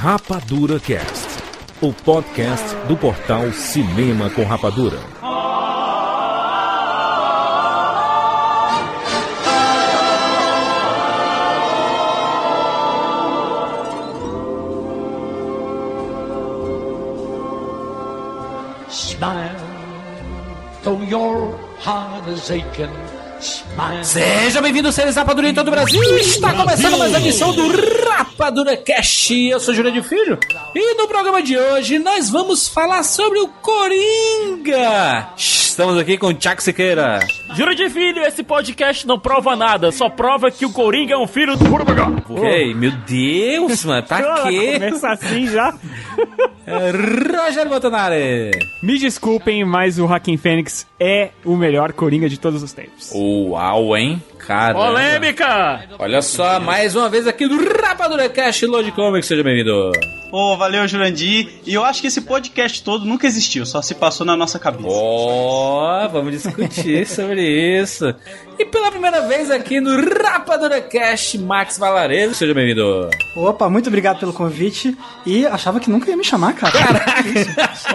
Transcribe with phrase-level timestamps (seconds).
[0.00, 1.26] Rapadura Cast,
[1.80, 4.96] o podcast do portal Cinema com Rapadura.
[18.88, 19.56] Smile,
[20.84, 22.88] though your heart is aching.
[23.40, 24.04] Smile.
[24.04, 26.00] Seja bem-vindo, seres Rapadura em todo o Brasil.
[26.18, 28.27] Está começando mais uma edição do Rapadura
[28.84, 29.34] Cast.
[29.34, 30.38] Eu sou Júlio de Filho.
[30.72, 35.30] E no programa de hoje nós vamos falar sobre o Coringa.
[35.36, 37.18] Estamos aqui com o Tchak Siqueira.
[37.56, 41.26] Juro de filho, esse podcast não prova nada, só prova que o Coringa é um
[41.26, 42.44] filho do.
[42.44, 44.74] Ei, meu Deus, mano, pra quê?
[44.74, 45.74] Começa assim já.
[46.70, 48.50] É, Rogério Montanari.
[48.82, 53.10] Me desculpem, mas o Joaquim Fênix é o melhor Coringa de todos os tempos.
[53.14, 54.22] Uau, hein?
[54.48, 54.72] Cara.
[54.72, 55.82] Polêmica!
[55.98, 59.26] Olha só, mais uma vez aqui do Rapadura Cast Lord Comics.
[59.26, 59.92] Seja bem-vindo.
[60.32, 61.60] Ô, valeu, Jurandir.
[61.66, 64.88] E eu acho que esse podcast todo nunca existiu, só se passou na nossa cabeça.
[64.88, 68.06] Ó, vamos discutir sobre isso.
[68.58, 72.34] E pela primeira vez aqui no Rapadura Cast, Max Valarezo.
[72.34, 73.08] Seja bem-vindo.
[73.36, 74.98] Opa, muito obrigado pelo convite.
[75.24, 76.72] E achava que nunca ia me chamar, cara.
[76.72, 77.22] Caraca!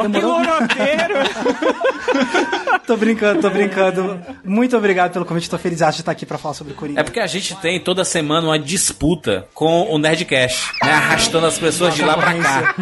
[0.08, 0.39] Demorou.
[2.88, 4.22] tô brincando, tô brincando.
[4.45, 7.02] Muito obrigado pelo convite, tô feliz de estar aqui pra falar sobre Coringa.
[7.02, 10.94] É porque a gente tem toda semana uma disputa com o Nerdcast, né?
[10.94, 12.73] Arrastando as pessoas de lá pra cá.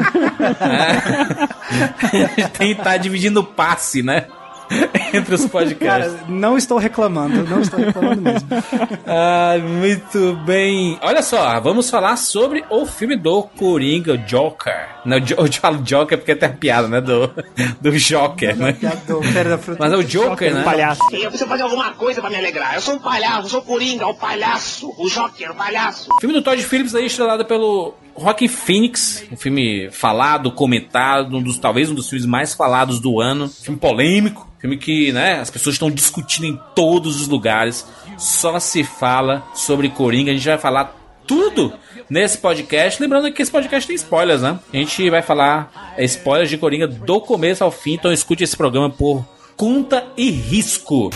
[0.62, 1.62] É.
[1.72, 4.28] A gente tem que estar dividindo o passe, né?
[5.14, 6.14] Entre os podcasts.
[6.14, 8.48] Cara, não estou reclamando, não estou reclamando mesmo.
[9.06, 10.98] Ah, muito bem.
[11.02, 14.88] Olha só, vamos falar sobre o filme do Coringa, o Joker.
[15.04, 17.02] Não, eu falo Joker porque tem a piada, né?
[17.02, 17.30] Do,
[17.82, 18.78] do Joker, né?
[19.08, 19.60] Do Pera.
[19.78, 20.64] Mas é o Joker, né?
[20.64, 21.02] Palhaço.
[21.12, 22.76] Eu preciso fazer alguma coisa pra me alegrar.
[22.76, 26.10] Eu sou um palhaço, eu sou o Coringa, o palhaço, o Joker, o palhaço.
[26.14, 31.42] O filme do Todd Phillips aí estrelado pelo Rock Phoenix, um filme falado, comentado, um
[31.42, 35.50] dos talvez um dos filmes mais falados do ano, filme polêmico, filme que, né, as
[35.50, 37.86] pessoas estão discutindo em todos os lugares.
[38.18, 40.96] Só se fala sobre Coringa, a gente vai falar
[41.26, 41.74] tudo
[42.10, 43.02] nesse podcast.
[43.02, 44.60] Lembrando que esse podcast tem spoilers, né?
[44.72, 48.90] A gente vai falar spoilers de Coringa do começo ao fim, então escute esse programa
[48.90, 49.26] por
[49.58, 51.10] conta e risco.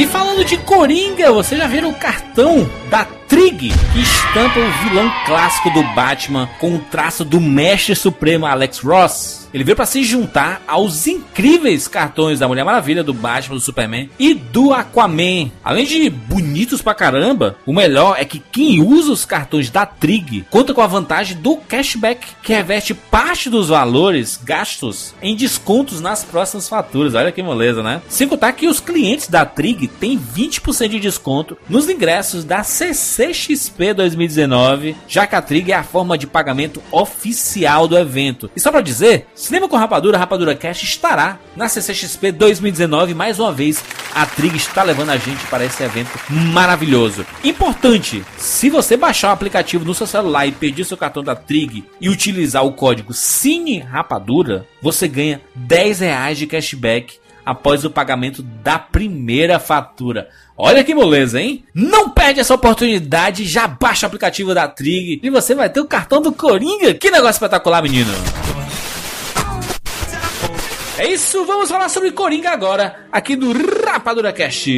[0.00, 5.08] E falando de Coringa, você já viram o cartão da Trig, que estampa o vilão
[5.24, 9.40] clássico do Batman com o traço do mestre supremo Alex Ross?
[9.52, 14.08] Ele veio para se juntar aos incríveis cartões da Mulher Maravilha, do Batman, do Superman
[14.18, 15.50] e do Aquaman.
[15.64, 20.44] Além de bonitos pra caramba, o melhor é que quem usa os cartões da Trig
[20.50, 26.22] conta com a vantagem do cashback, que reveste parte dos valores gastos em descontos nas
[26.22, 27.14] próximas faturas.
[27.14, 28.00] Olha que moleza, né?
[28.08, 32.62] Sem contar que os clientes da Trig têm 20% de desconto nos ingressos da
[33.20, 38.50] CCXP 2019, já que a Trig é a forma de pagamento oficial do evento.
[38.56, 43.12] E só pra dizer, Cinema com Rapadura, Rapadura Cash estará na CCXP 2019.
[43.12, 47.26] Mais uma vez, a Trig está levando a gente para esse evento maravilhoso.
[47.44, 51.84] Importante, se você baixar o aplicativo no seu celular e pedir seu cartão da Trig
[52.00, 58.42] e utilizar o código Cine Rapadura, você ganha 10 reais de cashback após o pagamento
[58.42, 60.28] da primeira fatura.
[60.62, 61.64] Olha que moleza, hein?
[61.74, 65.86] Não perde essa oportunidade, já baixa o aplicativo da Trig e você vai ter o
[65.86, 66.92] cartão do Coringa.
[66.92, 68.12] Que negócio espetacular, menino!
[70.98, 73.54] É isso, vamos falar sobre Coringa agora, aqui do
[73.86, 74.70] Rapadura Cast.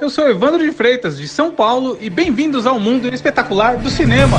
[0.00, 4.38] Eu sou Evandro de Freitas, de São Paulo, e bem-vindos ao mundo espetacular do cinema.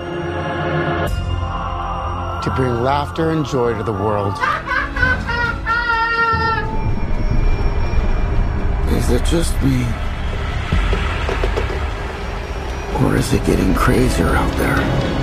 [2.43, 4.33] to bring laughter and joy to the world.
[8.97, 9.85] Is it just me?
[13.03, 15.20] Or is it getting crazier out there?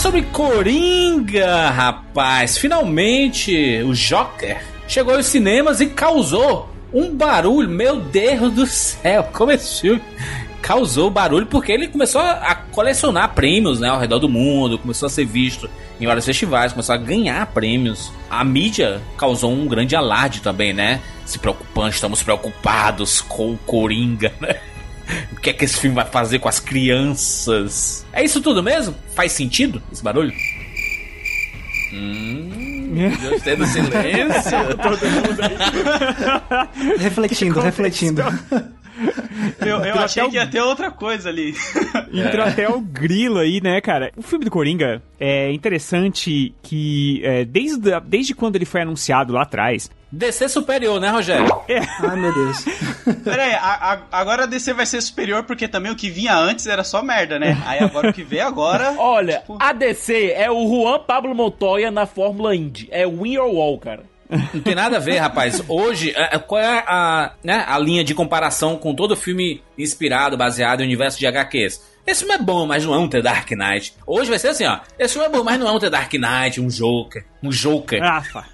[0.00, 2.56] Sobre Coringa, rapaz!
[2.56, 7.68] Finalmente o Joker chegou aos cinemas e causou um barulho.
[7.68, 10.02] Meu Deus do céu, como esse filme
[10.62, 15.10] causou barulho porque ele começou a colecionar prêmios né, ao redor do mundo, começou a
[15.10, 15.68] ser visto
[16.00, 18.10] em vários festivais, começou a ganhar prêmios.
[18.30, 20.98] A mídia causou um grande alarde também, né?
[21.26, 24.56] Se preocupando, estamos preocupados com o Coringa, né?
[25.32, 28.04] O que é que esse filme vai fazer com as crianças?
[28.12, 28.94] É isso tudo mesmo?
[29.14, 30.32] Faz sentido esse barulho?
[31.92, 32.90] Hum,
[33.30, 34.58] gostei do silêncio.
[34.82, 36.98] Todo mundo aí.
[36.98, 38.22] refletindo, refletindo.
[39.60, 41.54] Eu, eu achei que ia ter outra coisa ali.
[42.12, 44.12] Entrou até o grilo aí, né, cara?
[44.16, 49.42] O filme do Coringa é interessante que é, desde, desde quando ele foi anunciado lá
[49.42, 51.46] atrás, DC superior, né, Rogério?
[51.68, 51.78] É.
[51.78, 52.64] Ai, meu Deus.
[53.22, 56.36] Pera aí, a, a, agora a DC vai ser superior porque também o que vinha
[56.36, 57.60] antes era só merda, né?
[57.64, 58.94] Aí agora o que vem agora.
[58.98, 59.56] Olha, tipo...
[59.60, 62.88] a DC é o Juan Pablo Montoya na Fórmula Indy.
[62.90, 64.02] É win or wall, cara.
[64.54, 65.62] Não tem nada a ver, rapaz.
[65.68, 70.36] Hoje, é, é, qual é a, né, a linha de comparação com todo filme inspirado,
[70.36, 71.90] baseado em universo de HQs?
[72.06, 73.94] Esse filme é bom, mas não é um The Dark Knight.
[74.06, 74.78] Hoje vai ser assim, ó.
[74.98, 77.24] Esse filme é bom, mas não é um The Dark Knight, um Joker.
[77.42, 78.00] Um Joker.
[78.00, 78.44] Rafa.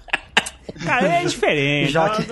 [0.83, 1.91] Cara, é diferente.
[1.91, 2.23] Já que...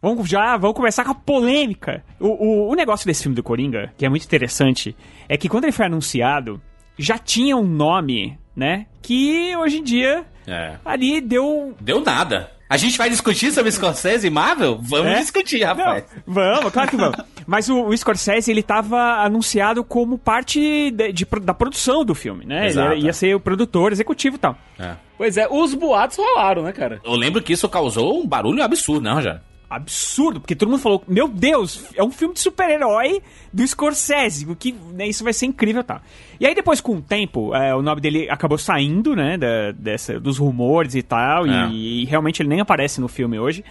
[0.00, 2.04] Vamos já, vamos começar com a polêmica.
[2.20, 4.96] O, o, o negócio desse filme do Coringa, que é muito interessante,
[5.28, 6.60] é que quando ele foi anunciado,
[6.96, 8.86] já tinha um nome, né?
[9.02, 10.76] Que hoje em dia é.
[10.84, 11.74] ali deu.
[11.80, 12.50] Deu nada.
[12.68, 14.78] A gente vai discutir sobre Scorsese e Marvel?
[14.82, 15.20] Vamos é?
[15.20, 16.04] discutir, rapaz.
[16.26, 17.16] Não, vamos, claro que vamos.
[17.46, 22.44] Mas o, o, Scorsese, ele tava anunciado como parte de, de, da produção do filme,
[22.44, 22.66] né?
[22.66, 22.92] Exato.
[22.92, 24.58] Ele ia ser o produtor executivo e tal.
[24.78, 24.92] É.
[25.16, 27.00] Pois é, os boatos rolaram, né, cara?
[27.02, 29.40] Eu lembro que isso causou um barulho absurdo, né, Rogério?
[29.68, 33.22] Absurdo, porque todo mundo falou: Meu Deus, é um filme de super-herói
[33.52, 36.00] do Scorsese, que né, isso vai ser incrível tá.
[36.40, 40.18] E aí, depois, com o tempo, é, o nome dele acabou saindo, né, da, dessa,
[40.18, 41.68] dos rumores e tal, é.
[41.70, 43.64] e, e, realmente ele nem aparece no filme hoje.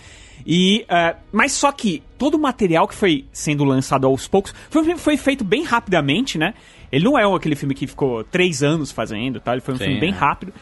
[0.46, 4.96] E, uh, mas só que todo o material que foi sendo lançado aos poucos foi,
[4.96, 6.54] foi feito bem rapidamente, né?
[6.92, 9.52] Ele não é aquele filme que ficou três anos fazendo, tá?
[9.52, 10.14] Ele foi um Sim, filme bem é.
[10.14, 10.54] rápido.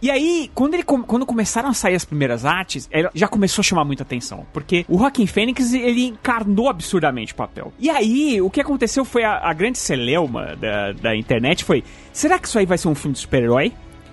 [0.00, 3.84] E aí, quando, ele, quando começaram a sair as primeiras artes, já começou a chamar
[3.84, 4.46] muita atenção.
[4.52, 7.72] Porque o Joaquim Fênix, ele encarnou absurdamente o papel.
[7.78, 12.38] E aí, o que aconteceu foi a, a grande celeuma da, da internet foi, será
[12.38, 13.72] que isso aí vai ser um filme de super-herói?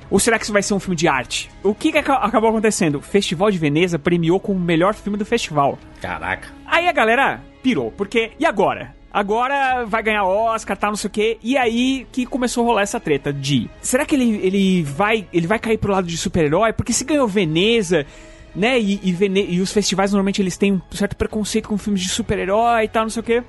[0.09, 1.49] Ou será que isso vai ser um filme de arte?
[1.63, 2.99] O que, que acabou acontecendo?
[2.99, 5.79] O Festival de Veneza premiou como o melhor filme do festival.
[5.99, 6.47] Caraca.
[6.65, 8.94] Aí a galera pirou, porque e agora?
[9.15, 11.38] Agora vai ganhar Oscar, tal, não sei o quê.
[11.41, 15.47] E aí que começou a rolar essa treta de, será que ele, ele vai ele
[15.47, 16.73] vai cair pro lado de super-herói?
[16.73, 18.06] Porque se ganhou Veneza,
[18.53, 18.77] né?
[18.77, 22.09] E, e, Vene e os festivais normalmente eles têm um certo preconceito com filmes de
[22.09, 23.44] super-herói e tal, não sei o quê.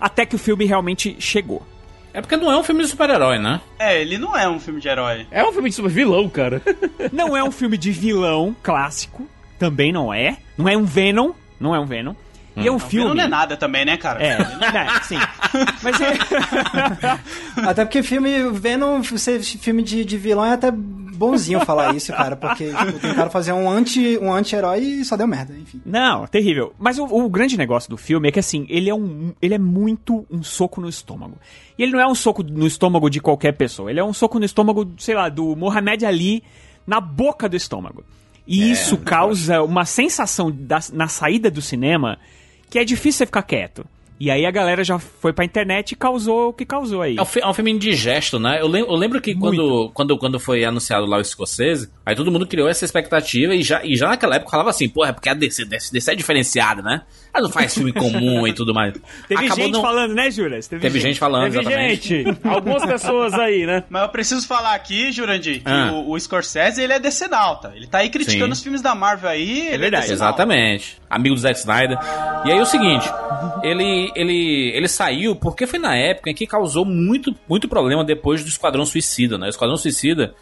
[0.00, 1.64] Até que o filme realmente chegou.
[2.12, 3.60] É porque não é um filme de super-herói, né?
[3.78, 5.26] É, ele não é um filme de herói.
[5.30, 6.60] É um filme de super-vilão, cara.
[7.12, 9.26] não é um filme de vilão clássico.
[9.56, 10.36] Também não é.
[10.58, 11.30] Não é um Venom.
[11.60, 12.14] Não é um Venom.
[12.56, 13.14] E é um filme.
[13.14, 14.22] Não é nada também, né, cara?
[14.22, 15.16] É, é sim.
[15.82, 16.12] Mas é...
[17.66, 22.36] Até porque filme Venom, ser filme de, de vilão é até bonzinho falar isso, cara.
[22.36, 25.80] Porque tipo, tentaram fazer um anti um anti-herói e só deu merda, enfim.
[25.84, 26.74] Não, terrível.
[26.78, 29.32] Mas o, o, grande negócio do filme é que assim, ele é um.
[29.40, 31.38] Ele é muito um soco no estômago.
[31.78, 33.90] E ele não é um soco no estômago de qualquer pessoa.
[33.90, 36.42] Ele é um soco no estômago, sei lá, do Mohamed Ali
[36.86, 38.04] na boca do estômago.
[38.46, 42.18] E é, isso causa uma sensação da, na saída do cinema
[42.72, 43.84] que é difícil você ficar quieto.
[44.22, 47.16] E aí a galera já foi pra internet e causou o que causou aí.
[47.16, 48.60] É um, é um filme indigesto, né?
[48.60, 52.30] Eu, lem eu lembro que quando, quando, quando foi anunciado lá o Escocese, aí todo
[52.30, 55.28] mundo criou essa expectativa e já, e já naquela época falava assim, porra, é porque
[55.28, 57.02] a DC, DC, DC é diferenciada, né?
[57.34, 58.92] Ela não faz filme comum e tudo mais.
[59.26, 59.82] Teve Acabou gente não...
[59.82, 60.68] falando, né, Juras?
[60.68, 61.08] Teve, Teve gente.
[61.08, 61.18] gente.
[61.18, 62.08] falando, Teve exatamente.
[62.24, 62.38] gente.
[62.46, 63.82] Algumas pessoas aí, né?
[63.88, 65.92] Mas eu preciso falar aqui, Jurandir, que ah.
[65.94, 67.72] o, o, Scorsese, ele é decenalta.
[67.74, 68.52] Ele tá aí criticando Sim.
[68.52, 69.68] os filmes da Marvel aí.
[69.68, 70.10] É verdade.
[70.10, 70.98] É exatamente.
[71.08, 71.98] Amigo do Zack Snyder.
[72.44, 73.08] E aí o seguinte,
[73.62, 78.42] ele, ele, ele saiu porque foi na época em que causou muito, muito problema depois
[78.42, 79.46] do Esquadrão Suicida, né?
[79.46, 80.34] O Esquadrão Suicida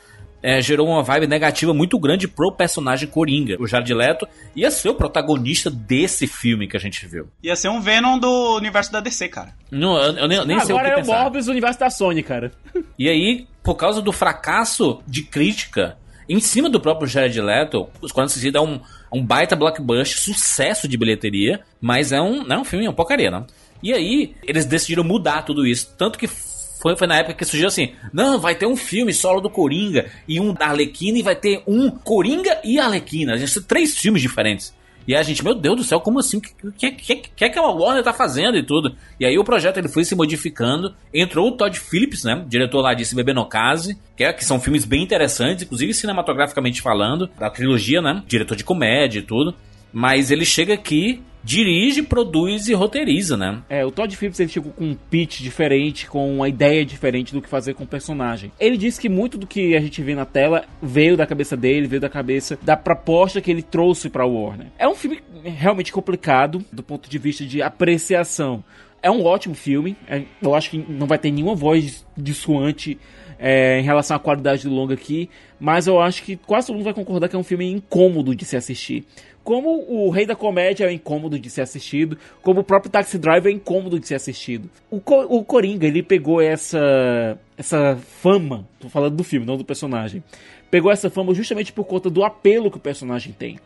[0.42, 3.56] é, gerou uma vibe negativa muito grande pro personagem Coringa.
[3.60, 7.28] O Jared Leto ia ser o protagonista desse filme que a gente viu.
[7.42, 9.54] Ia ser um Venom do universo da DC, cara.
[9.70, 11.78] Não, eu, eu nem, nem ah, sei o que Agora é o Morbius do universo
[11.78, 12.52] da Sony, cara.
[12.98, 15.98] E aí, por causa do fracasso de crítica
[16.28, 18.80] em cima do próprio Jared Leto, Os Quantos Suicida é um,
[19.12, 22.94] um baita blockbuster, sucesso de bilheteria, mas é um, não é um filme, é uma
[22.94, 23.46] porcaria, não.
[23.82, 25.94] E aí, eles decidiram mudar tudo isso.
[25.96, 29.40] Tanto que foi, foi na época que surgiu assim: não, vai ter um filme solo
[29.40, 33.34] do Coringa e um da Arlequina, e vai ter um Coringa e Arlequina.
[33.34, 34.74] A gente tem três filmes diferentes.
[35.08, 36.38] E a gente, meu Deus do céu, como assim?
[36.62, 38.94] O que, que, que, que a Warner tá fazendo e tudo?
[39.18, 40.94] E aí o projeto ele foi se modificando.
[41.12, 42.44] Entrou o Todd Phillips, né?
[42.46, 45.94] Diretor lá de Se Beber no Case, que, é, que são filmes bem interessantes, inclusive
[45.94, 48.22] cinematograficamente falando, da trilogia, né?
[48.26, 49.54] Diretor de comédia e tudo.
[49.92, 53.62] Mas ele chega aqui dirige, produz e roteiriza, né?
[53.68, 57.40] É, o Todd Phillips ele chegou com um pitch diferente, com uma ideia diferente do
[57.40, 58.52] que fazer com o personagem.
[58.58, 61.86] Ele disse que muito do que a gente vê na tela veio da cabeça dele,
[61.86, 64.68] veio da cabeça da proposta que ele trouxe para Warner.
[64.78, 68.62] É um filme realmente complicado do ponto de vista de apreciação.
[69.02, 69.96] É um ótimo filme.
[70.06, 72.98] É, eu acho que não vai ter nenhuma voz dissuante
[73.40, 76.84] é, em relação à qualidade do longa aqui, mas eu acho que quase todo mundo
[76.84, 79.06] vai concordar que é um filme incômodo de se assistir.
[79.42, 83.50] Como o Rei da Comédia é incômodo de ser assistido, como o próprio Taxi Driver
[83.50, 84.68] é incômodo de ser assistido.
[84.90, 89.64] O, Co o Coringa, ele pegou essa, essa fama, tô falando do filme, não do
[89.64, 90.22] personagem,
[90.70, 93.58] pegou essa fama justamente por conta do apelo que o personagem tem.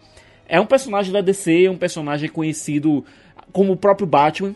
[0.48, 3.04] É um personagem da DC, é um personagem conhecido
[3.52, 4.54] como o próprio Batman.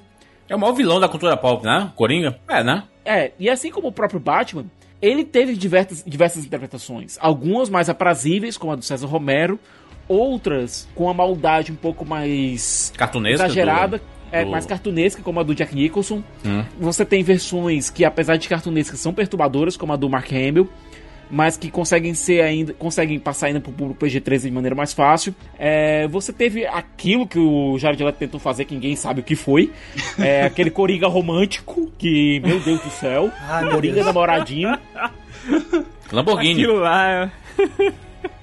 [0.48, 1.92] É o maior vilão da cultura pop, né?
[1.96, 2.38] Coringa?
[2.48, 2.84] É, né?
[3.04, 4.66] É, e assim como o próprio Batman,
[5.00, 7.16] ele teve diversas, diversas interpretações.
[7.20, 9.58] Algumas mais aprazíveis, como a do César Romero,
[10.08, 13.98] outras com a maldade um pouco mais cartunesca exagerada.
[13.98, 14.50] Do, é, do...
[14.50, 16.22] mais cartunesca, como a do Jack Nicholson.
[16.44, 16.64] Hum.
[16.78, 20.68] Você tem versões que, apesar de cartunescas, são perturbadoras, como a do Mark Hamill
[21.30, 25.34] mas que conseguem ser ainda conseguem passar ainda pro público PG-13 de maneira mais fácil.
[25.58, 29.36] É, você teve aquilo que o Jared Leto tentou fazer, que ninguém sabe o que
[29.36, 29.70] foi,
[30.18, 34.78] é, aquele Coringa romântico, que, meu Deus do céu, ah, Coringa namoradinho.
[36.10, 36.62] Lamborghini.
[36.62, 37.30] Aquilo lá...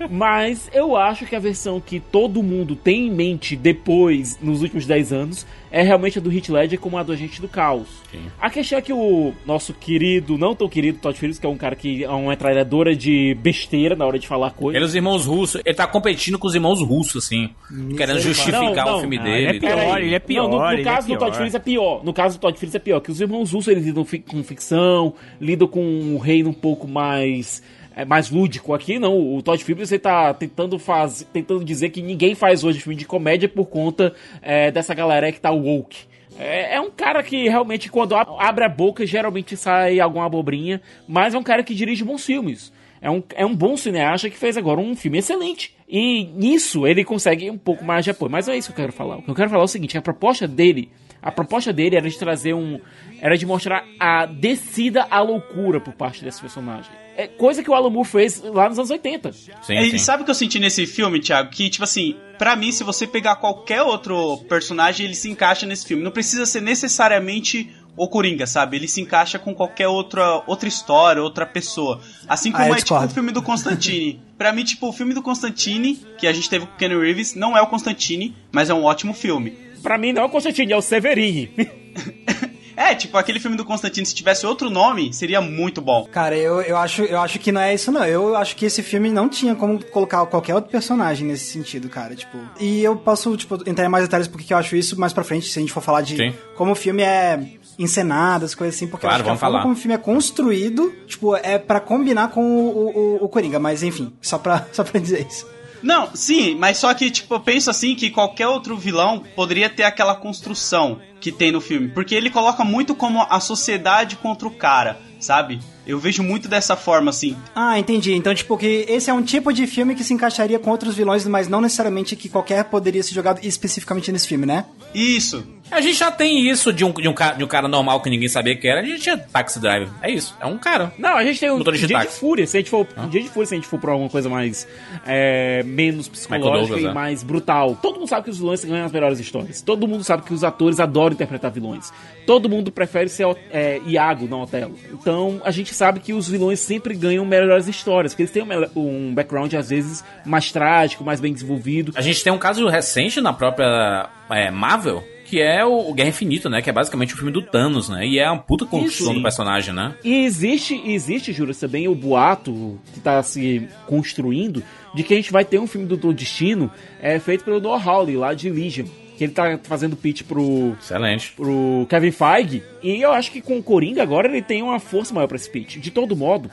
[0.10, 4.86] Mas eu acho que a versão que todo mundo tem em mente depois, nos últimos
[4.86, 7.88] 10 anos, é realmente a do Hit Ledger como a do Agente do Caos.
[8.12, 8.22] Sim.
[8.40, 11.58] A questão é que o nosso querido, não tão querido Todd Phillips, que é um
[11.58, 14.76] cara que é uma metralhadora de besteira na hora de falar coisas.
[14.76, 18.20] Ele é os irmãos russos, ele tá competindo com os irmãos russos, assim, Isso querendo
[18.22, 19.36] justificar não, não, o filme dele.
[19.36, 20.44] Ele é pior, ele é pior.
[20.44, 22.04] Não, no, no caso é do Todd Phillips é pior.
[22.04, 25.14] No caso do Todd Phillips é pior, que os irmãos russos eles lidam com ficção,
[25.42, 27.62] lidam com um reino um pouco mais
[27.96, 29.36] é mais lúdico aqui, não.
[29.36, 33.06] O Todd Phillips ele tá tentando, faz, tentando dizer que ninguém faz hoje filme de
[33.06, 36.06] comédia por conta é, dessa galera que tá woke.
[36.38, 41.34] É, é, um cara que realmente, quando abre a boca, geralmente sai alguma abobrinha, mas
[41.34, 42.74] é um cara que dirige bons filmes.
[43.02, 45.74] É um, é um bom cineasta que fez agora um filme excelente.
[45.88, 48.32] E nisso ele consegue um pouco mais de apoio.
[48.32, 49.18] Mas não é isso que eu quero falar.
[49.18, 50.90] O que eu quero falar é o seguinte: a proposta dele.
[51.22, 52.80] A proposta dele era de trazer um.
[53.22, 57.05] Era de mostrar a descida à loucura por parte desse personagem.
[57.18, 59.32] É coisa que o Alan Moore fez lá nos anos 80.
[59.32, 59.98] Sim, e sim.
[59.98, 61.50] sabe o que eu senti nesse filme, Thiago?
[61.50, 65.86] Que, tipo assim, para mim, se você pegar qualquer outro personagem, ele se encaixa nesse
[65.86, 66.04] filme.
[66.04, 68.78] Não precisa ser necessariamente o Coringa, sabe?
[68.78, 72.02] Ele se encaixa com qualquer outra, outra história, outra pessoa.
[72.28, 74.22] Assim como ah, é tipo o filme do Constantine.
[74.38, 77.36] pra mim, tipo, o filme do Constantine, que a gente teve com o Kenny Reeves,
[77.36, 79.52] não é o Constantine, mas é um ótimo filme.
[79.82, 81.52] Pra mim não é o Constantine, é o Severini.
[82.76, 86.06] É, tipo, aquele filme do Constantino, se tivesse outro nome, seria muito bom.
[86.12, 88.06] Cara, eu, eu, acho, eu acho que não é isso, não.
[88.06, 92.16] Eu acho que esse filme não tinha como colocar qualquer outro personagem nesse sentido, cara.
[92.16, 95.24] Tipo, e eu posso, tipo, entrar em mais detalhes porque eu acho isso mais pra
[95.24, 96.34] frente, se a gente for falar de Sim.
[96.56, 97.40] como o filme é
[97.78, 99.98] encenado, as coisas assim, porque claro, eu acho que a forma como o filme é
[99.98, 103.60] construído, tipo, é para combinar com o, o, o Coringa.
[103.60, 105.55] Mas enfim, só pra, só pra dizer isso.
[105.86, 109.84] Não, sim, mas só que, tipo, eu penso assim que qualquer outro vilão poderia ter
[109.84, 111.90] aquela construção que tem no filme.
[111.90, 115.60] Porque ele coloca muito como a sociedade contra o cara, sabe?
[115.86, 117.38] Eu vejo muito dessa forma, assim.
[117.54, 118.14] Ah, entendi.
[118.14, 121.28] Então, tipo, que esse é um tipo de filme que se encaixaria com outros vilões,
[121.28, 124.66] mas não necessariamente que qualquer poderia ser jogado especificamente nesse filme, né?
[124.92, 125.46] Isso.
[125.72, 128.10] A gente já tem isso de um, de um, cara, de um cara normal que
[128.10, 128.82] ninguém sabia que era.
[128.82, 129.90] A gente tinha Taxi Driver.
[130.02, 130.36] É isso.
[130.40, 130.94] É um cara.
[130.98, 132.46] Não, a gente tem um dia de, de fúria.
[132.46, 133.04] Se a gente for, ah.
[133.04, 134.68] um dia de fúria, se a gente for pra alguma coisa mais.
[135.06, 136.94] É, menos psicológica Douglas, e é.
[136.94, 137.78] mais brutal.
[137.82, 139.62] Todo mundo sabe que os vilões ganham as melhores histórias.
[139.62, 141.92] Todo mundo sabe que os atores adoram interpretar vilões.
[142.28, 144.78] Todo mundo prefere ser é, Iago, não Otelo.
[144.92, 148.14] Então, a gente sabe que os vilões sempre ganham melhores histórias.
[148.14, 151.92] Porque eles têm um, um background, às vezes, mais trágico, mais bem desenvolvido.
[151.96, 156.50] A gente tem um caso recente na própria é, Marvel que é o, Guerra Infinita,
[156.50, 156.62] né?
[156.62, 158.06] Que é basicamente o filme do Thanos, né?
[158.06, 159.96] E é uma puta construção do personagem, né?
[160.04, 164.64] E existe, existe, Júlio, também o boato que tá se construindo
[164.94, 167.84] de que a gente vai ter um filme do, do Destino é, feito pelo Noah
[167.84, 168.86] Hawley, lá de Legion.
[169.18, 170.76] Que ele tá fazendo pitch pro.
[170.80, 171.32] Excelente.
[171.32, 172.64] Pro Kevin Feige.
[172.84, 175.50] E eu acho que com o Coringa agora ele tem uma força maior pra esse
[175.50, 175.78] pitch.
[175.78, 176.52] De todo modo,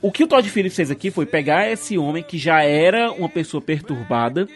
[0.00, 3.28] o que o Todd Phillips fez aqui foi pegar esse homem que já era uma
[3.28, 4.48] pessoa perturbada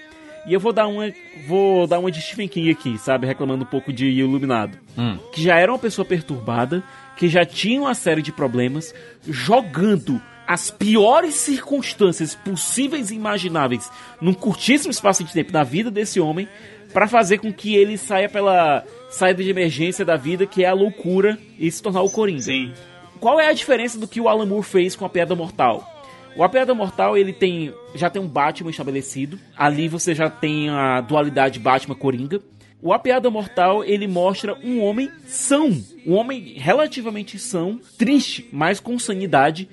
[0.49, 1.12] e eu vou dar uma.
[1.47, 3.26] Vou dar uma de Stephen King aqui, sabe?
[3.26, 4.78] Reclamando um pouco de Iluminado.
[4.97, 5.19] Hum.
[5.33, 6.83] Que já era uma pessoa perturbada,
[7.17, 8.95] que já tinha uma série de problemas,
[9.26, 16.19] jogando as piores circunstâncias possíveis e imagináveis num curtíssimo espaço de tempo na vida desse
[16.19, 16.49] homem
[16.93, 20.73] para fazer com que ele saia pela saída de emergência da vida, que é a
[20.73, 22.40] loucura, e se tornar o Coringa.
[22.40, 22.73] Sim.
[23.21, 25.98] Qual é a diferença do que o Alan Moore fez com a Piada Mortal?
[26.38, 29.37] O A Piada Mortal, ele tem já tem um Batman estabelecido.
[29.57, 32.40] Ali você já tem a dualidade Batman-Coringa.
[32.80, 35.68] O A Piada Mortal, ele mostra um homem são,
[36.07, 39.68] um homem relativamente são, triste, mas com sanidade,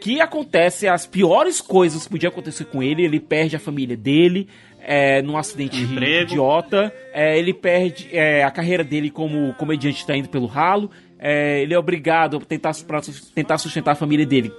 [0.00, 3.04] que acontece as piores coisas que podiam acontecer com ele.
[3.04, 4.48] Ele perde a família dele,
[4.80, 6.32] é, num acidente Emprego.
[6.32, 6.92] idiota.
[7.12, 10.90] É, ele perde é, a carreira dele como comediante está indo pelo ralo.
[11.16, 12.72] É, ele é obrigado a tentar,
[13.32, 14.52] tentar sustentar a família dele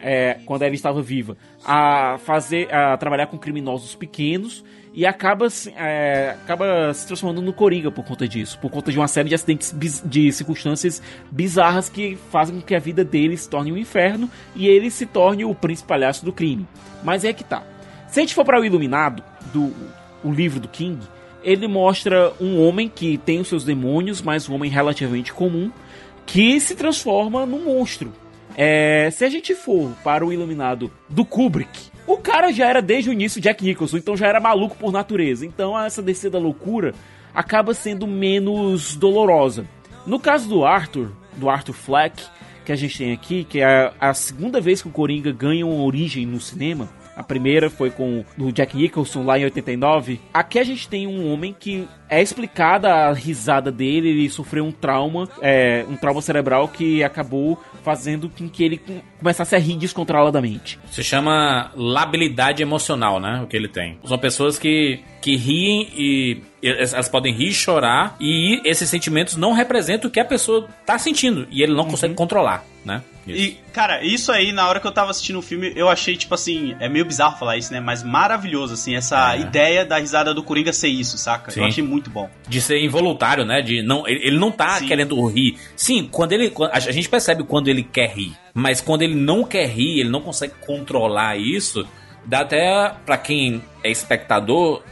[0.00, 4.64] é, quando ela estava viva a fazer a trabalhar com criminosos pequenos
[4.94, 9.08] e acaba, é, acaba se transformando no Coringa por conta disso, por conta de uma
[9.08, 9.74] série de acidentes
[10.04, 14.66] de circunstâncias bizarras que fazem com que a vida dele se torne um inferno e
[14.66, 16.66] ele se torne o príncipe palhaço do crime.
[17.02, 17.62] Mas é que tá.
[18.08, 19.72] Se a gente for para o Iluminado, do
[20.24, 20.98] o livro do King,
[21.42, 25.70] ele mostra um homem que tem os seus demônios, mas um homem relativamente comum,
[26.26, 28.12] que se transforma num monstro.
[28.60, 33.08] É, se a gente for para o Iluminado do Kubrick, o cara já era desde
[33.08, 35.46] o início Jack Nicholson, então já era maluco por natureza.
[35.46, 36.92] Então essa descida da loucura
[37.32, 39.64] acaba sendo menos dolorosa.
[40.04, 42.20] No caso do Arthur, do Arthur Fleck,
[42.64, 45.84] que a gente tem aqui, que é a segunda vez que o Coringa ganha uma
[45.84, 46.88] origem no cinema.
[47.18, 50.20] A primeira foi com o Jack Nicholson lá em 89.
[50.32, 54.70] Aqui a gente tem um homem que é explicada a risada dele, ele sofreu um
[54.70, 59.76] trauma, é, um trauma cerebral que acabou fazendo com que ele com- começasse a rir
[59.76, 60.78] descontroladamente.
[60.90, 63.40] Se chama labilidade emocional, né?
[63.42, 63.98] O que ele tem.
[64.04, 69.52] São pessoas que, que riem e elas podem rir e chorar e esses sentimentos não
[69.52, 73.02] representam o que a pessoa tá sentindo e ele não consegue controlar, né?
[73.26, 73.38] Isso.
[73.42, 76.34] E, cara, isso aí, na hora que eu tava assistindo o filme, eu achei, tipo
[76.34, 77.78] assim, é meio bizarro falar isso, né?
[77.78, 79.40] Mas maravilhoso, assim, essa É.
[79.40, 81.50] ideia da risada do Coringa ser isso, saca?
[81.50, 81.60] Sim.
[81.60, 82.28] Eu achei muito bom.
[82.48, 83.60] de ser involuntário, né?
[83.60, 84.86] De não, ele, ele não tá Sim.
[84.86, 85.58] querendo rir.
[85.76, 89.66] Sim, quando ele a gente percebe quando ele quer rir, mas quando ele não quer
[89.68, 91.86] rir, ele não consegue controlar isso.
[92.28, 94.82] Dá até pra quem é espectador,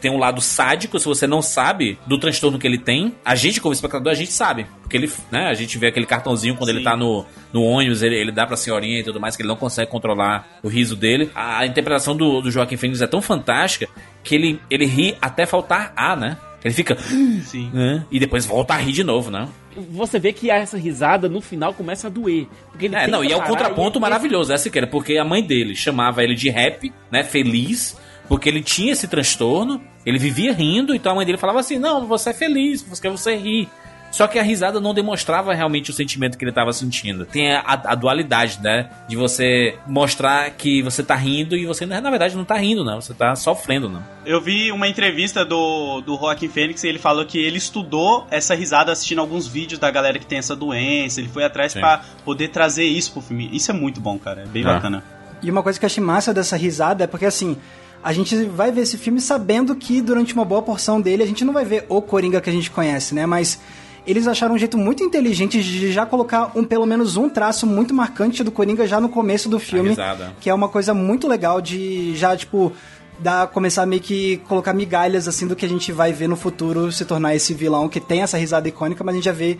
[0.00, 3.12] tem um lado sádico, se você não sabe do transtorno que ele tem.
[3.24, 6.54] A gente como espectador, a gente sabe, porque ele, né, a gente vê aquele cartãozinho
[6.54, 6.76] quando Sim.
[6.76, 9.48] ele tá no, no ônibus, ele, ele dá pra senhorinha e tudo mais, que ele
[9.48, 11.28] não consegue controlar o riso dele.
[11.34, 13.88] A interpretação do, do Joaquim Phoenix é tão fantástica
[14.22, 16.38] que ele, ele ri até faltar ar, né?
[16.64, 16.96] Ele fica.
[17.42, 17.68] Sim.
[17.72, 18.04] né?
[18.12, 19.48] E depois volta a rir de novo, né?
[19.90, 22.46] Você vê que essa risada no final começa a doer.
[22.70, 25.24] Porque ele É, não, e é o contraponto e- maravilhoso, essa que era, porque a
[25.24, 27.22] mãe dele chamava ele de rap, né?
[27.22, 27.96] Feliz,
[28.28, 32.06] porque ele tinha esse transtorno, ele vivia rindo, então a mãe dele falava assim: não,
[32.06, 33.68] você é feliz, porque você ri.
[34.10, 37.26] Só que a risada não demonstrava realmente o sentimento que ele estava sentindo.
[37.26, 38.88] Tem a, a dualidade, né?
[39.08, 43.00] De você mostrar que você tá rindo e você, na verdade, não tá rindo, não.
[43.00, 44.02] Você tá sofrendo, não.
[44.24, 48.54] Eu vi uma entrevista do, do Joaquim Fênix e ele falou que ele estudou essa
[48.54, 51.20] risada assistindo alguns vídeos da galera que tem essa doença.
[51.20, 53.50] Ele foi atrás pra poder trazer isso pro filme.
[53.52, 54.42] Isso é muito bom, cara.
[54.42, 54.74] É bem Ah.
[54.74, 55.04] bacana.
[55.42, 57.56] E uma coisa que eu achei massa dessa risada é porque assim.
[58.04, 61.44] A gente vai ver esse filme sabendo que durante uma boa porção dele a gente
[61.44, 63.26] não vai ver o Coringa que a gente conhece, né?
[63.26, 63.58] Mas
[64.06, 67.92] eles acharam um jeito muito inteligente de já colocar um pelo menos um traço muito
[67.92, 69.96] marcante do Coringa já no começo do filme,
[70.40, 72.72] que é uma coisa muito legal de já tipo
[73.18, 76.36] dar começar a meio que colocar migalhas assim do que a gente vai ver no
[76.36, 79.58] futuro se tornar esse vilão que tem essa risada icônica, mas a gente já vê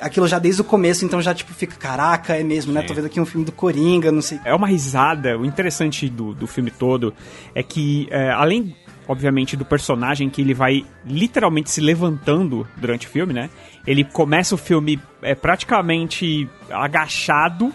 [0.00, 2.82] aquilo já desde o começo, então já tipo fica, caraca, é mesmo, né?
[2.82, 2.86] Sim.
[2.86, 4.38] Tô vendo aqui um filme do Coringa, não sei.
[4.44, 5.38] É uma risada.
[5.38, 7.14] O interessante do, do filme todo
[7.54, 8.76] é que, é, além,
[9.08, 13.50] obviamente, do personagem que ele vai literalmente se levantando durante o filme, né?
[13.86, 17.72] Ele começa o filme é, praticamente agachado,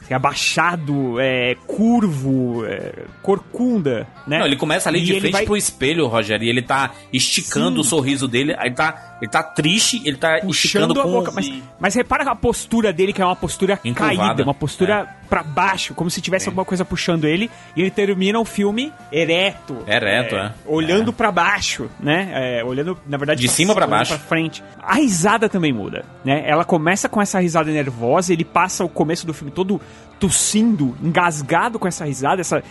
[0.00, 4.40] assim, abaixado, é, curvo, é, corcunda, né?
[4.40, 7.76] Não, ele começa ali E de frente vai- pro espelho, Roger, e ele tá esticando
[7.76, 7.80] Sim.
[7.80, 11.10] o sorriso dele, aí ele tá, ele tá triste, ele tá esticando puxando a com...
[11.12, 11.32] boca.
[11.32, 14.16] Mas, mas repara a postura dele, que é uma postura Encurvada.
[14.16, 16.50] caída, uma postura pra baixo, como se tivesse Sim.
[16.50, 17.50] alguma coisa puxando ele.
[17.74, 19.78] E ele termina o filme ereto.
[19.86, 20.52] Ereto, é.
[20.66, 22.58] Olhando pra baixo, né?
[22.58, 24.12] É, olhando, na verdade, De cima pra olhando baixo.
[24.12, 24.62] Pra frente.
[24.78, 26.42] A risada também muda, né?
[26.46, 29.80] Ela começa com essa risada nervosa, ele passa o começo do filme todo
[30.20, 32.62] tossindo, engasgado com essa risada, essa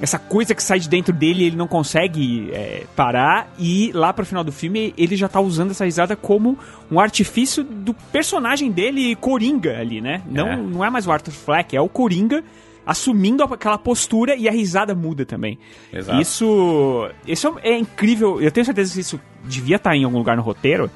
[0.00, 4.12] essa coisa que sai de dentro dele e ele não consegue é, parar e lá
[4.12, 6.56] pro final do filme ele já tá usando essa risada como
[6.90, 10.22] um artifício do personagem dele Coringa ali, né?
[10.26, 10.56] Não É.
[10.56, 12.44] não é mais o Arthur Fleck, é o Coringa
[12.86, 15.58] assumindo aquela postura e a risada muda também.
[15.92, 16.20] Exato.
[16.22, 18.40] Isso isso é incrível.
[18.40, 20.90] Eu tenho certeza que isso devia estar em algum lugar no roteiro,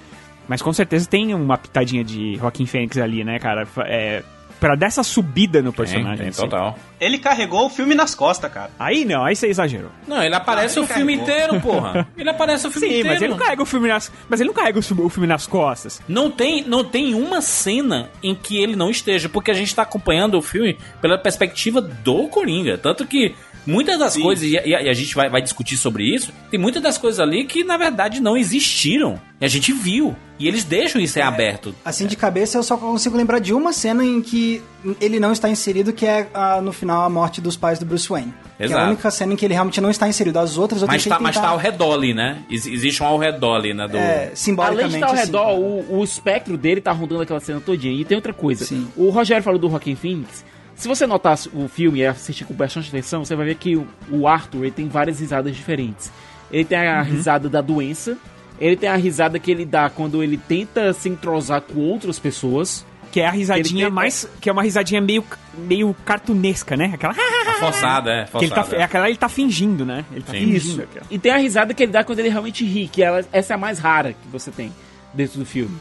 [0.48, 3.66] mas com certeza tem uma pitadinha de Joaquim Fênix ali, né, cara?
[3.84, 4.22] É,
[4.62, 6.11] pra dar essa subida no personagem.
[6.11, 6.40] Tem, tem assim.
[6.42, 6.79] total.
[7.01, 8.70] Ele carregou o filme nas costas, cara.
[8.79, 9.90] Aí não, aí você exagerou.
[10.07, 11.35] Não, ele aparece Ah, o ele filme carregou.
[11.37, 12.07] inteiro, porra.
[12.16, 13.09] Ele aparece o filme Sim, inteiro.
[13.09, 14.12] mas ele não carrega o filme nas.
[14.29, 16.01] Mas ele não carrega o filme- o filme nas costas.
[16.07, 19.83] Não tem, não tem uma cena em que ele não esteja, porque a gente tá
[19.83, 22.79] acompanhando o filme pela perspectiva do Coringa.
[22.79, 23.35] Tanto que
[23.66, 24.22] muitas das Sim.
[24.22, 27.20] coisas, e a, e a gente vai, vai discutir sobre isso, tem muitas das coisas
[27.20, 29.20] ali que na verdade não existiram.
[29.40, 30.14] E a gente viu.
[30.38, 31.75] E eles deixam isso em aberto.
[31.85, 34.61] Assim de cabeça eu só consigo lembrar de uma cena em que
[35.01, 38.09] ele não está inserido, que é ah, no final a morte dos pais do Bruce
[38.09, 38.33] Wayne.
[38.57, 38.81] Que é Exato.
[38.83, 40.38] a única cena em que ele realmente não está inserido.
[40.38, 42.42] As outras eu Mas tá, mas tentar- tá ao redor ali, né?
[42.51, 43.87] Ex- existe um ao redor ali, né?
[43.87, 43.96] Do...
[43.96, 44.94] É, Além de simbolicamente.
[44.94, 45.22] estar ao assim.
[45.27, 47.92] redor, o, o espectro dele tá rondando aquela cena todinha.
[48.01, 48.64] E tem outra coisa.
[48.64, 48.88] Sim.
[48.96, 50.44] O Rogério falou do Joaquin Phoenix.
[50.82, 53.86] Se você notar o filme e assistir com bastante atenção, você vai ver que o,
[54.10, 56.10] o Arthur ele tem várias risadas diferentes.
[56.50, 58.18] Ele tem a risada da doença.
[58.58, 62.84] Ele tem a risada que ele dá quando ele tenta se entrosar com outras pessoas.
[63.12, 64.28] Que é a risadinha tem- mais.
[64.40, 65.24] Que é uma risadinha meio,
[65.56, 66.90] meio cartunesca, né?
[66.94, 67.14] Aquela.
[67.60, 68.24] Forçada, é.
[68.24, 68.76] Que ele tá, Forçada.
[68.82, 70.04] é aquela ele tá fingindo, né?
[70.10, 70.38] Ele tá Sim.
[70.40, 70.56] fingindo.
[70.56, 70.82] Isso.
[70.82, 71.06] aquela.
[71.08, 73.54] E tem a risada que ele dá quando ele realmente ri, que ela, essa é
[73.54, 74.72] a mais rara que você tem
[75.14, 75.76] dentro do filme.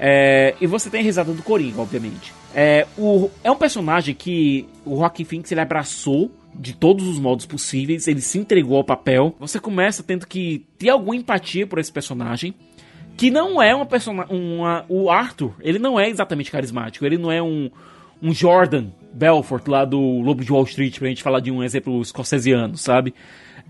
[0.00, 2.32] É, e você tem a risada do Coringa, obviamente.
[2.58, 7.44] É, o, é um personagem que o Joaquin Phoenix ele abraçou de todos os modos
[7.44, 9.36] possíveis, ele se entregou ao papel.
[9.38, 12.54] Você começa tendo que ter alguma empatia por esse personagem.
[13.14, 14.34] Que não é uma personagem.
[14.88, 17.04] O Arthur, ele não é exatamente carismático.
[17.04, 17.70] Ele não é um,
[18.22, 22.00] um Jordan Belfort lá do Lobo de Wall Street, pra gente falar de um exemplo
[22.00, 23.14] escocesiano, sabe?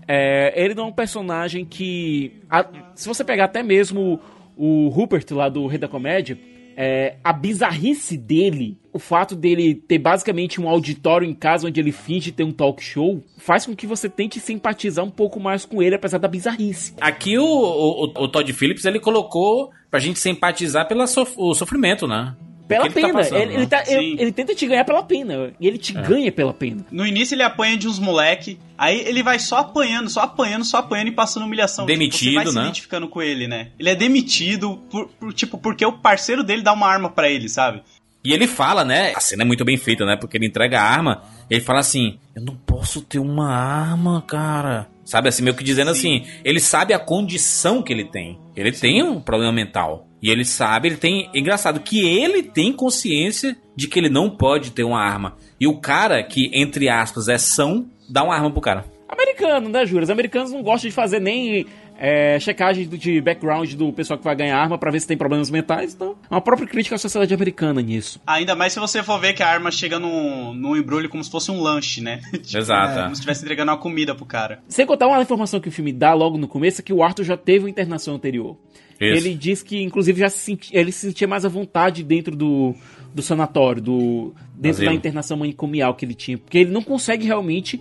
[0.07, 2.33] É, ele não é um personagem que.
[2.49, 4.19] a- se você pegar até mesmo
[4.55, 6.37] o Rupert lá do Rei da Comédia,
[6.79, 11.91] é, a bizarrice dele, o fato dele ter basicamente um auditório em casa onde ele
[11.91, 15.81] finge ter um talk show, faz com que você tente simpatizar um pouco mais com
[15.81, 16.93] ele, apesar da bizarrice.
[17.01, 22.35] Aqui o, o, o Todd Phillips ele colocou pra gente simpatizar pelo sofrimento, né?
[22.67, 23.13] Pela tá pena.
[23.13, 23.53] passando, ele, né?
[23.55, 25.51] ele tá- ele- ele tenta te ganhar pela pena.
[25.59, 26.85] E ele te ganha pela pena.
[26.91, 30.77] No início ele apanha de uns moleque, aí ele vai só apanhando, só apanhando, só
[30.77, 31.85] apanhando e passando humilhação.
[31.85, 32.61] Tipo, Demitido, Você vai se né?
[32.63, 33.69] identificando com ele, né?
[33.79, 37.47] Ele é demitido, por, por- tipo, porque o parceiro dele dá uma arma pra ele,
[37.47, 37.81] sabe?
[38.23, 39.13] E ele fala, né?
[39.15, 40.17] A cena é muito bem feita, né?
[40.17, 41.23] Porque ele entrega a arma.
[41.49, 44.89] Ele fala assim: Eu não posso ter uma arma, cara.
[45.07, 46.17] Sabe assim, meio que dizendo Sim.
[46.17, 48.37] assim: Ele sabe a condição que ele tem.
[48.53, 50.05] Ele tem um problema mental.
[50.21, 51.29] E ele sabe, ele tem.
[51.33, 55.37] Engraçado que ele tem consciência de que ele não pode ter uma arma.
[55.57, 58.83] E o cara, que, entre aspas, é são, dá uma arma pro cara.
[59.07, 60.03] Americano, né, Júlia?
[60.03, 61.65] Os americanos não gostam de fazer nem
[61.97, 65.17] é, checagem do- de background do pessoal que vai ganhar arma pra ver se tem
[65.17, 65.93] problemas mentais.
[65.93, 68.21] Então, é uma própria crítica à sociedade americana nisso.
[68.27, 71.31] Ainda mais se você for ver que a arma chega num, num embrulho como se
[71.31, 72.21] fosse um lanche, né?
[72.43, 72.93] Tipo, Exato.
[72.95, 74.59] Como se estivesse entregando uma comida pro cara.
[74.67, 77.23] Sem contar uma informação que o filme dá logo no começo, é que o Arthur
[77.23, 78.55] já teve uma internação anterior.
[78.99, 79.15] Isso.
[79.27, 82.73] Ele diz que, inclusive, já se senti- ele se sentia mais à vontade dentro do,
[83.13, 84.89] do sanatório, do, dentro Asilo.
[84.91, 86.35] da internação manicomial que ele tinha.
[86.35, 87.79] Porque ele não consegue realmente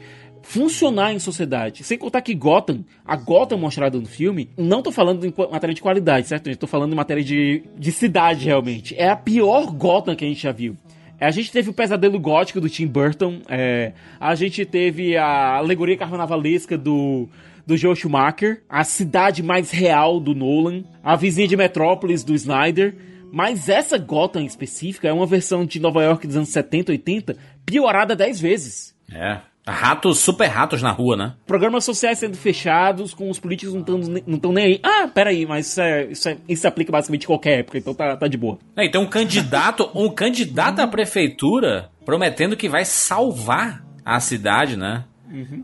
[0.48, 1.82] funcionar em sociedade.
[1.82, 5.82] Sem contar que Gotham, a Gotham mostrada no filme, não tô falando em matéria de
[5.82, 6.48] qualidade, certo?
[6.48, 8.94] Eu tô falando em matéria de, de cidade, realmente.
[8.96, 10.76] É a pior Gotham que a gente já viu.
[11.20, 15.96] A gente teve o pesadelo gótico do Tim Burton, é, a gente teve a alegoria
[15.96, 17.28] carnavalesca do,
[17.66, 22.94] do Joe Schumacher, a cidade mais real do Nolan, a vizinha de Metrópolis do Snyder,
[23.32, 28.14] mas essa Gotham específica é uma versão de Nova York dos anos 70, 80, piorada
[28.14, 28.94] 10 vezes.
[29.10, 29.40] É.
[29.68, 31.34] Ratos, super ratos na rua, né?
[31.46, 34.80] Programas sociais sendo fechados, com os políticos não estão não tão nem aí.
[34.82, 37.92] Ah, peraí, mas isso, é, isso, é- isso se aplica basicamente em qualquer época, então
[37.92, 38.58] tá, tá de boa.
[38.76, 45.04] É, então um candidato, um candidato à prefeitura prometendo que vai salvar a cidade, né?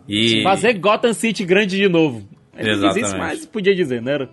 [0.09, 2.29] E Fazer Gotham City grande de novo.
[2.57, 3.37] Ele não diz isso, Exatamente.
[3.37, 4.29] mas podia dizer, né?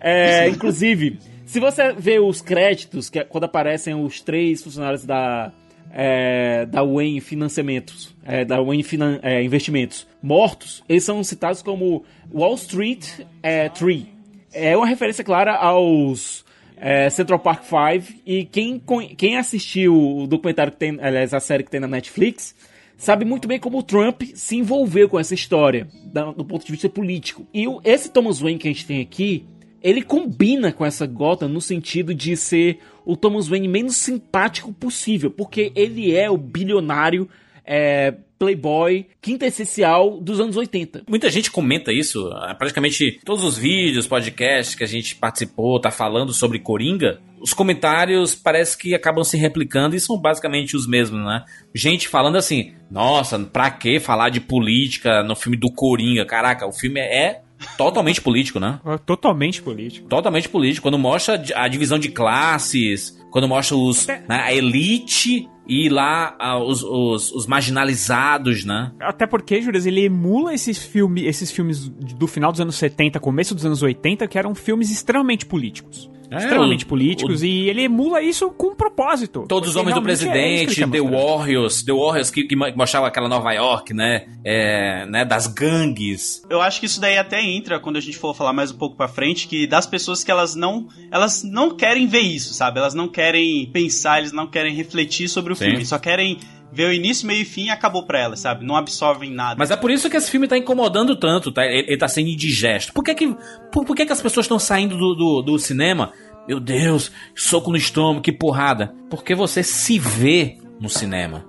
[0.00, 5.52] É, inclusive, se você vê os créditos, que é quando aparecem os três funcionários da,
[5.90, 12.04] é, da Wayne Financiamentos, é, da Wayne Finan- é, Investimentos, mortos, eles são citados como
[12.32, 14.06] Wall Street é, Tree.
[14.52, 16.44] É uma referência clara aos
[16.76, 18.82] é, Central Park Five e quem,
[19.16, 22.54] quem assistiu o documentário que tem, aliás, a série que tem na Netflix,
[22.96, 25.88] sabe muito bem como o Trump se envolveu com essa história,
[26.36, 27.46] do ponto de vista político.
[27.52, 29.44] E esse Thomas Wayne que a gente tem aqui,
[29.82, 35.30] ele combina com essa Gotham no sentido de ser o Thomas Wayne menos simpático possível,
[35.30, 37.28] porque ele é o bilionário
[37.64, 41.04] é, playboy quintessencial dos anos 80.
[41.08, 45.90] muita gente comenta isso, ah, praticamente todos os vídeos, podcasts que a gente participou, tá
[45.90, 51.24] falando sobre Coringa, os comentários parece que acabam se replicando e são basicamente os mesmos,
[51.24, 51.44] né?
[51.74, 56.24] Gente falando assim, nossa, pra que falar de política no filme do Coringa?
[56.24, 57.42] Caraca, o filme é
[57.76, 58.80] totalmente político, né?
[58.84, 60.08] É Totalmente político.
[60.08, 60.82] Totalmente político.
[60.82, 66.58] Quando mostra a divisão de classes, quando mostra os, né, a elite e lá ah,
[66.58, 68.92] os, os, os marginalizados, né?
[69.00, 73.54] Até porque, Juras, ele emula esses, filme, esses filmes do final dos anos 70, começo
[73.54, 76.10] dos anos 80, que eram filmes extremamente políticos.
[76.32, 79.44] É, extremamente o- políticos, o- e ele emula isso com um propósito.
[79.48, 81.00] Todos os Homens do é Presidente, quer The.
[81.00, 84.26] Warriors, The Warriors que, que mo- mostrava aquela Nova York, né?
[84.44, 85.24] É, né?
[85.24, 86.42] Das gangues.
[86.48, 88.96] Eu acho que isso daí até entra quando a gente for falar mais um pouco
[88.96, 92.78] pra frente, que das pessoas que elas não, elas não querem ver isso, sabe?
[92.78, 95.66] Elas não querem pensar, eles não querem refletir sobre o Sim.
[95.66, 96.38] filme, só querem
[96.72, 98.64] ver o início, meio e fim e acabou pra elas, sabe?
[98.64, 99.56] Não absorvem nada.
[99.58, 101.64] Mas é por isso que esse filme tá incomodando tanto, tá?
[101.64, 102.92] Ele, ele tá sendo indigesto.
[102.92, 103.36] Por que que,
[103.70, 106.12] por, por que, que as pessoas estão saindo do, do, do cinema?
[106.48, 108.94] Meu Deus, soco no estômago, que porrada.
[109.10, 111.44] Porque você se vê no cinema.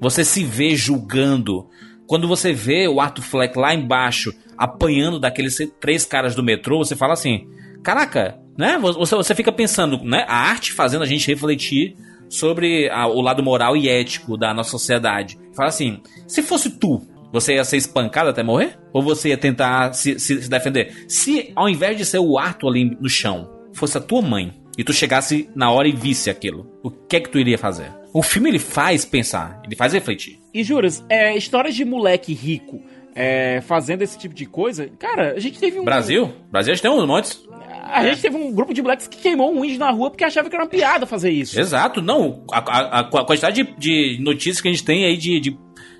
[0.00, 1.68] Você se vê julgando.
[2.06, 6.96] Quando você vê o Arthur Fleck lá embaixo apanhando daqueles três caras do metrô, você
[6.96, 7.48] fala assim:
[7.82, 8.78] caraca, né?
[8.78, 10.24] Você, você fica pensando, né?
[10.28, 11.96] A arte fazendo a gente refletir
[12.28, 15.38] sobre a- o lado moral e ético da nossa sociedade.
[15.56, 17.00] Fala assim: se fosse tu,
[17.32, 18.78] você ia ser espancado até morrer?
[18.92, 21.04] Ou você ia tentar se, se- se defender?
[21.08, 24.84] Se ao invés de ser o Arthur ali no chão, fosse a tua mãe, e
[24.84, 27.92] tu chegasse na hora e visse aquilo, o que é que tu iria fazer?
[28.14, 30.38] O filme ele faz pensar, ele faz refletir.
[30.54, 32.80] E juras, é, histórias de moleque rico
[33.14, 35.84] é, fazendo esse tipo de coisa, cara, a gente teve um.
[35.84, 36.32] Brasil?
[36.50, 37.42] Brasil a gente tem uns montes.
[37.92, 40.48] A gente teve um grupo de moleques que queimou um índio na rua porque achava
[40.48, 41.58] que era uma piada fazer isso.
[41.58, 42.44] Exato, não.
[42.52, 45.58] A, a- a quantidade de, de notícias que a gente tem aí de, de,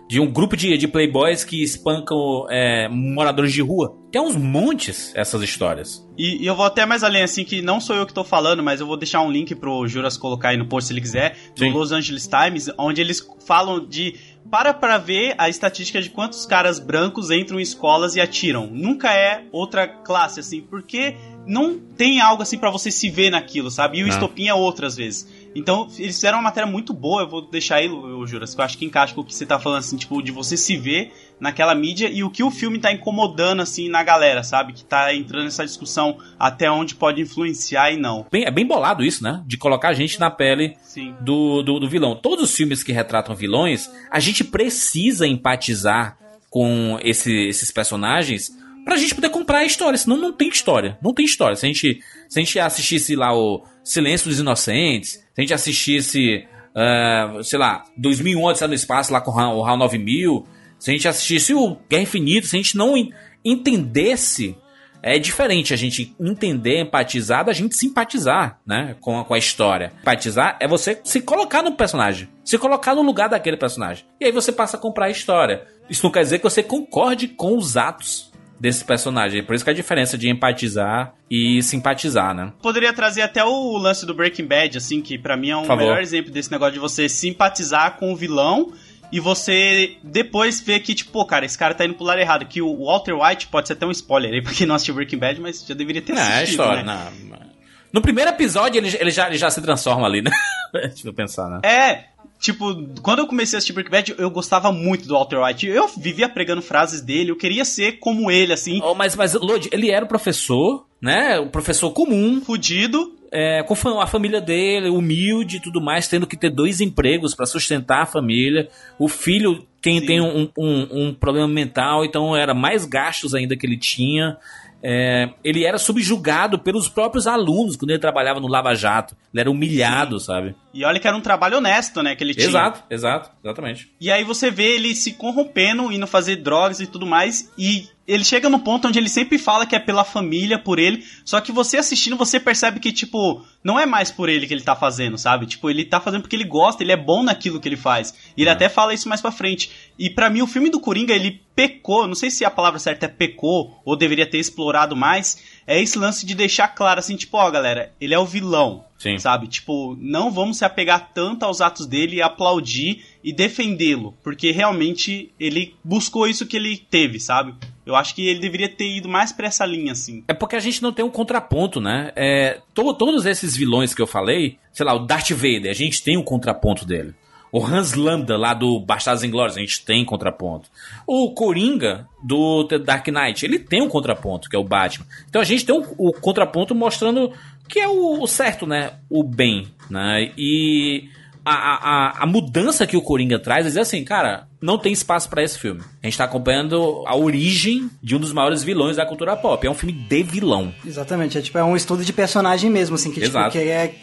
[0.09, 3.96] de um grupo de, de playboys que espancam é, moradores de rua.
[4.11, 6.07] Tem uns montes essas histórias.
[6.16, 8.62] E, e eu vou até mais além, assim, que não sou eu que tô falando,
[8.62, 11.37] mas eu vou deixar um link pro Juras colocar aí no post se ele quiser,
[11.55, 11.72] do Sim.
[11.72, 14.14] Los Angeles Times, onde eles falam de.
[14.51, 18.66] Para pra ver a estatística de quantos caras brancos entram em escolas e atiram.
[18.66, 21.14] Nunca é outra classe, assim, porque
[21.49, 23.99] não tem algo assim pra você se ver naquilo, sabe?
[23.99, 24.13] E o Não.
[24.13, 25.27] estopim é outras vezes.
[25.55, 27.89] Então, eles fizeram uma matéria muito boa, eu vou deixar aí,
[28.27, 30.31] Juras, que eu acho que encaixa com o que você tá falando, assim, tipo, de
[30.31, 34.43] você se ver naquela mídia e o que o filme tá incomodando, assim, na galera,
[34.45, 34.73] sabe?
[34.75, 38.27] Que tá entrando nessa discussão até onde pode influenciar e não.
[38.31, 39.43] Bem- é bem bolado isso, né?
[39.47, 41.15] De colocar a gente na pele Sim.
[41.21, 42.15] do, do, do vilão.
[42.15, 46.19] Todos os filmes que retratam vilões, a gente precisa empatizar
[46.51, 48.51] com esse- esses personagens
[48.88, 49.98] pra gente poder comprar a história.
[49.98, 50.98] Senão não tem história.
[51.03, 51.55] Não tem história.
[51.57, 55.53] Se a gente, se a gente assistisse lá o Silêncio dos Inocentes, se a gente
[55.53, 60.46] assistisse, ah, sei lá, 2001 Odisseia no Espaço lá com o HAL, o HAL 9000,
[60.79, 63.12] se a gente assistisse o Guerra Infinita, se a gente não en-
[63.44, 64.57] entendesse
[65.01, 68.96] é diferente a gente entender, empatizar, da gente simpatizar, né?
[69.01, 69.92] Com a, com a história.
[70.01, 72.29] Empatizar é você se colocar no personagem.
[72.44, 74.05] Se colocar no lugar daquele personagem.
[74.20, 75.64] E aí você passa a comprar a história.
[75.88, 78.28] Isso não quer dizer que você concorde com os atos
[78.61, 79.40] desse personagem.
[79.40, 82.53] É por isso que a diferença de empatizar e simpatizar, né?
[82.62, 86.01] Poderia trazer até o lance do Breaking Bad, assim, que pra mim é um melhor
[86.01, 88.73] exemplo desse negócio de você simpatizar com o vilão
[89.11, 92.44] e você depois ver que, tipo, pô, cara, esse cara tá indo pro lado errado.
[92.47, 95.18] Que o Walter White pode ser até um spoiler aí pra quem não assistiu Breaking
[95.18, 96.83] Bad, mas já deveria ter Não, é assistido, história.
[96.83, 97.11] né?
[97.31, 97.49] não.
[97.90, 100.31] No primeiro episódio ele, ele já, ele já se transforma ali, né?
[100.73, 101.61] Deixa eu pensar, né?
[101.66, 102.05] É,
[102.38, 105.66] tipo, quando eu comecei a assistir Breaking Bad, eu gostava muito do Walter White.
[105.66, 109.68] Eu vivia pregando frases dele, eu queria ser como ele, assim, Oh, mas, mas Lodi,
[109.72, 111.38] ele era o professor, né?
[111.38, 113.14] O professor comum, fudido.
[113.31, 117.44] é, com a família dele, humilde e tudo mais, tendo que ter dois empregos pra
[117.44, 118.68] sustentar a família.
[118.98, 120.07] O filho quem Sim.
[120.07, 124.37] tem um, um- um problema mental, então era mais gastos ainda que ele tinha.
[124.83, 129.17] É, ele era subjugado pelos próprios alunos quando ele trabalhava no Lava Jato.
[129.33, 130.55] Ele era humilhado, sabe?
[130.73, 132.47] E olha que era um trabalho honesto, né, que ele tinha.
[132.47, 133.91] Exato, exato, exatamente.
[134.01, 138.25] E aí você vê ele se corrompendo, indo fazer drogas e tudo mais, e ele
[138.25, 141.53] chega no ponto onde ele sempre fala que é pela família, por ele, só que
[141.53, 145.18] você assistindo, você percebe que, tipo, não é mais por ele que ele tá fazendo,
[145.18, 145.44] sabe?
[145.44, 148.14] Tipo, ele tá fazendo porque ele gosta, ele é bom naquilo que ele faz.
[148.35, 149.71] E ele até fala isso mais pra frente.
[149.99, 153.05] E pra mim, o filme do Coringa, ele pecou, não sei se a palavra certa
[153.05, 157.37] é pecou, ou deveria ter explorado mais, é esse lance de deixar claro, assim, tipo,
[157.37, 158.87] ó, galera, ele é o vilão.
[158.99, 159.18] Sim.
[159.18, 159.47] Sabe?
[159.47, 164.16] Tipo, não vamos se apegar tanto aos atos dele e aplaudir e defendê-lo.
[164.25, 167.55] Porque realmente ele buscou isso que ele teve, sabe?
[167.88, 170.22] Eu acho que ele deveria ter ido mais pra essa linha, assim.
[170.29, 172.12] É porque a gente não tem um contraponto, né?
[172.14, 176.03] É, to- todos esses vilões que eu falei, sei lá, o Darth Vader, a gente
[176.03, 177.14] tem um contraponto dele.
[177.51, 180.68] O Hans Lambda, lá do Bastardos Inglórios, a gente tem contraponto.
[181.07, 185.07] O Coringa, do The Dark Knight, ele tem um contraponto, que é o Batman.
[185.27, 187.33] Então a gente tem um- o contraponto mostrando
[187.66, 188.92] que é o, o certo, né?
[189.09, 190.31] O bem, né?
[190.37, 191.09] E
[191.51, 195.29] a, a, a- mudança que o Coringa traz é dizer assim, cara, não tem espaço
[195.29, 195.81] pra esse filme.
[196.03, 199.67] A gente tá acompanhando a origem de um dos maiores vilões da cultura pop.
[199.67, 200.73] É um filme de vilão.
[200.87, 203.51] Exatamente, é tipo, é um estudo de personagem mesmo, assim, que, tipo, Exato.
[203.53, 203.95] que é.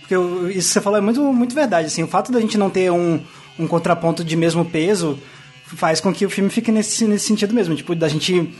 [0.00, 1.86] Porque o- isso que você falou é muito, muito verdade.
[1.86, 3.20] Assim, o fato da gente não ter um,
[3.58, 5.18] um contraponto de mesmo peso
[5.64, 7.74] faz com que o filme fique nesse, nesse sentido mesmo.
[7.74, 8.52] Tipo, da gente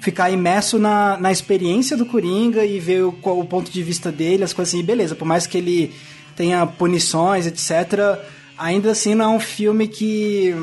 [0.00, 4.44] ficar imerso na, na experiência do Coringa e ver o, o ponto de vista dele,
[4.44, 5.14] as coisas assim, e beleza.
[5.14, 5.92] Por mais que ele
[6.36, 8.18] tenha punições, etc.,
[8.58, 10.54] ainda assim não é um filme que,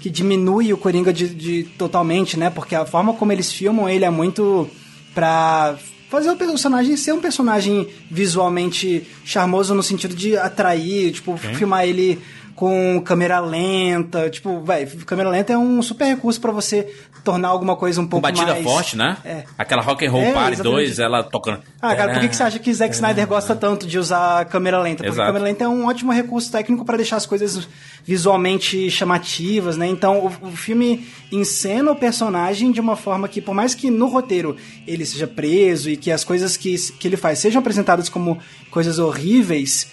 [0.00, 2.50] que diminui o Coringa de, de- totalmente, né?
[2.50, 4.68] Porque a forma como eles filmam ele é muito
[5.14, 5.76] pra
[6.08, 12.18] fazer o personagem ser um personagem visualmente charmoso no sentido de atrair, tipo, filmar ele
[12.62, 16.94] com câmera lenta, tipo, vai, câmera lenta é um super recurso pra você
[17.24, 19.16] tornar alguma coisa um Com pouco batida mais forte, né?
[19.24, 19.42] É.
[19.58, 20.84] Aquela Rock and Roll É, Party exatamente.
[20.84, 21.60] 2, ela tocando.
[21.80, 24.80] Ah, cara, por que, que você acha que Zack Snyder gosta tanto de usar câmera
[24.80, 24.98] lenta?
[24.98, 25.26] Porque Exato.
[25.26, 27.68] câmera lenta é um ótimo recurso técnico para deixar as coisas
[28.04, 29.88] visualmente chamativas, né?
[29.88, 34.06] Então, o, o filme encena o personagem de uma forma que, por mais que no
[34.06, 38.38] roteiro ele seja preso e que as coisas que, que ele faz sejam apresentadas como
[38.70, 39.88] coisas horríveis,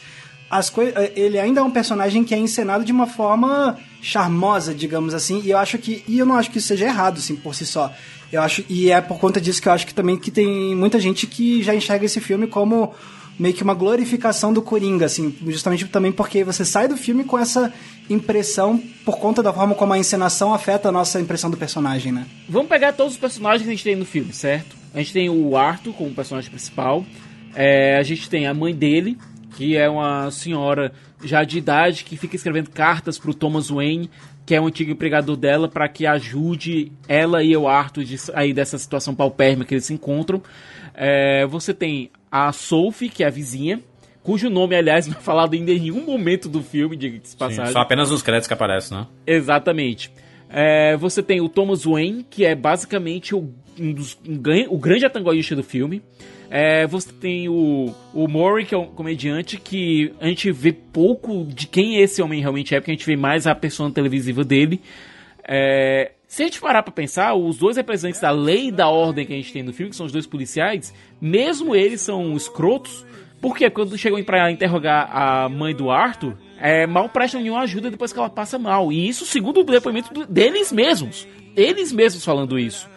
[0.49, 5.13] as coi- ele ainda é um personagem que é encenado de uma forma charmosa, digamos
[5.13, 7.53] assim, e eu acho que e eu não acho que isso seja errado assim por
[7.53, 7.93] si só.
[8.31, 10.99] Eu acho e é por conta disso que eu acho que também que tem muita
[10.99, 12.93] gente que já enxerga esse filme como
[13.37, 17.39] meio que uma glorificação do Coringa, assim, justamente também porque você sai do filme com
[17.39, 17.71] essa
[18.09, 22.25] impressão por conta da forma como a encenação afeta a nossa impressão do personagem, né?
[22.49, 24.75] Vamos pegar todos os personagens que a gente tem no filme, certo?
[24.93, 27.05] A gente tem o Arthur como personagem principal.
[27.55, 29.17] É, a gente tem a mãe dele,
[29.55, 30.91] que é uma senhora
[31.23, 34.09] já de idade que fica escrevendo cartas pro Thomas Wayne,
[34.45, 38.53] que é um antigo empregador dela, para que ajude ela e o Arthur de sair
[38.53, 40.41] dessa situação paupérrima que eles se encontram.
[40.95, 43.79] É, você tem a Sophie, que é a vizinha,
[44.23, 47.37] cujo nome, aliás, não é falado ainda em nenhum momento do filme, diga-se de Sim,
[47.37, 47.73] passagem.
[47.73, 49.07] só apenas nos créditos que aparecem, né?
[49.25, 50.11] Exatamente.
[50.49, 54.39] É, você tem o Thomas Wayne, que é basicamente o, um dos, um
[54.69, 56.01] o grande antagonista do filme.
[56.49, 61.45] É, você tem o, o Murray, que é um comediante, que a gente vê pouco
[61.45, 64.81] de quem esse homem realmente é, porque a gente vê mais a persona televisiva dele.
[65.47, 69.25] É, se a gente parar pra pensar, os dois representantes da lei e da ordem
[69.25, 73.05] que a gente tem no filme, que são os dois policiais, mesmo eles são escrotos,
[73.41, 78.11] porque quando chegam pra interrogar a mãe do Arthur, é, mal prestam nenhuma ajuda depois
[78.11, 78.91] que ela passa mal.
[78.91, 81.27] E isso segundo o depoimento deles mesmos.
[81.55, 82.87] Eles mesmos falando isso.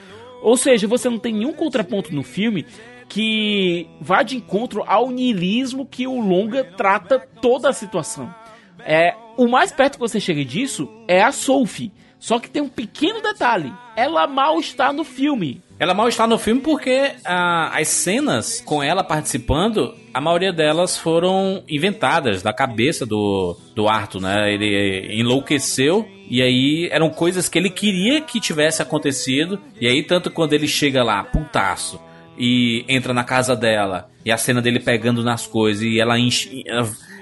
[0.43, 2.67] Ou seja, você não tem nenhum contraponto no filme
[3.09, 8.35] que vá de encontro ao niilismo que o longa trata toda a situação.
[8.85, 11.93] É, o mais perto que você chega disso é a Sophie.
[12.19, 13.73] Só que tem um pequeno detalhe.
[13.97, 15.61] Ela mal está no filme.
[15.77, 20.97] Ela mal está no filme porque ah, as cenas com ela participando, a maioria delas
[20.97, 24.55] foram inventadas da cabeça do, do Arthur, né?
[24.55, 29.61] Ele enlouqueceu e aí eram coisas que ele queria que tivesse acontecido.
[29.79, 32.01] E aí, tanto quando ele chega lá, putaço,
[32.39, 36.65] e entra na casa dela, e a cena dele pegando nas coisas, e ela enche.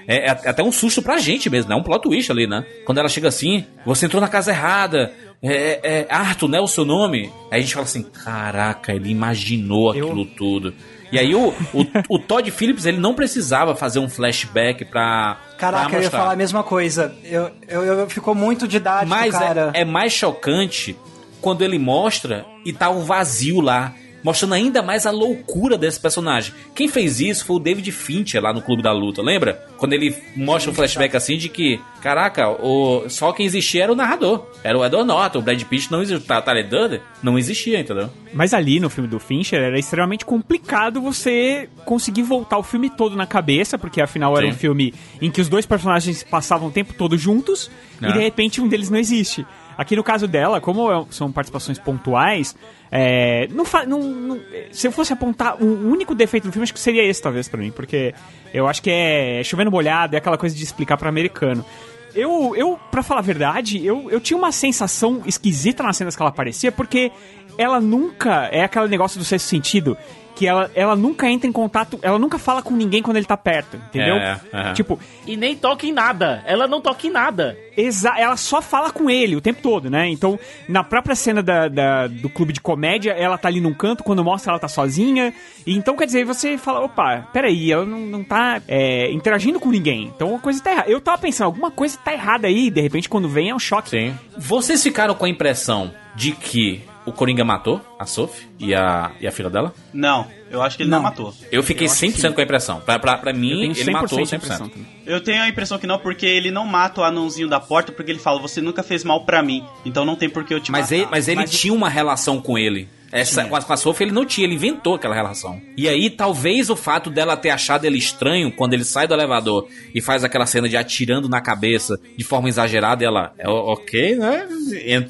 [0.07, 1.75] É, é até um susto pra gente mesmo, né?
[1.75, 2.65] Um plot twist ali, né?
[2.85, 5.11] Quando ela chega assim, você entrou na casa errada.
[5.43, 6.61] É, é Arthur, né?
[6.61, 7.29] O seu nome?
[7.51, 10.73] Aí a gente fala assim: caraca, ele imaginou aquilo tudo.
[11.11, 15.37] E aí o, o, o Todd Phillips, ele não precisava fazer um flashback pra.
[15.57, 17.13] Caraca, pra eu ia falar a mesma coisa.
[17.23, 19.71] Eu, eu, eu- ficou muito didático, Mas cara.
[19.73, 20.97] é, é mais chocante
[21.41, 23.93] quando ele mostra e tá um vazio lá.
[24.23, 26.53] Mostrando ainda mais a loucura desse personagem.
[26.75, 29.65] Quem fez isso foi o David Fincher lá no Clube da Luta, lembra?
[29.77, 33.95] Quando ele mostra um flashback assim de que, caraca, o, só quem existia era o
[33.95, 34.45] narrador.
[34.63, 38.09] Era o Edward Norton, o Brad Pitt não existia, o Tyler Durden não existia, entendeu?
[38.33, 43.15] Mas ali no filme do Fincher era extremamente complicado você conseguir voltar o filme todo
[43.15, 44.53] na cabeça, porque afinal era Sim.
[44.53, 47.69] um filme em que os dois personagens passavam o tempo todo juntos
[48.01, 48.09] É.
[48.09, 49.45] e de repente um deles não existe.
[49.81, 52.55] Aqui no caso dela, como é- são participações pontuais,
[52.91, 54.39] é, não, não- não-
[54.71, 57.59] se eu fosse apontar um único defeito do filme, acho que seria esse talvez pra
[57.59, 58.13] mim, porque
[58.53, 61.65] eu acho que é chovendo molhado, é aquela coisa de explicar pra americano.
[62.13, 66.21] Eu, eu para falar a verdade, eu, eu tinha uma sensação esquisita nas cenas que
[66.21, 67.11] ela aparecia, porque
[67.57, 69.97] ela nunca é aquele negócio do sexto sentido,
[70.41, 73.37] que ela, ela nunca entra em contato, ela nunca fala com ninguém quando ele tá
[73.37, 74.15] perto, entendeu?
[74.15, 74.73] É, é.
[74.73, 76.41] Tipo, E nem toca em nada.
[76.47, 77.55] Ela não toca em nada.
[77.77, 80.09] Exa ela só fala com ele o tempo todo, né?
[80.09, 84.03] Então, na própria cena da, da- do clube de comédia, ela tá ali num canto,
[84.03, 85.31] quando mostra ela tá sozinha.
[85.65, 89.69] E então, quer dizer, você fala, opa, peraí, ela não, não tá é, interagindo com
[89.69, 90.11] ninguém.
[90.15, 90.89] Então, a coisa tá errada.
[90.89, 93.91] Eu tava pensando, alguma coisa tá errada aí, de repente, quando vem, é um choque.
[93.91, 94.17] Sim.
[94.39, 99.27] Vocês ficaram com a impressão de que o Coringa matou a Sophie e a, e
[99.27, 99.73] a filha dela?
[99.93, 101.03] Não, eu acho que ele não, Não.
[101.03, 101.33] matou.
[101.51, 102.31] Eu fiquei Eu acho que 100% sim.
[102.33, 102.79] com a impressão.
[102.81, 104.33] Pra, pra, pra mim, ele matou de 100%.
[104.37, 104.87] impressão também.
[105.05, 108.11] Eu tenho a impressão que não, porque ele não mata o anãozinho da porta, porque
[108.11, 110.71] ele fala, você nunca fez mal pra mim, então não tem por que eu te
[110.71, 110.95] Mas matar.
[110.95, 112.87] ele, mas ele Mas- tinha uma relação com ele.
[113.13, 115.61] Essa, com, a, com a Sophie ele não tinha, ele inventou aquela relação.
[115.75, 119.67] E aí, talvez o fato dela ter achado ele estranho quando ele sai do elevador
[119.93, 124.47] e faz aquela cena de atirando na cabeça de forma exagerada, ela é ok, né?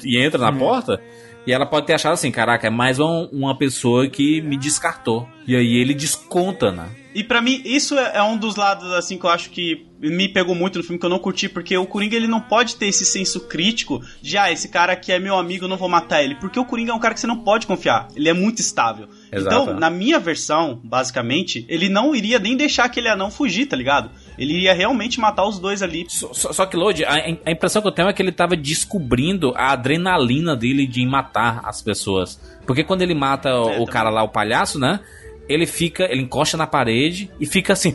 [0.04, 1.00] E entra na porta.
[1.46, 5.28] E ela pode ter achado assim, caraca, é mais um, uma pessoa que me descartou.
[5.46, 6.88] E aí ele desconta, né?
[7.14, 10.28] E pra mim, isso é é um dos lados, assim, que eu acho que me
[10.28, 12.86] pegou muito no filme, que eu não curti, porque o Coringa, ele não pode ter
[12.86, 16.22] esse senso crítico de, ah, esse cara aqui é meu amigo, eu não vou matar
[16.22, 16.34] ele.
[16.36, 18.08] Porque o Coringa é um cara que você não pode confiar.
[18.16, 19.08] Ele é muito estável.
[19.30, 19.54] Exato.
[19.54, 24.10] Então, na minha versão, basicamente, ele não iria nem deixar aquele anão fugir, tá ligado?
[24.38, 26.06] Ele iria realmente matar os dois ali.
[26.08, 27.12] Só, só- só que, Lodi, a,
[27.44, 31.60] a impressão que eu tenho é que ele tava descobrindo a adrenalina dele de matar
[31.64, 32.40] as pessoas.
[32.66, 35.00] Porque quando ele mata o, É, o cara lá, o palhaço, né?
[35.48, 37.92] Ele fica, ele encosta na parede e fica assim,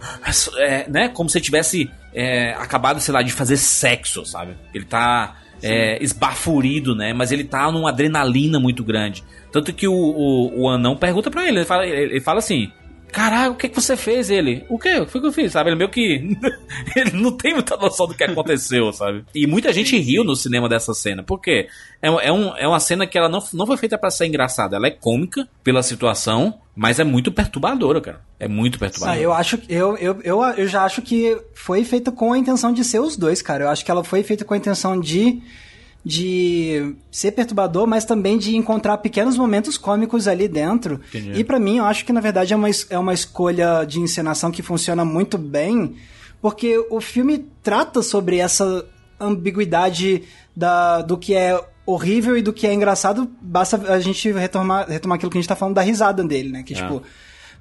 [0.58, 1.08] é, né?
[1.08, 4.56] Como se ele tivesse é, acabado, sei lá, de fazer sexo, sabe?
[4.72, 7.12] Ele tá é, esbaforido, né?
[7.12, 9.22] Mas ele tá numa adrenalina muito grande.
[9.52, 12.70] Tanto que o, o, o anão pergunta pra ele, ele fala, ele, ele fala assim.
[13.12, 14.30] Caralho, o que, que você fez?
[14.30, 14.98] Ele, o quê?
[14.98, 15.52] O que que eu fiz?
[15.52, 15.70] Sabe?
[15.70, 16.36] Ele meio que.
[16.96, 19.24] ele não tem muita noção do que aconteceu, sabe?
[19.34, 21.22] E muita gente riu no cinema dessa cena.
[21.22, 21.68] Por quê?
[22.02, 24.76] É, é, um, é uma cena que ela não, não foi feita pra ser engraçada.
[24.76, 28.20] Ela é cômica pela situação, mas é muito perturbadora, cara.
[28.38, 29.18] É muito perturbadora.
[29.18, 32.72] Ah, eu acho eu, eu, eu, eu já acho que foi feita com a intenção
[32.72, 33.64] de ser os dois, cara.
[33.64, 35.40] Eu acho que ela foi feita com a intenção de
[36.10, 41.00] de ser perturbador, mas também de encontrar pequenos momentos cômicos ali dentro.
[41.36, 44.52] E pra mim, eu acho que na verdade é uma, é uma escolha de encenação
[44.52, 45.96] que funciona muito bem,
[46.40, 48.86] porque o filme trata sobre essa
[49.18, 50.22] ambiguidade
[50.54, 53.28] da, do que é horrível e do que é engraçado.
[53.42, 56.62] Basta a gente retomar, retomar aquilo que a gente tá falando da risada dele, né?
[56.62, 57.02] Que, tipo,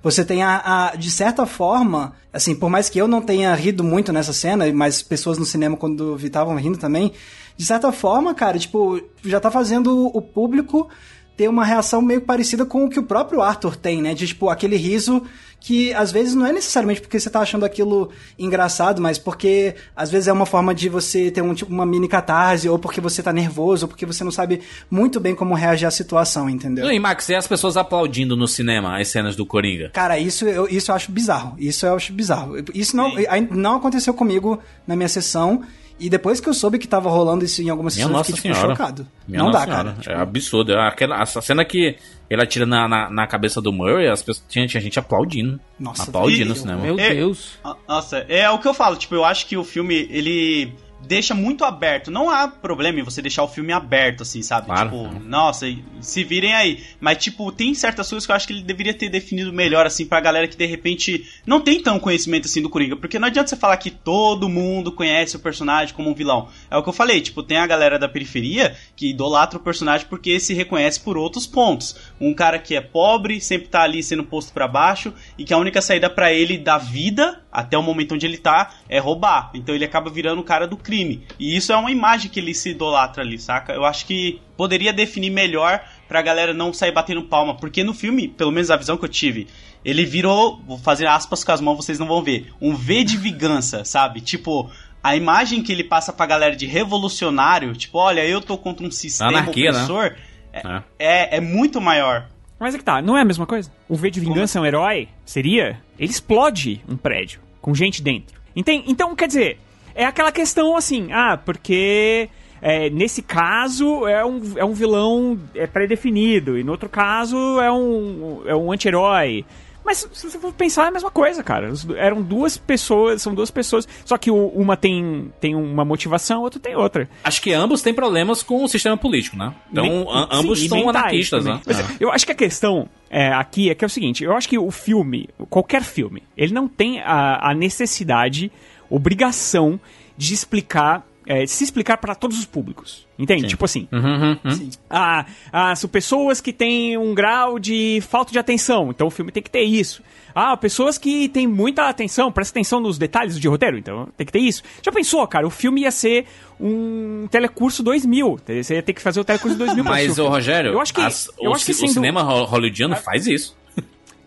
[0.04, 3.84] você tem a, a- De certa forma, assim, por mais que eu não tenha rido
[3.84, 7.12] muito nessa cena, mas pessoas no cinema quando vi estavam rindo também,
[7.58, 10.90] de certa forma, cara, tipo, já tá fazendo o público
[11.38, 14.14] ter uma reação meio parecida com o que o próprio Arthur tem, né?
[14.14, 15.22] De, tipo, aquele riso
[15.60, 20.12] que às vezes não é necessariamente porque você tá achando aquilo engraçado, mas porque às
[20.12, 23.24] vezes é uma forma de você ter um, tipo, uma mini catarse, ou porque você
[23.24, 26.92] tá nervoso, ou porque você não sabe muito bem como reagir à situação, entendeu?
[26.92, 29.90] E Max, e as pessoas aplaudindo no cinema as cenas do Coringa?
[29.90, 31.56] Cara, isso eu, isso eu acho bizarro.
[31.58, 32.56] Isso eu acho bizarro.
[32.74, 33.12] Isso não,
[33.50, 35.64] não aconteceu comigo na minha sessão.
[36.00, 38.52] E depois que eu soube que tava rolando isso em algumas Minha sessões, eu fiquei
[38.52, 39.08] tipo, chocado.
[39.28, 39.84] Minha não nossa dá, senhora.
[39.92, 40.02] cara.
[40.02, 40.72] Tipo, É absurdo.
[40.74, 41.96] É Aquela, essa cena que
[42.30, 45.60] ele atira na, na, na cabeça do Murray, as pessoas, tinha, tinha gente aplaudindo.
[45.80, 46.82] Nossa, aplaudindo e- no cinema.
[46.82, 47.14] Meu É.
[47.14, 47.58] Deus.
[47.64, 50.74] Ah, Nossa, é o que eu falo, tipo, eu acho que o filme, ele
[51.06, 52.10] deixa muito aberto.
[52.12, 54.68] Não há problema em você deixar o filme aberto, assim, sabe?
[54.68, 54.90] Claro.
[54.90, 56.84] Tipo, nossa, e- se virem aí.
[57.00, 60.06] Mas, tipo, tem certas coisas que eu acho que ele deveria ter definido melhor, assim,
[60.06, 62.96] pra galera que de repente não tem tão conhecimento assim do Coringa.
[62.96, 66.50] Porque não adianta você falar que todo mundo conhece o personagem como um vilão.
[66.70, 70.08] É o que eu falei, tipo, tem a galera da periferia que idolatra o personagem
[70.10, 71.96] porque se reconhece por outros pontos.
[72.20, 75.58] Um cara que é pobre, sempre tá ali sendo posto pra baixo e que a
[75.58, 79.52] única saída pra ele da vida, até o momento onde ele tá, é roubar.
[79.54, 80.95] Então ele acaba virando o cara do crime.
[81.04, 83.74] E isso é uma imagem que ele se idolatra ali, saca?
[83.74, 88.28] Eu acho que poderia definir melhor pra galera não sair batendo palma, porque no filme,
[88.28, 89.48] pelo menos a visão que eu tive,
[89.84, 93.18] ele virou, vou fazer aspas com as mãos, vocês não vão ver, um V de
[93.18, 94.22] vingança, sabe?
[94.22, 94.70] Tipo,
[95.04, 98.92] a imagem que ele passa pra galera de revolucionário, tipo, olha, eu tô contra um
[98.92, 99.84] sistema Anarquia, né?
[99.84, 100.16] opressor,
[100.54, 100.84] é, É.
[101.00, 102.28] é, é muito maior.
[102.60, 103.70] Mas é que tá, não é a mesma coisa?
[103.90, 105.10] O V de Vingança é um herói?
[105.26, 105.82] Seria?
[106.00, 108.40] Ele explode um prédio com gente dentro.
[108.56, 109.60] Enten- Então, quer dizer,
[109.96, 112.30] é aquela questão assim, ah, porque
[112.62, 117.72] é, nesse caso é um, é um vilão é pré-definido, e no outro caso é
[117.72, 119.46] um, é um anti-herói.
[119.88, 121.72] Mas se você for pensar, é a mesma coisa, cara.
[121.96, 126.60] Eram duas pessoas, são duas pessoas, só que uma tem, tem uma motivação, a outra
[126.60, 127.08] tem outra.
[127.24, 129.54] Acho que ambos têm problemas com o sistema político, né?
[129.72, 131.60] Então, Me- a- ambos sim, e são anarquistas, também.
[131.60, 131.64] né?
[131.68, 131.86] Mas É.
[132.00, 134.58] Eu acho que a questão é, aqui é que é o seguinte: eu acho que
[134.58, 138.52] o filme, qualquer filme, ele não tem a, a necessidade,
[138.90, 139.80] obrigação
[140.18, 141.06] de explicar.
[141.28, 143.08] é, de se explicar para todos os públicos.
[143.18, 143.48] Entende?
[143.48, 143.88] Tipo assim.
[143.92, 144.52] Uhum, uhum.
[144.52, 144.70] Sim.
[144.88, 149.32] Ah, ah, são pessoas que têm um grau de falta de atenção, então o filme
[149.32, 150.04] tem que ter isso.
[150.36, 154.32] Ah, pessoas que têm muita atenção, presta atenção nos detalhes de roteiro, então tem que
[154.32, 154.62] ter isso.
[154.84, 155.48] Já pensou, cara?
[155.48, 156.28] O filme ia ser
[156.60, 158.40] um telecurso 2000.
[158.62, 160.30] Você ia ter que fazer o telecurso 2000 pra Mas, ô filme.
[160.30, 163.26] Rogério, eu acho que, as- eu o, acho que sendo- o cinema ho- hollywoodiano faz
[163.28, 163.56] isso.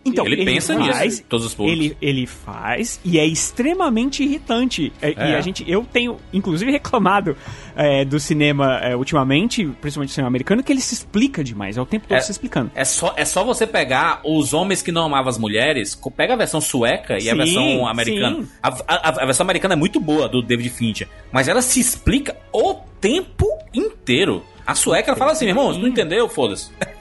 [0.05, 1.79] Então, ele pensa nisso, faz, todos os públicos.
[1.85, 4.91] Ele, ele faz e é extremamente irritante.
[5.01, 5.35] É, E É.
[5.35, 7.35] a gente, eu tenho, inclusive, reclamado
[7.75, 11.77] é, do cinema é, ultimamente, principalmente do cinema americano, que ele se explica demais.
[11.77, 12.21] É o tempo todo É.
[12.21, 12.71] se explicando.
[12.73, 16.37] É só, é só você pegar os homens que não amavam as mulheres, pega a
[16.37, 18.45] versão sueca e a Sim, versão americana.
[18.63, 22.35] A, a- a versão americana é muito boa, do David Fincher, mas ela se explica
[22.53, 24.43] o tempo inteiro.
[24.65, 26.27] A sueca, ela fala assim, meu irmão, você não entendeu?
[26.29, 26.69] Foda-se.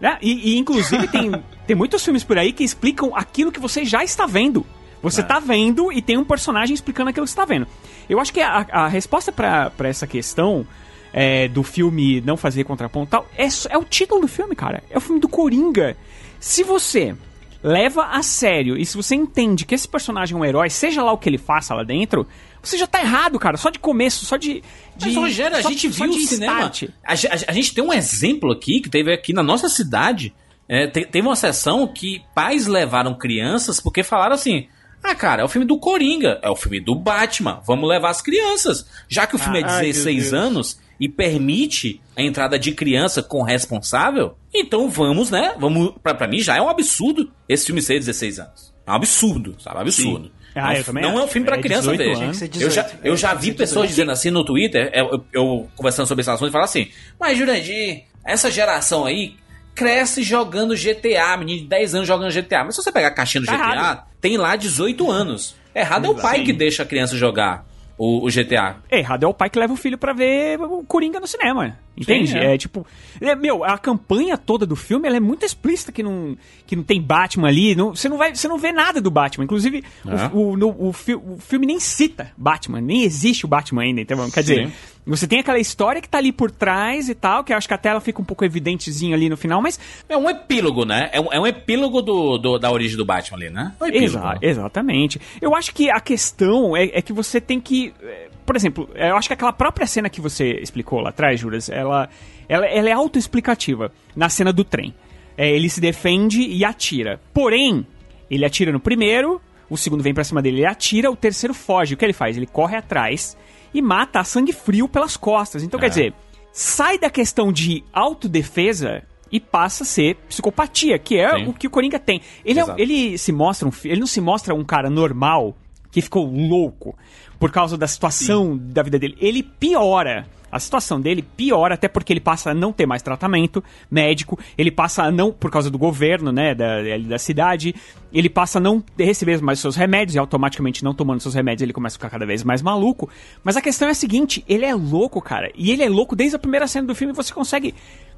[0.00, 0.18] Né?
[0.22, 1.32] E, e, inclusive tem,
[1.66, 4.64] tem muitos filmes por aí que explicam aquilo que você já está vendo.
[5.02, 7.68] Você está vendo e tem um personagem explicando aquilo que você está vendo.
[8.08, 10.66] Eu acho que a, a resposta para essa questão
[11.12, 14.82] é, do filme não fazer contraponto tal é, é o título do filme, cara.
[14.90, 15.96] É o filme do Coringa.
[16.40, 17.14] Se você
[17.62, 21.12] leva a sério e se você entende que esse personagem é um herói, seja lá
[21.12, 22.26] o que ele faça lá dentro,
[22.62, 23.56] você já tá errado, cara.
[23.56, 24.62] Só de começo, só de.
[24.98, 26.72] De Mas, Rogério, a só- gente só viu o cinema.
[27.04, 27.14] A, a
[27.48, 30.34] a gente tem um exemplo aqui que teve aqui na nossa cidade.
[30.68, 34.66] É, te- teve uma sessão que pais levaram crianças porque falaram assim:
[35.02, 38.20] Ah, cara, é o filme do Coringa, é o filme do Batman, vamos levar as
[38.20, 38.84] crianças.
[39.08, 40.32] Já que o filme é meu 16 Deus.
[40.34, 45.54] anos e permite a entrada de criança com responsável, então vamos, né?
[45.58, 48.74] Vamos, pra, pra mim já é um absurdo esse filme ser 16 anos.
[48.86, 49.78] É um absurdo, sabe?
[49.80, 50.32] Absurdo.
[50.54, 52.34] Ah, não, eu também não é um filme pra É criança 18 ver.
[52.34, 53.06] ser Eu já, 18.
[53.06, 53.88] eu É, já vi ser pessoas 18.
[53.88, 56.88] dizendo assim no Twitter, eu, eu conversando sobre esse assunto, e falar assim:
[57.20, 59.36] Mas Jurandir, essa geração aí
[59.74, 62.64] cresce jogando GTA, menino de 10 anos jogando GTA.
[62.64, 64.02] Mas se você pegar a caixinha do Tá GTA, errado.
[64.20, 65.54] tem lá 18 anos.
[65.74, 67.64] Errado é o pai que deixa a criança jogar
[67.98, 68.76] o, o GTA.
[68.90, 71.76] Errado é o pai que leva o filho pra ver o Coringa no cinema.
[71.96, 72.30] Entende?
[72.30, 72.54] Sim, é.
[72.54, 72.58] é.
[72.58, 72.86] tipo.
[73.20, 76.84] é, meu, a campanha toda do filme ela é muito explícita que não, que não
[76.84, 77.74] tem Batman ali.
[77.74, 79.44] não- você, não vai, você não vê nada do Batman.
[79.44, 80.30] Inclusive, o- É.
[80.32, 84.00] o, no- o fi- o filme nem cita Batman, nem existe o Batman ainda.
[84.00, 84.72] Então, quer dizer, Sim.
[85.10, 87.74] Você tem aquela história que tá ali por trás e tal, que eu acho que
[87.74, 89.78] até ela fica um pouco evidentezinho ali no final, mas
[90.08, 91.08] É um epílogo, né?
[91.12, 93.72] É um, é um epílogo do, do- da origem do Batman ali, né?
[93.80, 93.88] É um.
[93.88, 95.20] Exa- exatamente.
[95.40, 97.92] Eu acho que a questão é, é que você tem que.
[98.02, 101.68] é, Por exemplo, eu acho que aquela própria cena que você explicou lá atrás, Juras,
[101.68, 102.08] ela,
[102.48, 104.94] ela, ela é autoexplicativa na cena do trem.
[105.36, 107.20] É, ele se defende e atira.
[107.32, 107.86] Porém,
[108.30, 109.40] ele atira no primeiro,
[109.70, 111.94] o segundo vem pra cima dele, ele atira, o terceiro foge.
[111.94, 112.36] O que ele faz?
[112.36, 113.36] Ele corre atrás
[113.78, 115.62] e mata a sangue frio pelas costas.
[115.62, 115.82] Então, É.
[115.84, 116.14] quer dizer,
[116.52, 121.46] sai da questão de autodefesa e passa a ser psicopatia, que é Sim.
[121.48, 122.20] o que o Coringa tem.
[122.44, 125.56] Ele, é- ele se mostra um, ele não se mostra um cara normal
[125.90, 126.96] que ficou louco
[127.38, 129.16] por causa da situação da vida dele.
[129.20, 130.26] Ele piora.
[130.50, 134.70] A situação dele piora até porque ele passa a não ter mais tratamento médico, ele
[134.70, 137.74] passa a não, por causa do governo, né, da, da cidade,
[138.12, 141.72] ele passa a não receber mais seus remédios e automaticamente não tomando seus remédios ele
[141.72, 143.08] começa a ficar cada vez mais maluco.
[143.44, 146.36] Mas a questão é a seguinte, ele é louco, cara, e ele é louco desde
[146.36, 147.74] a primeira cena do filme, você consegue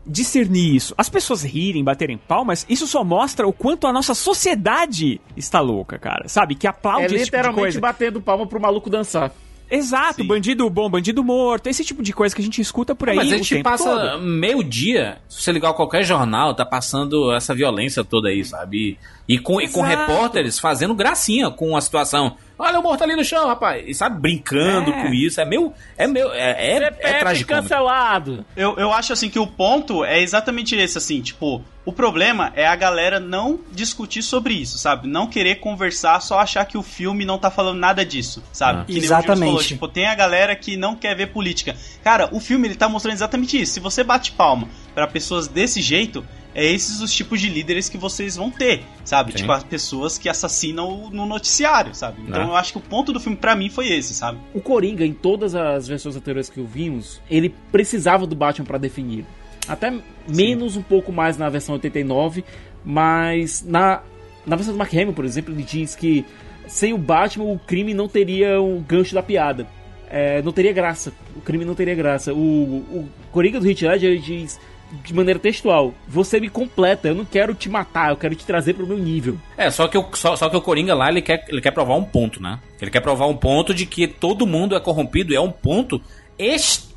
[0.06, 0.94] discernir isso.
[0.96, 5.98] As pessoas rirem, baterem palmas, isso só mostra o quanto a nossa sociedade está louca,
[5.98, 6.28] cara.
[6.28, 6.54] Sabe?
[6.54, 7.80] Que aplaude É esse tipo de literalmente coisa.
[7.80, 9.32] batendo palma pro maluco dançar.
[9.70, 10.26] Exato, Sim.
[10.26, 13.32] bandido bom, bandido morto, esse tipo de coisa que a gente escuta por aí Mas
[13.32, 14.22] a o gente tempo passa todo.
[14.22, 18.98] meio dia, se você ligar qualquer jornal, tá passando essa violência toda aí, sabe?
[19.28, 22.36] E, e com, e com repórteres fazendo gracinha com a situação.
[22.58, 23.82] Olha o morto ali no chão, rapaz.
[23.86, 25.02] E sabe, brincando É.
[25.02, 25.40] com isso.
[25.40, 25.72] É meu.
[25.96, 26.30] É meu.
[26.32, 27.48] É, é, é trágico.
[27.50, 28.44] cancelado.
[28.54, 32.66] Eu, eu acho assim que o ponto é exatamente esse, assim, tipo, o problema é
[32.66, 35.08] a galera não discutir sobre isso, sabe?
[35.08, 38.80] Não querer conversar, só achar que o filme não tá falando nada disso, sabe?
[38.80, 38.84] Ah.
[38.84, 39.48] Que nem o James Exatamente.
[39.50, 41.76] falou, tipo, tem a galera que não quer ver política.
[42.04, 43.72] Cara, o filme ele tá mostrando exatamente isso.
[43.74, 46.24] Se você bate palma pra pessoas desse jeito,
[46.54, 49.32] é esses os tipos de líderes que vocês vão ter, sabe?
[49.32, 49.38] Sim.
[49.38, 52.22] Tipo, as pessoas que assassinam no noticiário, sabe?
[52.26, 52.46] Então Ah.
[52.46, 54.38] eu acho que o ponto do filme pra mim foi esse, sabe?
[54.54, 59.24] O Coringa, em todas as versões anteriores que vimos, ele precisava do Batman pra definir.
[59.70, 59.94] Até
[60.26, 62.44] menos um pouco mais na versão 89,
[62.84, 64.02] mas na,
[64.44, 66.26] na versão do Mark Hamill, por exemplo, ele diz que
[66.66, 69.68] sem o Batman o crime não teria um gancho da piada.
[70.10, 71.12] É, não teria graça.
[71.36, 72.34] O crime não teria graça.
[72.34, 74.58] O, o Coringa do Heath Ledger diz
[75.04, 78.74] de maneira textual: Você me completa, eu não quero te matar, eu quero te trazer
[78.74, 79.38] pro meu nível.
[79.56, 81.94] É, só que, o, só, só que o Coringa lá, ele quer, ele quer provar
[81.94, 82.58] um ponto, né?
[82.82, 86.02] Ele quer provar um ponto de que todo mundo é corrompido e é um ponto
[86.36, 86.89] extremamente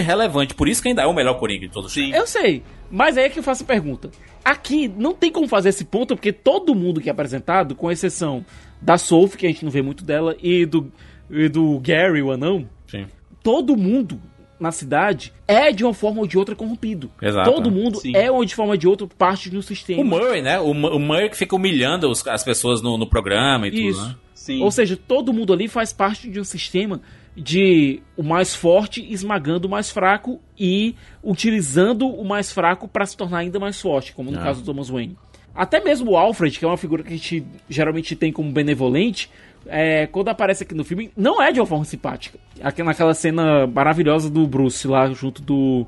[0.00, 0.54] relevante.
[0.54, 2.12] Por isso que ainda é o melhor Coringa de todos os Sim.
[2.12, 4.10] Eu sei, mas aí é que eu faço a pergunta.
[4.44, 8.44] Aqui não tem como fazer esse ponto, porque todo mundo que é apresentado, com exceção
[8.80, 10.92] da Sophie, que a gente não vê muito dela, e do,
[11.30, 13.06] e do Gary, o anão, Sim.
[13.42, 14.20] todo mundo
[14.60, 17.10] na cidade é de uma forma ou de outra corrompido.
[17.20, 17.50] Exato.
[17.50, 18.14] Todo mundo Sim.
[18.14, 20.00] é de forma ou de outra parte de um sistema.
[20.00, 20.60] O Murray, né?
[20.60, 23.98] O, o Murray que fica humilhando os- as pessoas no, no programa e Isso.
[23.98, 24.16] tudo, né?
[24.34, 24.62] Sim.
[24.62, 27.00] Ou seja, todo mundo ali faz parte de um sistema
[27.36, 33.16] de o mais forte esmagando o mais fraco e utilizando o mais fraco para se
[33.16, 34.42] tornar ainda mais forte, como no Ah.
[34.42, 35.16] caso do Thomas Wayne.
[35.54, 39.30] Até mesmo o Alfred, que é uma figura que a gente geralmente tem como benevolente,
[39.66, 42.38] é, quando aparece aqui no filme, não é de uma forma simpática.
[42.60, 45.86] Aqui naquela cena maravilhosa do Bruce lá junto do,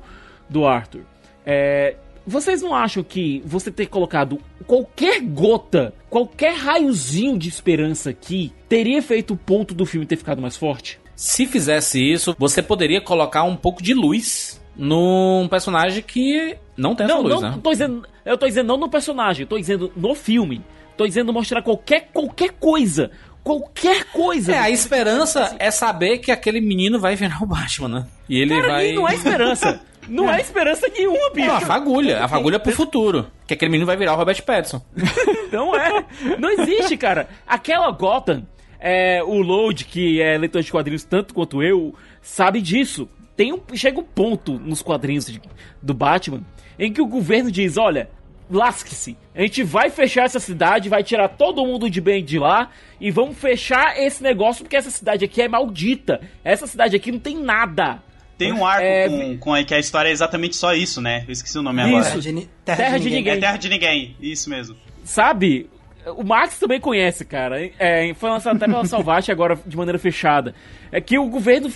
[0.49, 1.01] do Arthur.
[1.45, 1.95] É,
[2.25, 9.01] vocês não acham que você ter colocado qualquer gota, qualquer raiozinho de esperança aqui, teria
[9.01, 10.99] feito o ponto do filme ter ficado mais forte?
[11.17, 17.05] Se fizesse isso, você poderia colocar um pouco de luz num personagem que não tem
[17.05, 17.59] essa Não, luz, não, né?
[17.61, 20.61] tô dizendo, eu tô dizendo não no personagem, tô dizendo no filme.
[20.95, 23.09] Tô dizendo mostrar qualquer, qualquer coisa.
[23.43, 24.51] Qualquer coisa.
[24.51, 28.07] É, a esperança é saber que aquele menino vai virar o Batman, né?
[28.29, 28.91] E ele Cara, vai.
[28.93, 29.81] não é esperança.
[30.09, 31.47] Não é esperança nenhuma, bicho.
[31.49, 32.23] Não, a fagulha.
[32.23, 33.27] A fagulha pro futuro.
[33.45, 34.81] Que aquele menino vai virar o Robert Pattinson.
[35.51, 36.05] Não é.
[36.39, 37.27] Não existe, cara.
[37.45, 38.47] Aquela Gotham,
[38.87, 43.07] é, o Load, que é leitor de quadrinhos tanto quanto eu, sabe disso.
[43.35, 45.41] Tem um, chega um ponto nos quadrinhos de-
[45.81, 46.41] do Batman
[46.79, 48.09] em que o governo diz: olha,
[48.49, 49.15] lasque-se.
[49.35, 53.11] A gente vai fechar essa cidade, vai tirar todo mundo de bem de lá e
[53.11, 56.19] vamos fechar esse negócio porque essa cidade aqui é maldita.
[56.43, 58.01] Essa cidade aqui não tem nada.
[58.37, 61.23] Tem um arco É, com, com que a história é exatamente só isso, né?
[61.27, 61.89] Eu esqueci o nome Isso.
[61.89, 62.03] agora.
[62.05, 62.31] Terra de,
[62.63, 63.19] terra Terra de de ninguém.
[63.19, 63.33] ninguém.
[63.33, 64.75] É Terra de Ninguém, isso mesmo.
[65.03, 65.69] Sabe?
[66.15, 67.57] O Max também conhece, cara.
[67.79, 70.53] É, foi lançado até pela Salvate agora de maneira fechada.
[70.91, 71.71] É que o governo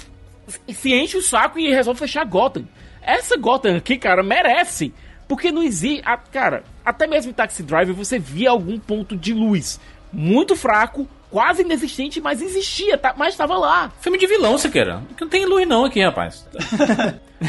[0.70, 2.66] se enche o saco e resolve fechar Gotham.
[3.02, 4.94] Essa Gotham aqui, cara, merece.
[5.28, 6.02] Porque não existe.
[6.06, 9.80] a- Cara, até mesmo em Taxi Driver você via algum ponto de luz.
[10.14, 13.92] Muito fraco, quase inexistente, mas existia, tá, mas estava lá.
[14.02, 15.02] Filme de vilão, Siqueira.
[15.20, 16.46] Não tem luz não aqui, rapaz.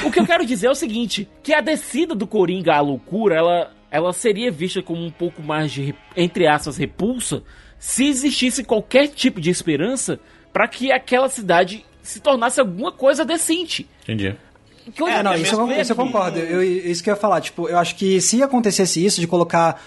[0.07, 3.35] O que eu quero dizer é o seguinte: que a descida do Coringa à loucura,
[3.35, 7.43] ela, ela seria vista como um pouco mais de, entre aspas, repulsa,
[7.79, 10.19] se existisse qualquer tipo de esperança
[10.51, 13.87] para que aquela cidade se tornasse alguma coisa decente.
[14.03, 14.35] Entendi.
[15.07, 16.39] É, não, isso eu, isso eu concordo.
[16.39, 19.81] Eu, isso que eu ia falar, tipo, eu acho que se acontecesse isso, de colocar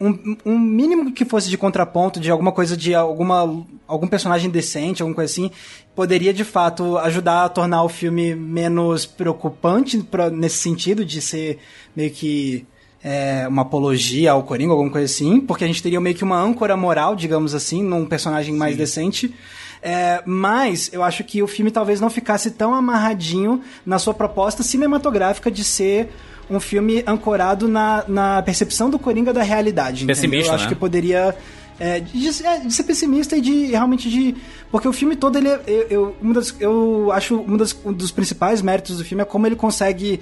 [0.00, 5.00] um, um mínimo que fosse de contraponto, de alguma coisa de alguma algum personagem decente,
[5.00, 5.50] alguma coisa assim,
[5.94, 11.58] poderia de fato ajudar a tornar o filme menos preocupante pra, nesse sentido de ser
[11.94, 12.66] meio que
[13.04, 16.40] é, uma apologia ao Coringa, alguma coisa assim, porque a gente teria meio que uma
[16.40, 19.34] âncora moral, digamos assim, num personagem mais decente.
[19.82, 24.62] É, mas eu acho que o filme talvez não ficasse tão amarradinho na sua proposta
[24.62, 26.10] cinematográfica de ser
[26.48, 30.06] um filme ancorado na, na percepção do Coringa da realidade.
[30.06, 30.68] Pessimista, Eu acho né?
[30.68, 31.34] que poderia.
[31.80, 34.36] é, de, é, de ser pessimista e de realmente de.
[34.70, 37.92] Porque o filme todo, ele é, eu, eu, uma das, eu acho uma das, um
[37.92, 40.20] dos principais méritos do filme é como ele consegue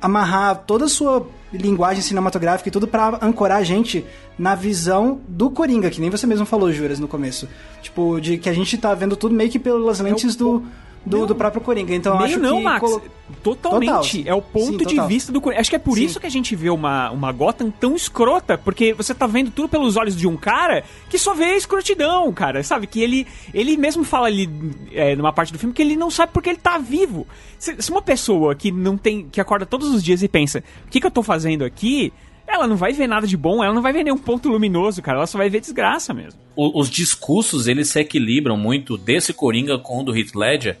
[0.00, 4.04] amarrar toda a sua linguagem cinematográfica e tudo pra ancorar a gente
[4.38, 7.48] na visão do Coringa, que nem você mesmo falou, Juras, no começo.
[7.82, 10.62] Tipo, de que a gente tá vendo tudo meio que pelas lentes do,
[11.04, 11.94] do, do próprio Coringa.
[11.94, 12.62] Então Meio acho não, que.
[12.64, 12.80] Max.
[12.80, 13.02] colo-
[13.44, 14.18] Totalmente.
[14.18, 14.32] Total.
[14.32, 15.08] É o ponto Sim, de total.
[15.08, 15.60] vista do Coringa.
[15.60, 16.04] Acho que é por Sim.
[16.04, 19.68] isso que a gente vê uma, uma Gotham tão escrota, porque você tá vendo tudo
[19.68, 22.62] pelos olhos de um cara que só vê a escrotidão, cara.
[22.62, 22.86] Sabe?
[22.86, 24.50] Que ele, ele mesmo fala ali
[24.92, 27.26] é, numa parte do filme que ele não sabe porque ele tá vivo.
[27.58, 29.28] Se, se uma pessoa que não tem.
[29.30, 32.12] que acorda todos os dias e pensa, o que, que eu tô fazendo aqui?
[32.48, 35.18] Ela não vai ver nada de bom, ela não vai ver nenhum ponto luminoso, cara.
[35.18, 36.40] Ela só vai ver desgraça mesmo.
[36.56, 40.76] O- os discursos, eles se equilibram muito desse Coringa com o do Heath Ledger.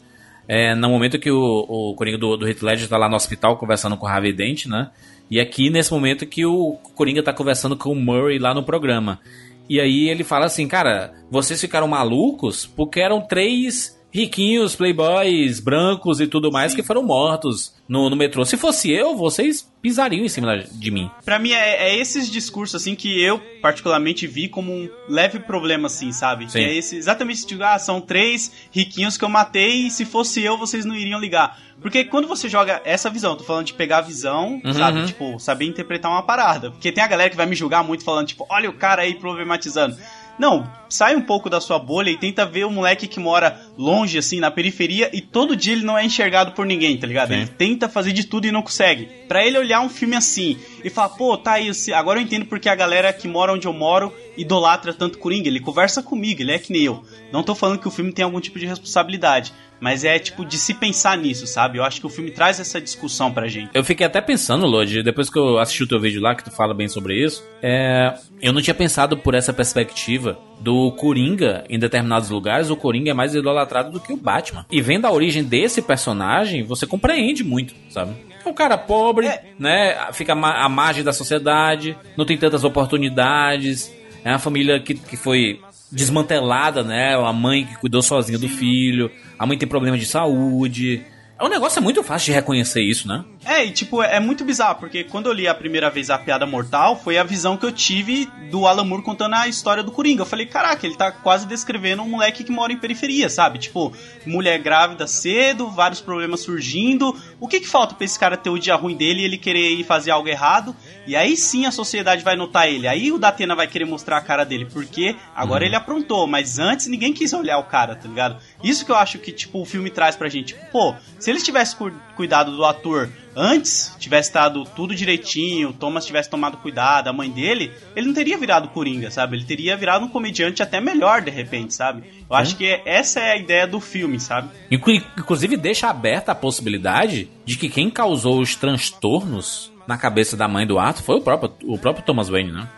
[0.52, 3.56] É, no momento que o, o Coringa do, do Heath Ledger tá lá no hospital
[3.56, 4.90] conversando com o Harvey Dent, né?
[5.30, 9.20] E aqui nesse momento que o Coringa tá conversando com o Murray lá no programa.
[9.68, 16.20] E aí ele fala assim, cara, vocês ficaram malucos porque eram três riquinhos, playboys, brancos
[16.20, 18.44] e tudo mais que foram mortos no, no metrô.
[18.44, 21.10] Se fosse eu, vocês pisariam em cima de mim.
[21.24, 25.86] Pra mim é, é esses discursos assim que eu particularmente vi como um leve problema
[25.86, 26.44] assim, sabe?
[26.50, 26.58] Sim.
[26.58, 30.04] Que é esse, exatamente esse tipo, ah, são três riquinhos que eu matei e se
[30.04, 31.58] fosse eu vocês não iriam ligar.
[31.80, 34.98] Porque quando você joga essa visão, tô falando de pegar a visão, Uhum, sabe?
[35.00, 35.06] uhum.
[35.06, 36.70] Tipo, saber interpretar uma parada.
[36.70, 39.14] Porque tem a galera que vai me julgar muito falando, tipo, olha o cara aí
[39.14, 39.96] problematizando.
[40.40, 44.16] Não, sai um pouco da sua bolha e tenta ver o moleque que mora longe,
[44.16, 47.28] assim, na periferia, e todo dia ele não é enxergado por ninguém, tá ligado?
[47.28, 47.34] Sim.
[47.34, 49.04] Ele tenta fazer de tudo e não consegue.
[49.28, 52.70] Pra ele olhar um filme assim e falar, pô, tá aí, agora eu entendo porque
[52.70, 55.46] a galera que mora onde eu moro idolatra tanto Coringa.
[55.46, 57.04] Ele conversa comigo, ele é que nem eu.
[57.30, 60.58] Não tô falando que o filme tem algum tipo de responsabilidade, mas é tipo de
[60.58, 61.78] se pensar nisso, sabe?
[61.78, 63.70] Eu acho que o filme traz essa discussão pra gente.
[63.74, 66.50] Eu fiquei até pensando, Lodi, depois que eu assisti o teu vídeo lá, que tu
[66.50, 71.78] fala bem sobre isso, é, eu não tinha pensado por essa perspectiva do Coringa em
[71.78, 74.66] determinados lugares, o Coringa é mais idolatrado do que o Batman.
[74.70, 78.12] E vendo a origem desse personagem, você compreende muito, sabe?
[78.44, 79.28] É um cara pobre,
[79.58, 80.12] né?
[80.12, 83.92] Fica à margem da sociedade, não tem tantas oportunidades,
[84.24, 85.60] é uma família que, que foi
[85.90, 87.14] desmantelada, né?
[87.14, 91.02] A mãe que cuidou sozinha do filho, a mãe tem problemas de saúde.
[91.40, 93.24] É um negócio muito fácil de reconhecer isso, né?
[93.46, 96.44] É, e tipo, é muito bizarro, porque quando eu li a primeira vez a Piada
[96.44, 100.20] Mortal, foi a visão que eu tive do Alan Moore contando a história do Coringa.
[100.20, 103.58] Eu falei, caraca, ele tá quase descrevendo um moleque que mora em periferia, sabe?
[103.58, 103.90] Tipo,
[104.26, 107.16] mulher grávida cedo, vários problemas surgindo.
[107.40, 109.70] O que que falta pra esse cara ter o dia ruim dele e ele querer
[109.70, 110.76] ir fazer algo errado?
[111.06, 112.86] E aí sim a sociedade vai notar ele.
[112.86, 116.86] Aí o Datena vai querer mostrar a cara dele, porque agora ele aprontou, mas antes
[116.86, 118.36] ninguém quis olhar o cara, tá ligado?
[118.62, 120.48] Isso que eu acho que, tipo, o filme traz pra gente.
[120.48, 120.94] Tipo, pô,
[121.30, 126.28] se eles tivessem cu- cuidado do ator antes tivesse dado tudo direitinho, o Thomas tivesse
[126.28, 129.36] tomado cuidado, a mãe dele, ele não teria virado Coringa, sabe?
[129.36, 132.02] Ele teria virado um comediante até melhor de repente, sabe?
[132.28, 134.48] Eu acho que essa é a ideia do filme, sabe?
[134.70, 140.48] Inclu- Inclusive deixa aberta a possibilidade de que quem causou os transtornos na cabeça da
[140.48, 142.68] mãe do Arthur foi o próprio, o próprio Thomas Wayne, né?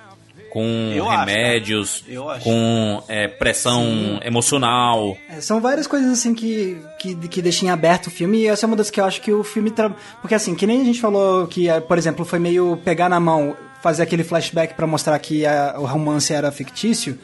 [0.53, 2.45] Com Eu remédios, acho.
[2.45, 5.17] com é, pressão emocional.
[5.31, 8.67] É, são várias coisas assim que, que, que deixam em aberto o filme, e essa
[8.67, 9.71] é uma das que eu acho que o filme.
[9.71, 9.91] Tra...
[10.21, 13.19] Porque assim, que nem a gente falou que, eh, por exemplo, foi meio pegar na
[13.19, 17.19] mão, fazer aquele flashback pra mostrar que a- o romance era fictício.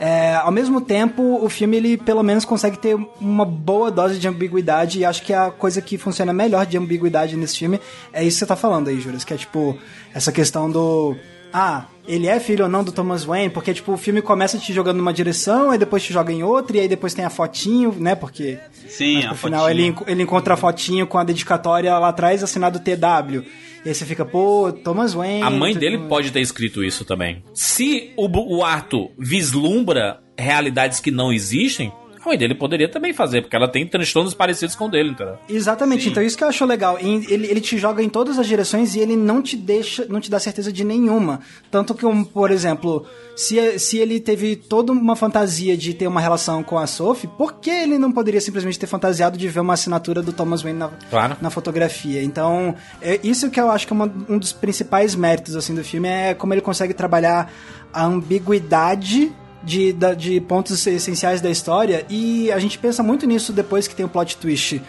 [0.00, 4.26] É, ao mesmo tempo, o filme ele pelo menos consegue ter uma boa dose de
[4.26, 7.78] ambiguidade e acho que a coisa que funciona melhor de ambiguidade nesse filme
[8.12, 9.78] é isso que você tá falando aí, Juras, que é tipo
[10.12, 11.16] essa questão do
[11.52, 14.72] ah, ele é filho ou não do Thomas Wayne, porque tipo o filme começa te
[14.72, 17.94] jogando numa direção, aí depois te joga em outra e aí depois tem a fotinho,
[17.98, 18.14] né?
[18.14, 19.88] Porque Sim, mas no final fotinha.
[19.88, 23.44] ele, ele encontra a fotinho com a dedicatória lá atrás assinado TW.
[23.84, 25.42] E aí você fica, pô, Thomas Wayne.
[25.42, 27.44] A mãe dele pode ter escrito isso também.
[27.52, 28.26] Se o,
[28.56, 31.92] o Arthur vislumbra realidades que não existem,
[32.24, 35.36] a mãe dele poderia também fazer, porque ela tem transtornos parecidos com o dele, entendeu?
[35.48, 36.98] Exatamente, então isso que eu acho legal.
[36.98, 40.30] Ele, ele te joga em todas as direções e ele não te deixa, não te
[40.30, 41.40] dá certeza de nenhuma.
[41.70, 43.06] Tanto que, um, por exemplo,
[43.36, 47.54] se, se ele teve toda uma fantasia de ter uma relação com a Sophie, por
[47.54, 50.88] que ele não poderia simplesmente ter fantasiado de ver uma assinatura do Thomas Wayne na,
[51.10, 51.36] Claro.
[51.40, 52.22] na fotografia?
[52.22, 55.84] Então, é isso que eu acho que é uma- um dos principais méritos assim, do
[55.84, 57.52] filme, é como ele consegue trabalhar
[57.92, 59.32] a ambiguidade
[59.64, 63.94] de, da- de pontos essenciais da história e a gente pensa muito nisso depois que
[63.94, 64.80] tem o plot twist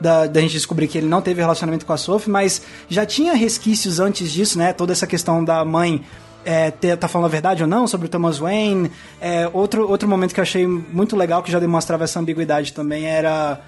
[0.00, 3.34] da, da gente descobrir que ele não teve relacionamento com a Sophie, mas já tinha
[3.34, 4.72] resquícios antes disso, né?
[4.72, 6.02] Toda essa questão da mãe
[6.44, 8.90] é, ter, tá falando a verdade ou não sobre o Thomas Wayne.
[9.20, 13.06] É, outro, outro momento que eu achei muito legal, que já demonstrava essa ambiguidade também,
[13.06, 13.60] era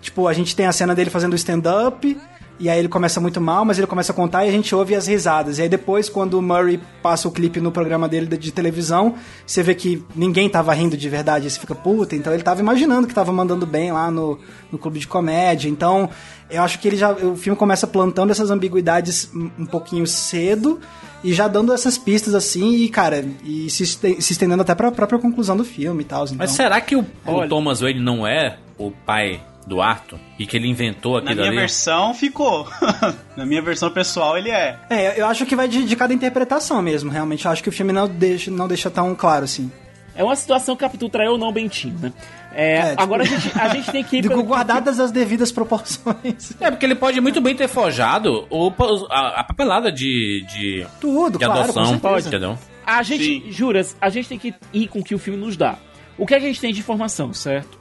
[0.00, 2.16] Tipo, a gente tem a cena dele fazendo stand-up,
[2.58, 4.94] e aí ele começa muito mal, mas ele começa a contar e a gente ouve
[4.94, 5.58] as risadas.
[5.58, 9.14] E aí depois, quando o Murray passa o clipe no programa dele de televisão,
[9.46, 11.50] você vê que ninguém tava rindo de verdade.
[11.50, 14.38] Você fica, puta, então ele tava imaginando que tava mandando bem lá no,
[14.72, 15.68] no clube de comédia.
[15.68, 16.08] Então,
[16.50, 17.12] eu acho que ele já.
[17.12, 20.80] O filme começa plantando essas ambiguidades um pouquinho cedo.
[21.24, 24.92] E já dando essas pistas assim, e cara, e se, este- se estendendo até pra
[24.92, 26.24] própria conclusão do filme e tal.
[26.24, 26.36] Então.
[26.38, 30.18] Mas será que o, o Thomas Wayne não é o pai do Arthur?
[30.38, 31.56] E que ele inventou Na aquilo minha ali?
[31.58, 32.68] versão ficou.
[33.36, 34.78] Na minha versão pessoal ele é.
[34.88, 37.44] É, eu acho que vai de, de cada interpretação mesmo, realmente.
[37.44, 39.70] Eu acho que o filme não deixa, não deixa tão claro assim.
[40.14, 42.10] É uma situação captura traiu ou não Bentinho, né?
[42.54, 46.52] É, É, tipo- Agora a gente, a gente tem que ir guardadas as devidas proporções.
[46.58, 48.72] É, porque ele pode muito bem ter forjado o,
[49.10, 52.28] a, a papelada de, de, Tudo, de claro, adoção, com certeza.
[52.28, 52.58] entendeu?
[52.86, 53.50] A gente, Sim.
[53.50, 55.76] juras, a gente tem que ir com o que o filme nos dá.
[56.16, 57.78] O que, é que a gente tem de informação, certo?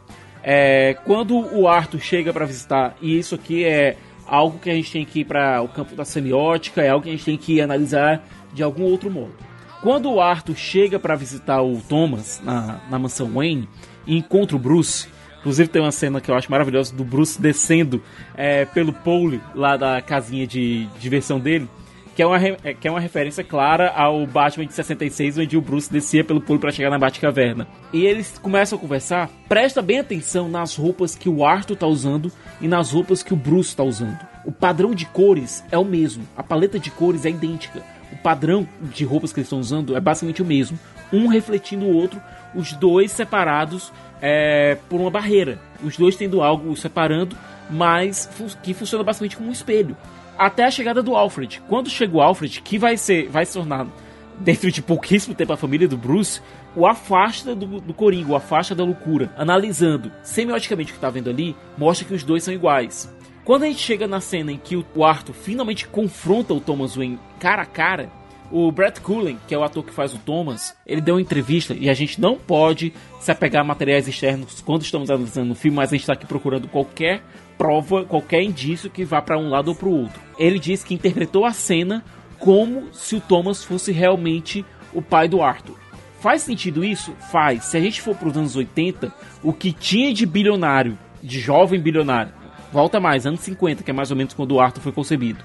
[0.48, 4.91] É, quando o Arthur chega pra visitar, e isso aqui é algo que a gente
[4.91, 7.60] tem que ir para o campo da semiótica, é algo que a gente tem que
[7.60, 8.24] analisar
[8.54, 9.34] de algum outro modo.
[9.82, 13.68] Quando o Arthur chega pra visitar o Thomas na, na mansão Wayne
[14.06, 15.08] e encontra o Bruce,
[15.39, 18.04] inclusive tem uma cena que eu acho maravilhosa do Bruce descendo
[18.36, 21.68] é, pelo pole lá da casinha de diversão dele,
[22.16, 25.61] que é uma, é, que é uma referência clara ao Batman de 66, onde o
[25.61, 27.68] Bruce descia pelo pulo pra chegar na Batcaverna.
[27.91, 29.30] E eles começam a conversar.
[29.49, 33.38] Presta bem atenção nas roupas que o Arthur tá usando e nas roupas que o
[33.38, 34.18] Bruce tá usando.
[34.45, 37.84] O padrão de cores é o mesmo, a paleta de cores é idêntica.
[38.13, 40.80] O padrão de roupas que eles estão usando é basicamente o mesmo,
[41.11, 42.22] um refletindo o outro,
[42.53, 43.91] os dois separados
[44.22, 45.59] é, por uma barreira.
[45.84, 47.36] Os dois tendo algo separando,
[47.70, 48.30] mas
[48.63, 49.97] que funciona basicamente como um espelho
[50.38, 51.62] até a chegada do Alfred.
[51.68, 53.88] Quando chega o Alfred, que vai ser, vai se tornar
[54.40, 56.42] dentro de pouquíssimo tempo a família do Bruce,
[56.76, 59.32] o afasta do, do Coringa, o afasta da loucura.
[59.38, 63.14] Analisando semioticamente o que tá vendo ali, mostra que os dois são iguais.
[63.44, 67.20] Quando a gente chega na cena em que o Arthur finalmente confronta o Thomas Wayne
[67.40, 68.10] cara a cara,
[68.52, 71.74] o Brett Cullen, que é o ator que faz o Thomas, ele deu uma entrevista
[71.74, 75.78] e a gente não pode se apegar a materiais externos quando estamos analisando o filme,
[75.78, 77.24] mas a gente está aqui procurando qualquer
[77.58, 80.22] prova, qualquer indício que vá para um lado ou para o outro.
[80.38, 82.03] Ele disse que interpretou a cena
[82.39, 85.78] como se o Thomas fosse realmente o pai do Arthur.
[86.20, 87.14] Faz sentido isso?
[87.32, 87.66] Faz.
[87.66, 91.80] Se a gente for para os anos 80, o que tinha de bilionário, de jovem
[91.80, 92.34] bilionário,
[92.72, 95.43] volta mais, anos 50, que é mais ou menos quando o Arthur foi concebido.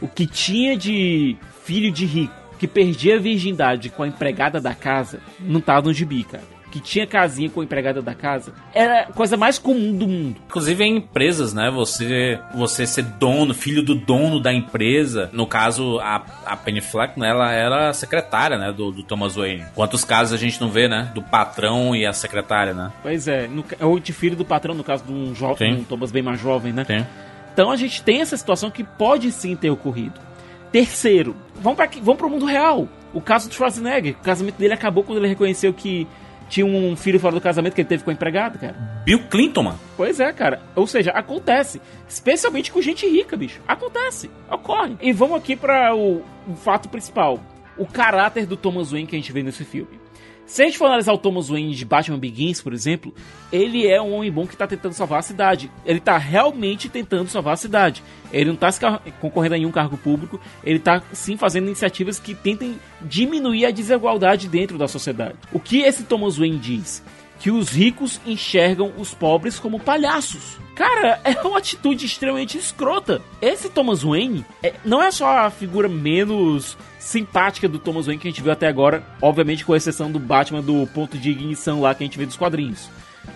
[0.00, 4.74] O que tinha de filho de rico que perdia a virgindade com a empregada da
[4.74, 6.53] casa não tá no gibi, cara.
[6.74, 10.40] Que tinha casinha com a empregada da casa era a coisa mais comum do mundo.
[10.48, 11.70] Inclusive em empresas, né?
[11.70, 15.30] Você, você ser dono, filho do dono da empresa.
[15.32, 18.72] No caso, a, a Penny Fleck, né, ela era secretária, né?
[18.72, 19.64] Do, do Thomas Wayne.
[19.72, 21.12] Quantos casos a gente não vê, né?
[21.14, 22.90] Do patrão e a secretária, né?
[23.04, 25.74] Pois é, no, ca- ou de filho do patrão, no caso de um Sim.
[25.74, 26.82] um Thomas bem mais jovem, né?
[26.84, 27.06] Tem.
[27.52, 30.18] Então a gente tem essa situação que pode sim ter ocorrido.
[30.72, 32.88] Terceiro, vamos para vamos o mundo real.
[33.12, 34.16] O caso do Schwarzenegger.
[34.20, 36.04] O casamento dele acabou quando ele reconheceu que
[36.48, 38.74] tinha um filho fora do casamento que ele teve com a empregada, cara.
[39.04, 39.80] Bill Clinton, mano.
[39.96, 40.60] Pois é, cara.
[40.74, 41.80] Ou seja, acontece.
[42.08, 43.60] Especialmente com gente rica, bicho.
[43.66, 44.30] Acontece.
[44.50, 44.96] Ocorre.
[45.00, 47.40] E vamos aqui para o, o fato principal.
[47.76, 50.03] O caráter do Thomas Wayne que a gente vê nesse filme.
[50.46, 53.14] Se a gente for analisar o Thomas Wayne de Batman Begins, por exemplo,
[53.50, 55.70] ele é um homem bom que tá tentando salvar a cidade.
[55.86, 58.02] Ele tá realmente tentando salvar a cidade.
[58.30, 58.68] Ele não tá
[59.20, 64.48] concorrendo a nenhum cargo público, ele tá sim fazendo iniciativas que tentem diminuir a desigualdade
[64.48, 65.36] dentro da sociedade.
[65.52, 67.02] O que esse Thomas Wayne diz?
[67.40, 70.58] Que os ricos enxergam os pobres como palhaços.
[70.74, 73.22] Cara, é uma atitude extremamente escrota.
[73.40, 78.26] Esse Thomas Wayne é, não é só a figura menos simpática do Thomas Wayne que
[78.26, 81.94] a gente viu até agora, obviamente com exceção do Batman do ponto de ignição lá
[81.94, 82.88] que a gente vê dos quadrinhos.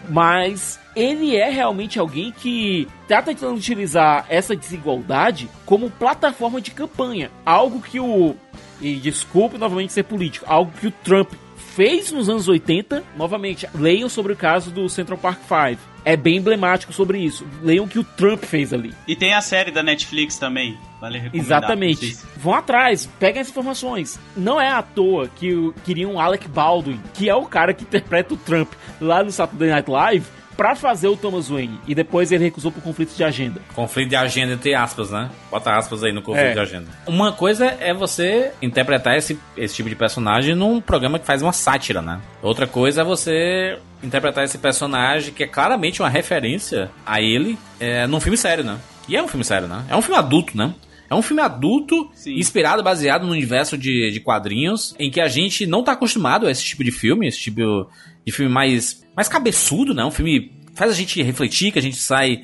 [0.08, 7.30] Mas ele é realmente alguém que está tentando utilizar essa desigualdade como plataforma de campanha.
[7.44, 8.34] Algo que o.
[8.80, 13.02] E desculpe novamente ser político, algo que o Trump fez nos anos 80.
[13.16, 17.46] Novamente, leiam sobre o caso do Central Park 5 é bem emblemático sobre isso.
[17.62, 18.94] Leiam o que o Trump fez ali.
[19.06, 20.76] E tem a série da Netflix também.
[21.00, 21.46] Vale recomendar.
[21.46, 22.18] Exatamente.
[22.36, 24.18] Vão atrás, peguem as informações.
[24.36, 28.36] Não é à toa que queriam Alec Baldwin, que é o cara que interpreta o
[28.36, 30.26] Trump lá no Saturday Night Live,
[30.58, 33.62] para fazer o Thomas Wayne e depois ele recusou por conflito de agenda.
[33.76, 35.30] Conflito de agenda entre aspas, né?
[35.48, 36.52] Bota aspas aí no conflito é.
[36.52, 36.88] de agenda.
[37.06, 41.52] Uma coisa é você interpretar esse, esse tipo de personagem num programa que faz uma
[41.52, 42.20] sátira, né?
[42.42, 48.08] Outra coisa é você interpretar esse personagem que é claramente uma referência a ele é,
[48.08, 48.78] num filme sério, né?
[49.08, 49.84] E é um filme sério, né?
[49.88, 50.74] É um filme adulto, né?
[51.10, 52.34] É um filme adulto, Sim.
[52.34, 56.50] inspirado, baseado no universo de, de quadrinhos, em que a gente não tá acostumado a
[56.50, 57.88] esse tipo de filme, esse tipo
[58.26, 60.04] de filme mais, mais cabeçudo, né?
[60.04, 62.42] Um filme faz a gente refletir, que a gente sai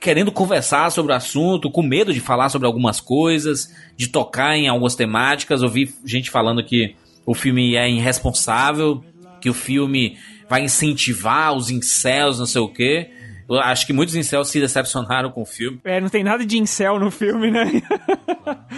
[0.00, 4.66] querendo conversar sobre o assunto, com medo de falar sobre algumas coisas, de tocar em
[4.66, 5.62] algumas temáticas.
[5.62, 9.04] Ouvi gente falando que o filme é irresponsável,
[9.40, 10.18] que o filme
[10.50, 13.12] vai incentivar os incels, não sei o quê.
[13.56, 15.80] Acho que muitos incels se decepcionaram com o filme.
[15.84, 17.64] É, não tem nada de incel no filme, né?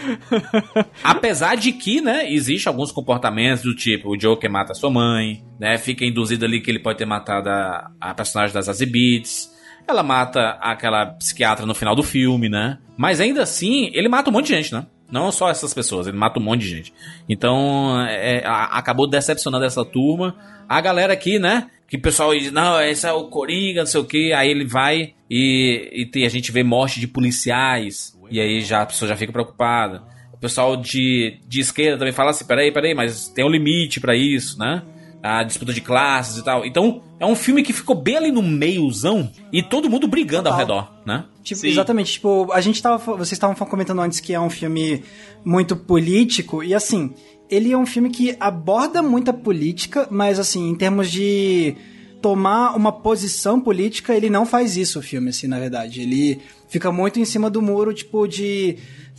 [1.02, 5.76] Apesar de que, né, existe alguns comportamentos do tipo, o Joker mata sua mãe, né,
[5.76, 9.50] fica induzido ali que ele pode ter matado a, a personagem das Azibits.
[9.88, 12.78] Ela mata aquela psiquiatra no final do filme, né?
[12.96, 14.86] Mas ainda assim, ele mata um monte de gente, né?
[15.10, 16.94] Não só essas pessoas, ele mata um monte de gente.
[17.28, 20.36] Então, é, acabou decepcionando essa turma.
[20.68, 21.68] A galera aqui, né?
[21.90, 24.64] que o pessoal diz, não, esse é o Coringa, não sei o que, aí ele
[24.64, 29.16] vai e, e, a gente vê morte de policiais, e aí já a pessoa já
[29.16, 30.04] fica preocupada.
[30.32, 34.14] O pessoal de, de esquerda também fala assim, peraí, peraí, mas tem um limite para
[34.14, 34.84] isso, né?
[35.22, 36.64] A disputa de classes e tal.
[36.64, 40.56] Então, é um filme que ficou bem ali no meiozão e todo mundo brigando ao
[40.56, 41.24] redor, né?
[41.42, 42.98] Tipo, exatamente, tipo, a gente tava.
[43.16, 45.02] Vocês estavam comentando antes que é um filme
[45.44, 47.12] muito político, e assim,
[47.50, 51.76] ele é um filme que aborda muita política, mas assim, em termos de
[52.22, 56.02] tomar uma posição política, ele não faz isso, o filme, assim, na verdade.
[56.02, 58.76] Ele fica muito em cima do muro, tipo, de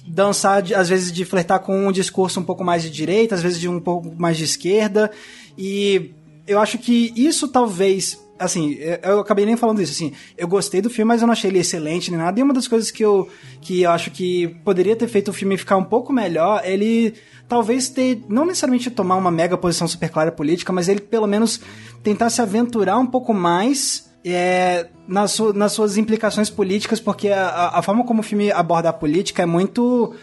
[0.07, 3.59] dançar, às vezes de flertar com um discurso um pouco mais de direita, às vezes
[3.59, 5.11] de um pouco mais de esquerda.
[5.57, 6.13] E
[6.47, 10.89] eu acho que isso talvez assim, eu acabei nem falando isso, assim, eu gostei do
[10.89, 13.29] filme, mas eu não achei ele excelente nem nada, e uma das coisas que eu,
[13.61, 17.13] que eu acho que poderia ter feito o filme ficar um pouco melhor, ele
[17.47, 21.61] talvez ter, não necessariamente tomar uma mega posição super clara política, mas ele pelo menos
[22.01, 27.71] tentar se aventurar um pouco mais é, nas, su nas suas implicações políticas, porque a,
[27.73, 30.15] a, forma como o filme aborda a política é muito.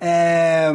[0.00, 0.70] É,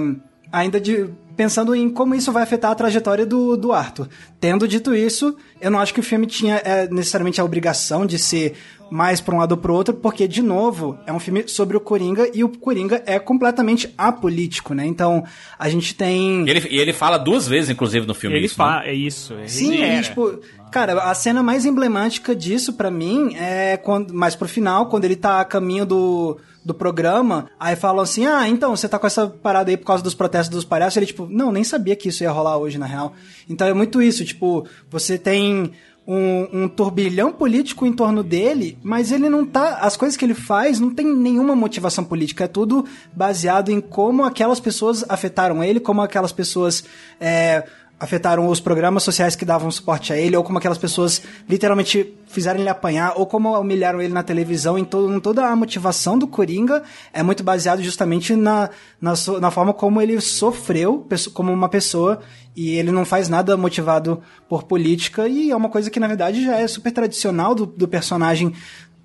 [0.51, 1.10] ainda de
[1.40, 4.10] pensando em como isso vai afetar a trajetória do, do Arthur.
[4.42, 8.20] Tendo dito isso, eu não acho que o filme tinha é, necessariamente a obrigação de
[8.20, 8.58] ser
[8.92, 11.80] mais para um lado ou para outro, porque, de novo, é um filme sobre o
[11.80, 14.86] Coringa e o Coringa é completamente apolítico, né?
[14.86, 15.24] Então,
[15.58, 16.46] a gente tem.
[16.46, 18.36] E ele, e ele fala duas vezes, inclusive, no filme.
[18.36, 18.90] Ele isso, fala, né?
[18.90, 19.34] é isso.
[19.36, 20.42] É Sim, e, tipo.
[20.72, 25.16] Cara, a cena mais emblemática disso para mim é quando, mais pro final, quando ele
[25.16, 26.38] tá a caminho do,
[26.70, 30.03] do programa, aí falam assim: Ah, então, você tá com essa parada aí por causa
[30.03, 30.97] dos protestos dos palhaços.
[30.97, 33.13] Ele, tipo, não, nem sabia que isso ia rolar hoje, na real.
[33.49, 35.72] Então é muito isso, tipo, você tem
[36.07, 39.80] um, um, turbilhão político em torno dele, mas ele não tá.
[39.80, 42.45] As coisas que ele faz não tem nenhuma motivação política.
[42.45, 46.84] É tudo baseado em como aquelas pessoas afetaram ele, como aquelas pessoas.
[47.20, 47.63] É,
[48.00, 52.60] afetaram os programas sociais que davam suporte a ele, ou como aquelas pessoas literalmente fizeram
[52.60, 54.78] ele apanhar, ou como humilharam ele na televisão.
[54.78, 56.82] Em, toda a motivação do Coringa
[57.12, 58.70] é muito baseado justamente na,
[59.02, 62.22] na, na, forma como ele sofreu como uma pessoa,
[62.56, 66.43] e ele não faz nada motivado por política, e é uma coisa que na verdade
[66.43, 68.54] já é super tradicional do, do personagem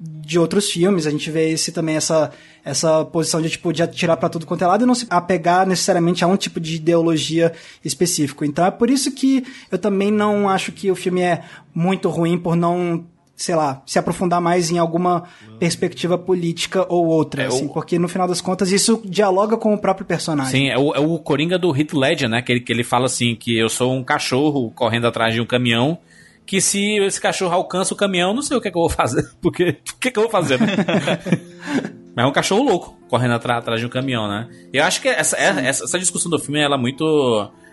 [0.07, 1.07] de outros filmes.
[1.07, 2.31] A gente vê esse também, essa,
[2.65, 5.67] essa posição de, tipo, de atirar pra tudo quanto é lado e não se apegar
[5.67, 7.53] necessariamente a um tipo de ideologia
[7.85, 8.45] específico.
[8.45, 11.43] Então é por isso que eu também não acho que o filme é
[11.75, 13.05] muito ruim por não
[13.37, 15.25] sei lá, se aprofundar mais em alguma
[15.59, 19.75] perspectiva política ou outra, É, assim, o- porque no final das contas isso dialoga com
[19.75, 20.53] o próprio personagem.
[20.53, 22.41] Sim, é o, é o Coringa do Heath Ledger, né?
[22.43, 25.47] Que ele, que ele fala assim, que eu sou um cachorro correndo atrás de um
[25.47, 25.99] caminhão,
[26.47, 28.91] que se esse cachorro alcança o caminhão, não sei o que, é que eu vou
[28.91, 29.25] fazer.
[29.41, 30.61] Porque, o que, é que eu vou fazer?
[30.61, 30.67] né?
[32.17, 34.49] Mas é um cachorro louco, correndo atra- atrás de um caminhão, né?
[34.73, 37.05] Eu acho que essa, é- essa, essa discussão do filme, ela é muito,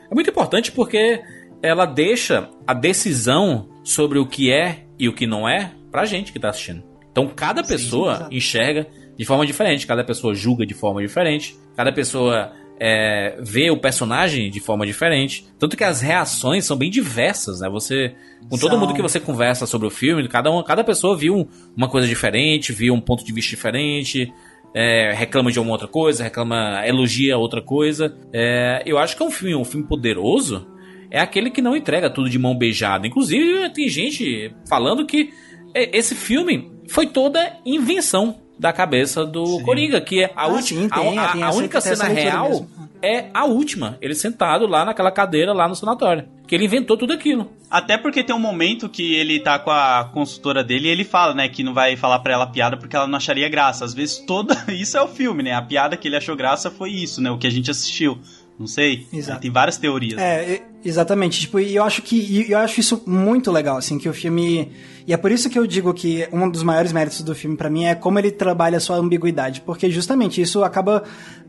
[0.10, 1.22] é muito importante porque
[1.62, 6.32] ela deixa a decisão sobre o que é e o que não é pra gente
[6.34, 6.84] que tá assistindo.
[7.12, 8.34] Então cada pessoa exato.
[8.36, 12.52] enxerga de forma diferente, cada pessoa julga de forma diferente, cada pessoa
[12.84, 15.46] é, vê o personagem de forma diferente.
[15.60, 17.70] Tanto que as reações são bem diversas, né?
[17.70, 18.16] Você.
[18.50, 18.80] Com todo São.
[18.80, 22.74] mundo que você conversa sobre o filme, cada, um, cada pessoa viu uma coisa diferente,
[22.74, 24.34] viu um ponto de vista diferente.
[24.74, 28.18] é, reclama de uma outra coisa, reclama, elogia outra coisa.
[28.34, 30.68] É, eu acho que é um filme, um filme poderoso.
[31.12, 33.06] É aquele que não entrega tudo de mão beijada.
[33.06, 35.30] Inclusive, tem gente falando que
[35.76, 40.82] é, esse filme foi toda invenção da cabeça do Coringa, que é a, Ah, última,
[40.84, 42.70] sim, tem, a, a- tem a única cena real mesmo.
[43.02, 43.98] é a última.
[44.00, 46.26] Ele sentado lá naquela cadeira lá no sanatório.
[46.48, 47.52] Que ele inventou tudo aquilo.
[47.72, 51.34] Até porque tem um momento que ele tá com a consultora dele e ele fala,
[51.34, 53.84] né, que não vai falar pra ela a piada porque ela não acharia graça.
[53.84, 54.54] Às vezes toda.
[54.70, 55.54] Isso é o filme, né?
[55.54, 57.32] A piada que ele achou graça foi isso, né?
[57.32, 58.20] O que a gente assistiu.
[58.60, 59.08] Não sei.
[59.12, 59.42] Exato.
[59.42, 60.22] Tem várias teorias.
[60.22, 61.40] É, exatamente.
[61.42, 64.72] Tipo, e eu acho que eu acho isso muito legal, assim, que o filme.
[65.08, 67.70] E é por isso que eu digo que um dos maiores méritos do filme pra
[67.70, 71.04] mim é como ele trabalha a sua ambiguidade, porque justamente isso acaba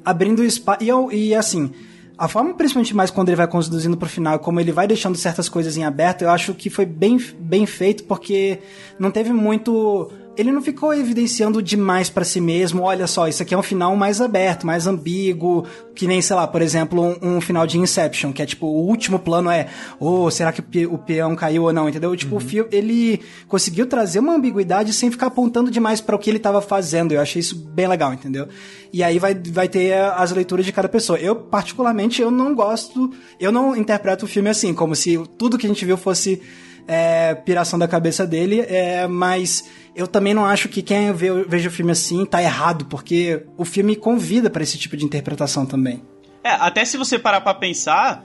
[0.05, 0.83] abrindo espaço.
[0.83, 1.71] E, eu- e assim.
[2.19, 5.49] A forma, principalmente mais quando ele vai conduzindo pro final, como ele vai deixando certas
[5.49, 8.61] coisas em aberto, eu acho que foi bem, bem feito, porque
[8.99, 10.09] não teve muito.
[10.35, 13.95] Ele não ficou evidenciando demais pra si mesmo, olha só, isso aqui é um final
[13.95, 18.33] mais aberto, mais ambíguo, que nem, sei lá, por exemplo, um, um final de Inception,
[18.33, 19.69] que é tipo, o último plano é,
[20.01, 22.17] oh, será que o, pe- o peão caiu ou não, entendeu?
[22.17, 26.31] Tipo, o filme, ele conseguiu trazer uma ambiguidade sem ficar apontando demais pra o que
[26.31, 28.49] ele tava fazendo, eu achei isso bem legal, entendeu?
[28.91, 31.19] E aí vai, vai ter as leituras de cada pessoa.
[31.19, 35.67] Eu, particularmente, eu não gosto, eu não interpreto o filme assim, como se tudo que
[35.67, 36.41] a gente viu fosse
[36.87, 39.65] é, piração da cabeça dele, é, mas
[39.95, 43.65] eu também não acho que quem vê, veja o filme assim tá errado, porque o
[43.65, 46.03] filme convida pra esse tipo de interpretação também.
[46.45, 48.25] É, até se você parar pra pensar,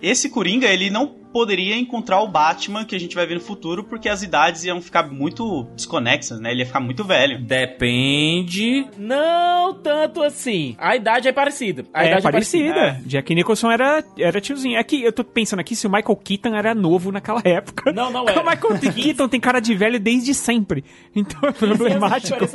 [0.00, 3.84] esse Coringa, ele não poderia encontrar o Batman que a gente vai ver no futuro,
[3.84, 6.50] porque as idades iam ficar muito desconexas, né?
[6.50, 7.40] Ele ia ficar muito velho.
[7.40, 8.86] Depende.
[8.96, 10.74] Não tanto assim.
[10.78, 11.84] A idade é parecida.
[11.92, 13.00] A é idade parecida.
[13.04, 14.78] Jack Nicholson era, era tiozinho.
[14.78, 17.92] É que eu tô pensando aqui se o Michael Keaton era novo naquela época.
[17.92, 18.38] Não, não era.
[18.48, 20.84] O Michael Keaton tem cara de velho desde sempre.
[21.14, 22.46] Então é 15 anos de problemático.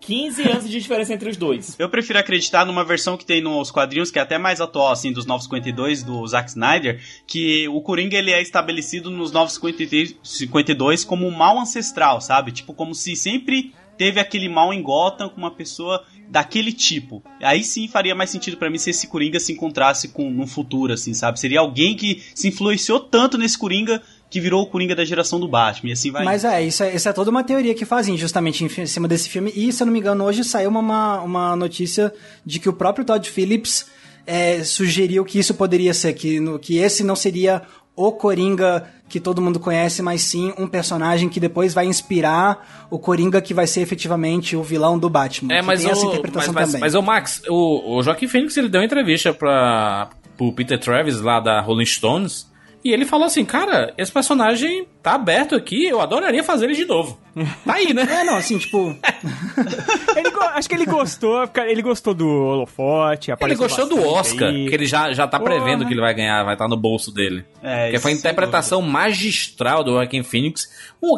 [0.00, 1.76] Diferença dos- 15 anos de diferença entre os dois.
[1.78, 5.12] Eu prefiro acreditar numa versão que tem nos quadrinhos, que é até mais atual, assim,
[5.12, 11.30] dos 952, do Zack Snyder, que o Coringa, ele é estabelecido nos 952 como um
[11.30, 12.52] mal ancestral, sabe?
[12.52, 17.22] Tipo, como se sempre teve aquele mal em Gotham com uma pessoa daquele tipo.
[17.42, 20.92] Aí sim faria mais sentido pra mim se esse Coringa se encontrasse com no futuro,
[20.94, 21.38] assim, sabe?
[21.38, 24.00] Seria alguém que se influenciou tanto nesse Coringa
[24.30, 26.24] que virou o Coringa da geração do Batman, e assim vai.
[26.24, 29.28] Mas é, isso é, isso é toda uma teoria que fazem justamente em cima desse
[29.28, 29.52] filme.
[29.54, 32.12] E, se eu não me engano, hoje saiu uma, uma notícia
[32.46, 33.86] de que o próprio Todd Phillips
[34.24, 37.62] é, sugeriu que isso poderia ser, que, no- que esse não seria
[37.96, 42.98] o Coringa que todo mundo conhece, mas sim um personagem que depois vai inspirar o
[42.98, 45.52] Coringa que vai ser efetivamente o vilão do Batman.
[45.52, 46.80] É, mas tem essa o, mas, interpretação mas, também.
[46.80, 51.20] mas o Max, o, o Joaquim Phoenix, ele deu uma entrevista pra, pro Peter Travis
[51.20, 52.48] lá da Rolling Stones.
[52.82, 56.84] E ele falou assim, cara, esse personagem tá aberto aqui, eu adoraria fazer ele de
[56.86, 57.18] novo.
[57.64, 58.02] Tá aí, né?
[58.10, 58.96] É, não, assim, tipo...
[60.16, 63.30] Ele acho que ele gostou, ele gostou do holofote.
[63.40, 64.68] Ele gostou do Oscar, aí.
[64.68, 65.86] que ele já, já tá prevendo Porra.
[65.86, 67.44] que ele vai ganhar, vai estar no bolso dele.
[67.62, 70.68] É, que foi a interpretação magistral do Joaquim Phoenix,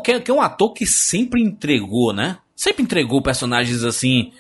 [0.07, 2.37] é- que é um ator que sempre entregou, né?
[2.55, 4.33] Sempre entregou personagens assim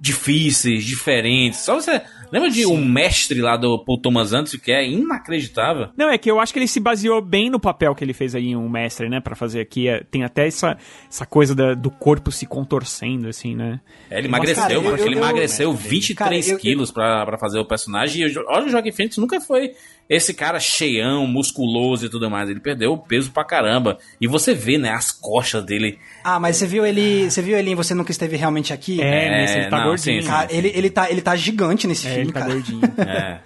[0.00, 1.60] difíceis, diferentes.
[1.60, 2.00] Só você
[2.32, 5.88] lembra de um mestre lá do Paul Thomas Anderson que é inacreditável?
[5.96, 8.34] Não, é que eu acho que ele se baseou bem no papel que ele fez
[8.34, 9.20] aí em um mestre, né?
[9.20, 9.88] Pra fazer aqui.
[9.88, 10.76] É, Tem até essa,
[11.08, 13.80] essa coisa da- do corpo se contorcendo, assim, né?
[14.10, 16.90] É, ele Mas, emagreceu, cara, eu- ele eu- emagreceu eu- 23 Cara, eu- eu- quilos
[16.90, 18.22] pra, pra fazer o personagem.
[18.26, 19.72] E olha, o Joaquim Phoenix nunca foi
[20.10, 22.50] esse cara cheião, musculoso e tudo mais.
[22.50, 23.96] Ele perdeu o peso pra caramba.
[24.20, 25.98] E você vê, né, as costas dele.
[26.24, 27.30] Ah, mas você viu ele.
[27.30, 29.00] Você viu ele em Você Nunca Esteve Realmente Aqui?
[29.00, 30.20] É, nesse ele tá não, gordinho.
[30.22, 32.52] sim, Cara, ele, ele, tá, ele tá gigante nesse É, filme, ele tá cara.
[32.52, 32.80] gordinho.
[32.98, 33.40] É.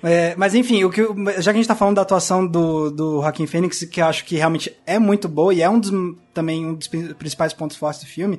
[0.00, 2.88] É, mas enfim, o que, eu- já que a gente tá falando da atuação do,
[2.88, 5.90] do Joaquin Phoenix, que eu acho que realmente é muito boa e é um dos,
[6.32, 8.38] também um dos prin- principais pontos fortes do filme,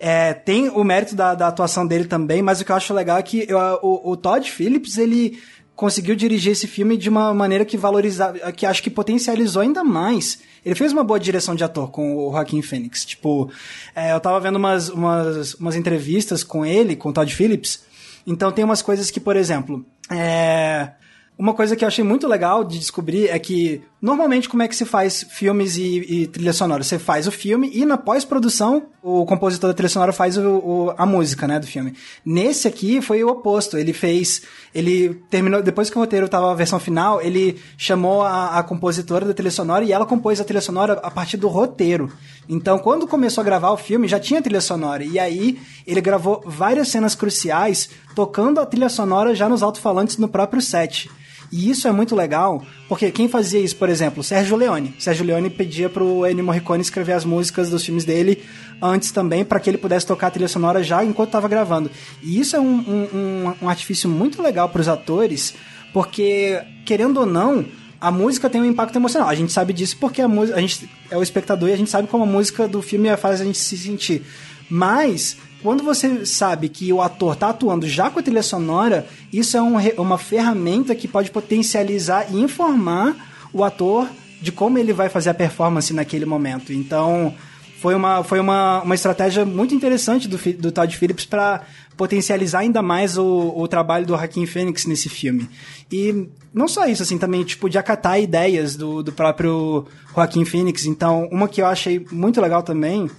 [0.00, 3.18] é, tem o mérito da, da atuação dele também, mas o que eu acho legal
[3.18, 5.40] é que eu- o, o Todd Phillips, ele
[5.76, 10.38] conseguiu dirigir esse filme de uma maneira que valorizava, que acho que potencializou ainda mais.
[10.64, 13.04] Ele fez uma boa direção de ator com o Joaquin Phoenix.
[13.04, 13.50] Tipo,
[13.94, 17.84] é, eu tava vendo umas, umas, umas entrevistas com ele, com o Todd Phillips,
[18.26, 20.90] então tem umas coisas que, por exemplo, é,
[21.38, 24.76] uma coisa que eu achei muito legal de descobrir é que normalmente como é que
[24.76, 26.82] se faz filmes e, e trilha sonora?
[26.82, 30.94] Você faz o filme e na pós-produção o compositor da trilha sonora faz o, o-
[30.98, 31.94] a música, né, do filme.
[32.24, 33.76] Nesse aqui foi o oposto.
[33.78, 34.42] Ele fez,
[34.74, 39.24] ele terminou depois que o roteiro tava a versão final, ele chamou a, a compositora
[39.24, 42.12] da trilha sonora e ela compôs a trilha sonora a partir do roteiro.
[42.48, 45.02] Então, quando começou a gravar o filme, já tinha trilha sonora.
[45.04, 50.28] E aí, ele gravou várias cenas cruciais, tocando a trilha sonora já nos alto-falantes no
[50.28, 51.08] próprio set.
[51.52, 54.94] E isso é muito legal, porque quem fazia isso, por exemplo, Sérgio Leone.
[54.98, 58.42] Sérgio Leone pedia pro Ennio Morricone escrever as músicas dos filmes dele
[58.82, 61.90] antes também, para que ele pudesse tocar a trilha sonora já enquanto estava gravando.
[62.22, 65.54] E isso é um, um, um, artifício muito legal para os atores,
[65.92, 67.64] porque, querendo ou não,
[68.00, 69.28] a música tem um impacto emocional.
[69.28, 71.90] A gente sabe disso porque a música, a gente é o espectador e a gente
[71.90, 74.22] sabe como a música do filme faz a gente se sentir.
[74.68, 75.36] Mas
[75.66, 79.60] quando você sabe que o ator tá atuando já com a trilha sonora, isso é
[79.60, 83.16] um uma ferramenta que pode potencializar e informar
[83.52, 84.08] o ator
[84.40, 86.72] de como ele vai fazer a performance naquele momento.
[86.72, 87.34] Então,
[87.80, 91.62] foi uma, foi uma, uma estratégia muito interessante do, do Todd Phillips para
[91.96, 95.50] potencializar ainda mais o, o trabalho do Joaquin Phoenix nesse filme.
[95.90, 100.86] E não só isso, assim, também, tipo, de acatar ideias do, do próprio Joaquin Phoenix.
[100.86, 103.10] Então, uma que eu achei muito legal também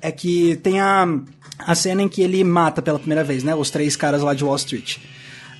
[0.00, 1.06] é que tem a,
[1.66, 3.54] a cena em que ele mata pela primeira vez, né?
[3.54, 4.98] Os três caras lá de Wall Street.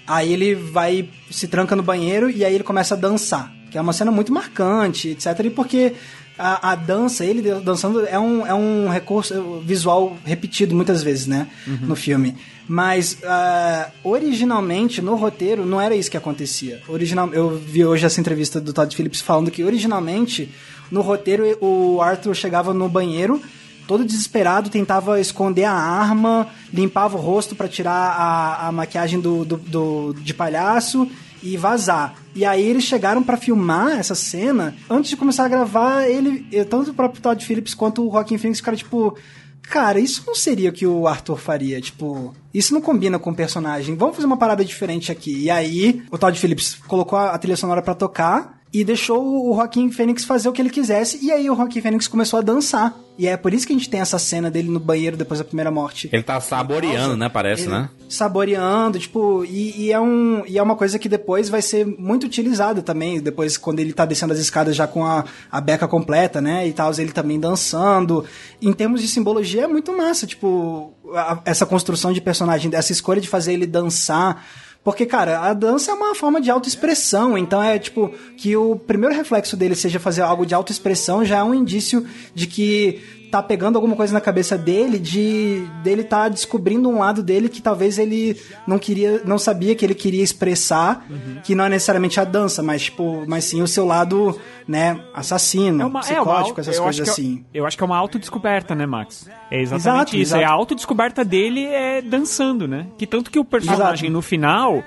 [0.06, 3.52] Aí ele vai, se tranca no banheiro e aí ele começa a dançar.
[3.70, 5.26] Que é uma cena muito marcante, etc.
[5.44, 5.94] E porque
[6.38, 11.48] a, a dança, ele dançando, é um, é um recurso visual repetido muitas vezes, né?
[11.86, 12.36] No filme.
[12.68, 16.80] Mas, ah, originalmente, no roteiro, não era isso que acontecia.
[16.88, 20.50] Original, eu vi hoje essa entrevista do Todd Phillips falando que, originalmente,
[20.90, 23.40] no roteiro, o Arthur chegava no banheiro
[23.86, 29.44] todo desesperado, tentava esconder a arma, limpava o rosto pra tirar a, a maquiagem do,
[29.44, 31.08] do, do- de palhaço
[31.42, 32.14] e vazar.
[32.34, 36.64] E aí eles chegaram pra filmar essa cena, antes de começar a gravar, ele, eh,
[36.64, 39.16] tanto o próprio Todd Phillips quanto o Joaquin Phoenix ficaram tipo,
[39.62, 43.34] cara, isso não seria o que o Arthur faria, tipo, isso não combina com o
[43.34, 43.96] personagem.
[43.96, 45.36] Vamos fazer uma parada diferente aqui.
[45.44, 49.90] E aí, o Todd Phillips colocou a trilha sonora pra tocar e deixou o Joaquim
[49.90, 52.94] Fênix fazer o que ele quisesse, e aí o Joaquim Fênix começou a dançar.
[53.18, 55.44] E é por isso que a gente tem essa cena dele no banheiro depois da
[55.44, 56.08] primeira morte.
[56.10, 57.28] Ele tá saboreando, né?
[57.28, 57.90] Parece, né?
[58.08, 62.24] Saboreando, tipo, e, e é um, e é uma coisa que depois vai ser muito
[62.24, 66.40] utilizada também, depois quando ele tá descendo as escadas já com a, a beca completa,
[66.40, 68.24] né, e tal, ele também dançando.
[68.62, 73.20] Em termos de simbologia é muito massa, tipo, a- essa construção de personagem, essa escolha
[73.20, 74.46] de fazer ele dançar,
[74.84, 79.14] porque, cara, a dança é uma forma de autoexpressão, então é tipo que o primeiro
[79.14, 83.76] reflexo dele seja fazer algo de autoexpressão já é um indício de que tá pegando
[83.76, 88.38] alguma coisa na cabeça dele, de dele tá descobrindo um lado dele que talvez ele
[88.66, 91.06] não queria, não sabia que ele queria expressar,
[91.42, 95.82] que não é necessariamente a dança, mas tipo, mas sim o seu lado, né, assassino,
[95.82, 97.42] É uma, é psicótico, uma, au- essas coisas é- assim.
[97.54, 99.26] eu acho que é uma autodescoberta, né, Max?
[99.50, 100.22] É exatamente Exato, isso.
[100.34, 100.42] exato.
[100.42, 102.86] É a autodescoberta dele é dançando, né?
[102.98, 104.12] Que tanto que o personagem Exato.
[104.12, 104.82] no final,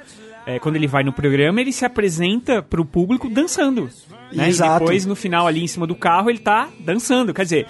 [0.45, 3.89] é, quando ele vai no programa, ele se apresenta pro público dançando.
[4.31, 4.47] Né?
[4.49, 4.75] Exato.
[4.75, 7.33] E depois, no final, ali em cima do carro, ele tá dançando.
[7.33, 7.67] Quer dizer,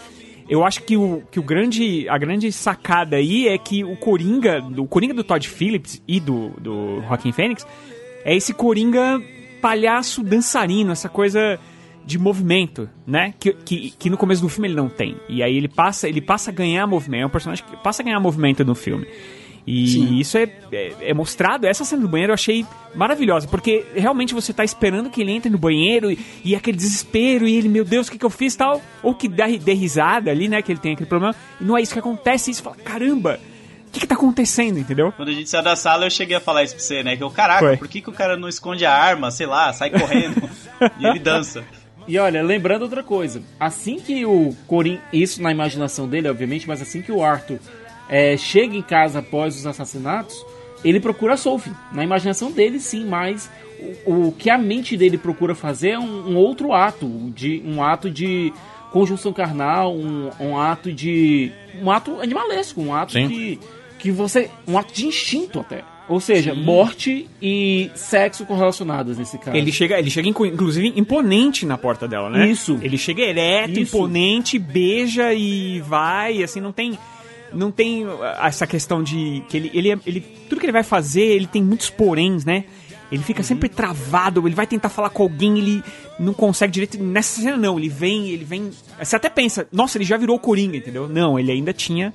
[0.48, 4.64] eu acho que, o, que o grande, a grande sacada aí é que o Coringa,
[4.78, 7.66] o Coringa do Todd Phillips e do, do Joaquin Phoenix,
[8.24, 9.22] é esse Coringa
[9.62, 11.60] palhaço dançarino, essa coisa
[12.06, 13.34] de movimento, né?
[13.40, 15.18] Que, que, que no começo do filme ele não tem.
[15.28, 17.24] E aí ele passa, ele passa a ganhar movimento.
[17.24, 19.08] É um personagem que passa a ganhar movimento no filme.
[19.68, 20.16] E Sim.
[20.18, 21.66] isso é, é, é mostrado.
[21.66, 25.50] Essa cena do banheiro eu achei maravilhosa, porque realmente você tá esperando que ele entre
[25.50, 28.56] no banheiro e, e aquele desespero, e ele, meu Deus, o que, que eu fiz
[28.56, 28.82] tal?
[29.02, 30.62] Ou que dá, dê risada ali, né?
[30.62, 31.36] Que ele tem aquele problema.
[31.60, 33.40] E não é isso que acontece, e você fala, caramba,
[33.88, 35.12] o que, que tá acontecendo, entendeu?
[35.14, 37.18] Quando a gente saiu da sala, eu cheguei a falar isso pra você, né?
[37.18, 37.78] Que eu, caraca, Foi.
[37.78, 40.48] por que, que o cara não esconde a arma, sei lá, sai correndo
[41.00, 41.64] e ele dança?
[42.08, 46.80] E olha, lembrando outra coisa, assim que o Corin, isso na imaginação dele, obviamente, mas
[46.80, 47.58] assim que o Arthur
[48.10, 50.46] é, chega em casa após os assassinatos,
[50.84, 51.72] ele procura a Sophie.
[51.92, 53.50] Na imaginação dele, sim, mas
[54.06, 57.82] o, o que a mente dele procura fazer é um, um outro ato, de um
[57.84, 58.54] ato de
[58.92, 61.52] conjunção carnal, um, um ato de
[61.82, 63.28] um ato animalesco, um ato Sim.
[63.28, 63.60] de
[64.00, 65.84] que você, um ato de instinto até.
[66.08, 69.58] Ou seja, morte e sexo correlacionados nesse caso.
[69.58, 72.48] Ele chega, ele chega inclu- inclusive imponente na porta dela, né?
[72.48, 72.78] Isso.
[72.82, 73.98] Ele chega ereto, Isso.
[73.98, 76.98] imponente, beija e vai, assim, não tem
[77.54, 81.24] não tem ah, essa questão de que ele, ele, ele tudo que ele vai fazer,
[81.24, 82.66] ele tem muitos poréns, né?
[83.12, 85.84] Ele fica sempre travado, ele vai tentar falar com alguém, ele
[86.20, 87.02] não consegue direito.
[87.02, 88.72] Nessa cena não, ele vem, ele vem.
[89.00, 91.08] Você até pensa, nossa, ele já virou Coringa, entendeu?
[91.08, 92.14] Não, ele ainda tinha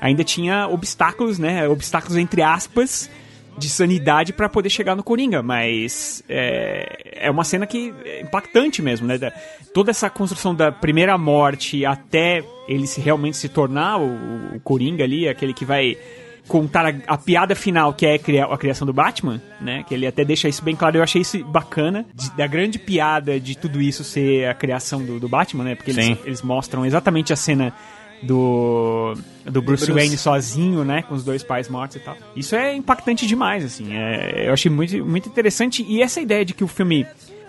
[0.00, 1.68] ainda tinha obstáculos, né?
[1.68, 3.10] Obstáculos entre aspas
[3.58, 8.80] de sanidade pra poder chegar no Coringa, mas é, é uma cena que é impactante
[8.80, 9.18] mesmo, né?
[9.18, 9.32] Da-
[9.74, 15.04] toda essa construção da primeira morte até ele se realmente se tornar o, o Coringa
[15.04, 15.96] ali, aquele que vai
[16.46, 19.84] contar a, a piada final, que é a cria- a criação do Batman, né?
[19.86, 20.96] Que ele até deixa isso bem claro.
[20.96, 25.20] Eu achei isso bacana, de- da grande piada de tudo isso ser a criação do,
[25.20, 25.74] do Batman, né?
[25.74, 27.74] Porque eles, eles mostram exatamente a cena
[28.22, 29.14] do,
[29.44, 29.92] do Bruce, Bruce.
[29.92, 31.02] Wayne sozinho, né?
[31.02, 32.16] Com os dois pais mortos e tal.
[32.36, 33.94] Isso é impactante demais, assim.
[33.94, 35.84] é- eu achei muito, muito interessante.
[35.88, 37.06] E essa ideia de que o filme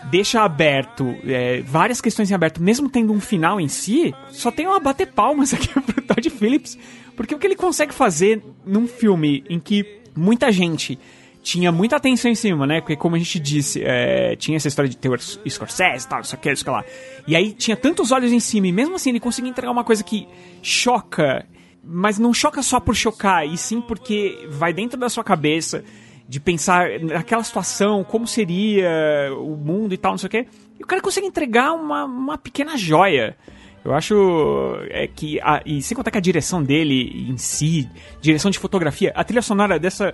[0.10, 4.66] deixa aberto é, várias questões em aberto, mesmo tendo um final em si, só tem
[4.66, 6.78] uma bater palmas aqui pro Todd Phillips.
[7.16, 10.98] Porque o que ele consegue fazer num filme em que muita gente
[11.42, 12.82] tinha muita atenção em cima, né?
[12.82, 16.22] Porque, como a gente disse, é, tinha essa história de ter o Scorsese e tal,
[16.22, 16.84] isso aqui, isso que lá.
[17.28, 20.04] E aí tinha tantos olhos em cima, e mesmo assim ele conseguia entregar uma coisa
[20.04, 20.28] que
[20.62, 21.46] choca,
[21.84, 25.84] mas não choca só por chocar, e sim porque vai dentro da sua cabeça
[26.28, 28.88] de pensar naquela situação, como seria
[29.36, 30.48] o mundo e tal, não sei o quê.
[30.80, 33.36] E o cara consegue entregar uma, uma pequena joia.
[33.84, 35.40] Eu acho é, que.
[35.42, 37.90] A, e sem contar que a direção dele em si,
[38.22, 40.14] direção de fotografia, a trilha sonora dessa,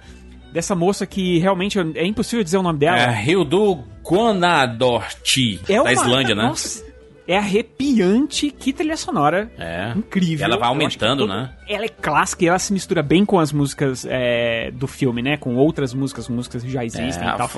[0.56, 2.98] dessa moça que realmente é impossível dizer o nome dela.
[2.98, 6.44] É Hildo Guanadorti, É da uma- Islândia, né?
[6.44, 6.84] Nossa,
[7.27, 8.52] é arrepiante.
[8.52, 9.52] Que trilha sonora.
[9.57, 9.91] É.
[9.95, 10.45] Incrível.
[10.45, 11.52] Ela vai aumentando, né?
[11.68, 15.38] Ela é clássica e ela se mistura bem com as músicas é, do filme, né?
[15.38, 17.49] Com outras músicas, músicas que já existem É, e tal.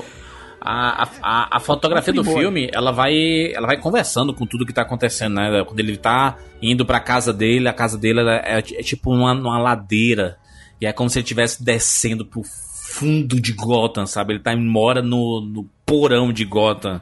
[0.60, 4.74] a, a, a, a- fotografia do filme, ela vai, ela vai conversando com tudo que
[4.74, 5.64] tá acontecendo, né?
[5.65, 9.34] Quando ele tá indo pra casa dele, a casa dele ela é, é tipo uma,
[9.34, 10.38] uma ladeira.
[10.82, 12.41] E é como se ele estivesse descendo pro
[12.88, 14.34] fundo de Gotham, sabe?
[14.34, 17.01] Ele tá, mora no, no porão de Gotham.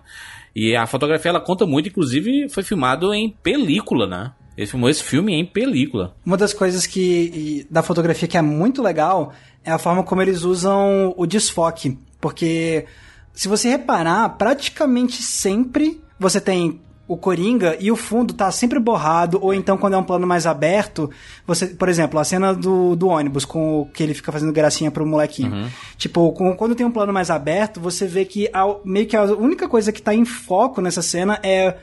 [0.55, 4.31] E a fotografia, ela conta muito, inclusive foi filmado em película, né?
[4.57, 6.15] Ele filmou esse filme em película.
[6.25, 9.33] Uma das coisas que da fotografia que é muito legal
[9.63, 12.85] é a forma como eles usam o desfoque, porque
[13.33, 19.37] se você reparar, praticamente sempre você tem o Coringa e o fundo tá sempre borrado,
[19.41, 21.09] ou então quando é um plano mais aberto,
[21.45, 24.89] você, por exemplo, a cena do, do ônibus com o que ele fica fazendo gracinha
[24.89, 25.69] pro molequinho.
[25.97, 29.23] Tipo, com- quando tem um plano mais aberto, você vê que a- meio que a
[29.23, 31.75] única coisa que tá em foco nessa cena é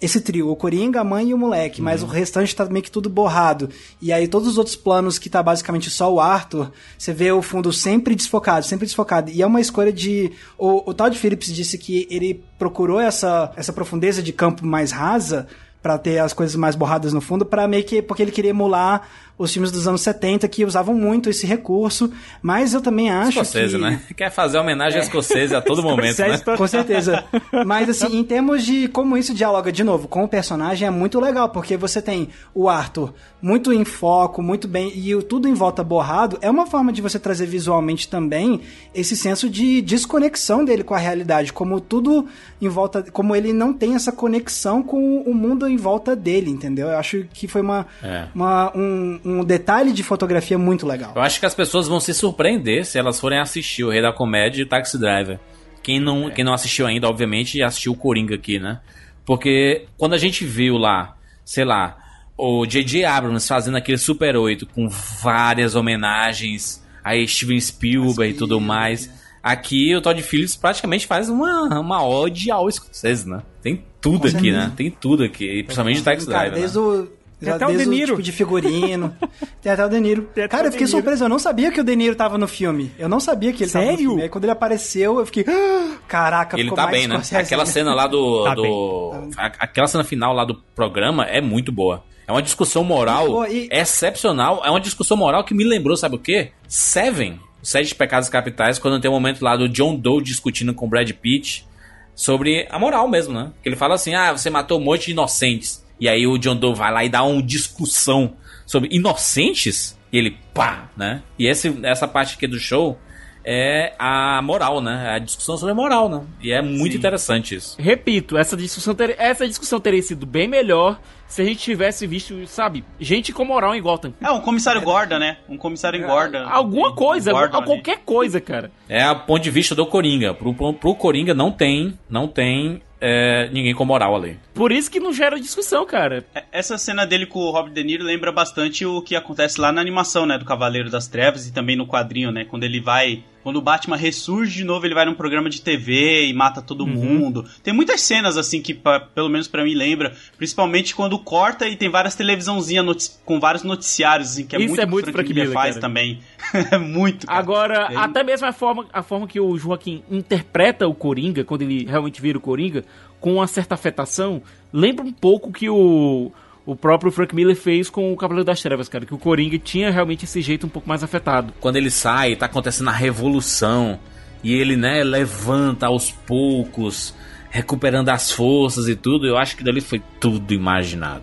[0.00, 2.90] esse trio, o Coringa, a mãe e o moleque, mas o restante tá meio que
[2.90, 3.68] tudo borrado.
[4.00, 7.42] E aí todos os outros planos que tá basicamente só o Arthur, você vê o
[7.42, 9.30] fundo sempre desfocado, sempre desfocado.
[9.30, 13.72] E é uma escolha de o, o Todd Phillips disse que ele procurou essa essa
[13.72, 15.46] profundeza de campo mais rasa
[15.82, 19.08] pra ter as coisas mais borradas no fundo, para meio que porque ele queria emular
[19.42, 22.12] os filmes dos anos 70 que usavam muito esse recurso,
[22.42, 24.00] mas eu também acho Escocese, que né?
[24.14, 26.38] Quer fazer homenagem a escocese a todo momento, né?
[26.56, 27.24] Com certeza.
[27.64, 31.18] Mas assim, em termos de como isso dialoga de novo com o personagem, é muito
[31.18, 35.54] legal, porque você tem o Arthur muito em foco, muito bem, e o tudo em
[35.54, 38.60] volta borrado, é uma forma de você trazer visualmente também
[38.94, 42.26] esse senso de desconexão dele com a realidade, como tudo
[42.60, 46.88] em volta, como ele não tem essa conexão com o mundo em volta dele, entendeu?
[46.88, 48.26] Eu acho que foi uma, É.
[48.34, 51.12] uma- um, um detalhe de fotografia muito legal.
[51.14, 54.12] Eu acho que as pessoas vão se surpreender se elas forem assistir o Rei da
[54.12, 55.38] Comédia e Taxi Driver.
[55.82, 58.80] Quem não, quem não assistiu ainda, obviamente, assistiu o Coringa aqui, né?
[59.24, 61.96] Porque quando a gente viu lá, sei lá,
[62.36, 63.04] o J.J.
[63.04, 69.10] Abrams fazendo aquele Super 8 com várias homenagens a Steven Spielberg e tudo mais,
[69.42, 73.42] aqui o Todd Phillips praticamente faz uma, uma ode ao Scorsese, né?
[73.62, 74.58] Tem tudo Com aqui, certeza.
[74.58, 74.72] né?
[74.76, 76.52] Tem tudo aqui, principalmente o Taxi Driver.
[76.52, 76.84] desde né?
[76.84, 77.19] o.
[77.40, 78.06] Tem até o De Niro.
[78.12, 79.16] tipo de figurino.
[79.62, 80.22] Tem até o De Niro.
[80.34, 81.24] Tem Cara, o eu fiquei surpreso.
[81.24, 82.92] Eu não sabia que o De Niro tava no filme.
[82.98, 84.06] Eu não sabia que ele tava no Sério?
[84.08, 84.22] filme.
[84.22, 85.44] Aí quando ele apareceu, eu fiquei.
[85.48, 87.16] "Ah, Caraca, Ele ficou tá mais bem, né?
[87.32, 88.44] Aquela ainda." cena lá do.
[88.44, 92.02] Tá do a- aquela cena final lá do programa é muito boa.
[92.28, 94.62] É uma discussão moral e- excepcional.
[94.64, 96.52] É uma discussão moral que me lembrou, sabe o quê?
[96.68, 100.86] Seven, os Sete Pecados Capitais, quando tem um momento lá do John Doe discutindo com
[100.86, 101.66] o Brad Pitt
[102.14, 103.50] sobre a moral mesmo, né?
[103.62, 105.84] Que ele fala assim: ah, você matou um monte de inocentes.
[106.00, 108.34] E aí o John Doe vai lá e dá uma discussão
[108.66, 109.98] sobre inocentes.
[110.12, 111.22] E ele, pá, né?
[111.38, 112.98] E esse, essa parte aqui do show
[113.44, 115.10] é a moral, né?
[115.14, 116.22] A discussão sobre a moral, né?
[116.42, 116.98] E é muito Sim.
[116.98, 117.76] interessante isso.
[117.78, 122.44] Repito, essa discussão, ter- essa discussão teria sido bem melhor se a gente tivesse visto,
[122.48, 124.12] sabe, gente com moral em Gotham.
[124.20, 125.36] É, um comissário Gorda, né?
[125.48, 126.44] Um comissário engorda.
[126.44, 127.66] Alguma coisa, Gordon ali.
[127.66, 128.72] qualquer coisa, cara.
[128.88, 130.34] É a ponto de vista do Coringa.
[130.34, 134.38] Pro, pro, pro Coringa não tem, não tem é, ninguém com moral ali.
[134.52, 136.24] Por isso que não gera discussão, cara.
[136.34, 139.72] É, Essa cena dele com o Robert De Niro lembra bastante o que acontece lá
[139.72, 140.36] na animação, né?
[140.36, 142.44] Do Cavaleiro das Trevas e também no quadrinho, né?
[142.44, 143.24] Quando ele vai.
[143.42, 146.86] Quando o Batman ressurge de novo, ele vai num programa de TV e mata todo
[146.86, 147.44] mundo.
[147.62, 150.14] Tem muitas cenas, assim, que pa- pelo menos pra mim lembra.
[150.36, 154.80] Principalmente quando corta e tem várias televisãozinhas com vários noticiários, assim, que é Isso muito
[154.82, 155.80] é muito que Frank Miller, faz cara.
[155.80, 156.20] também.
[156.70, 157.26] é muito.
[157.26, 157.38] cara.
[157.38, 157.96] Agora, É.
[157.96, 162.20] até mesmo a forma, a forma que o Joaquim interpreta o Coringa, quando ele realmente
[162.20, 162.84] vira o Coringa,
[163.20, 164.42] com uma certa afetação,
[164.72, 166.30] lembra um pouco que o,
[166.66, 169.04] o próprio Frank Miller fez com o Cavaleiro das Trevas, cara.
[169.06, 171.52] Que o Coringa tinha realmente esse jeito um pouco mais afetado.
[171.60, 173.98] Quando ele sai, tá acontecendo a revolução.
[174.42, 177.14] E ele, né, levanta aos poucos,
[177.50, 179.26] recuperando as forças e tudo.
[179.26, 181.22] Eu acho que dali foi tudo imaginado.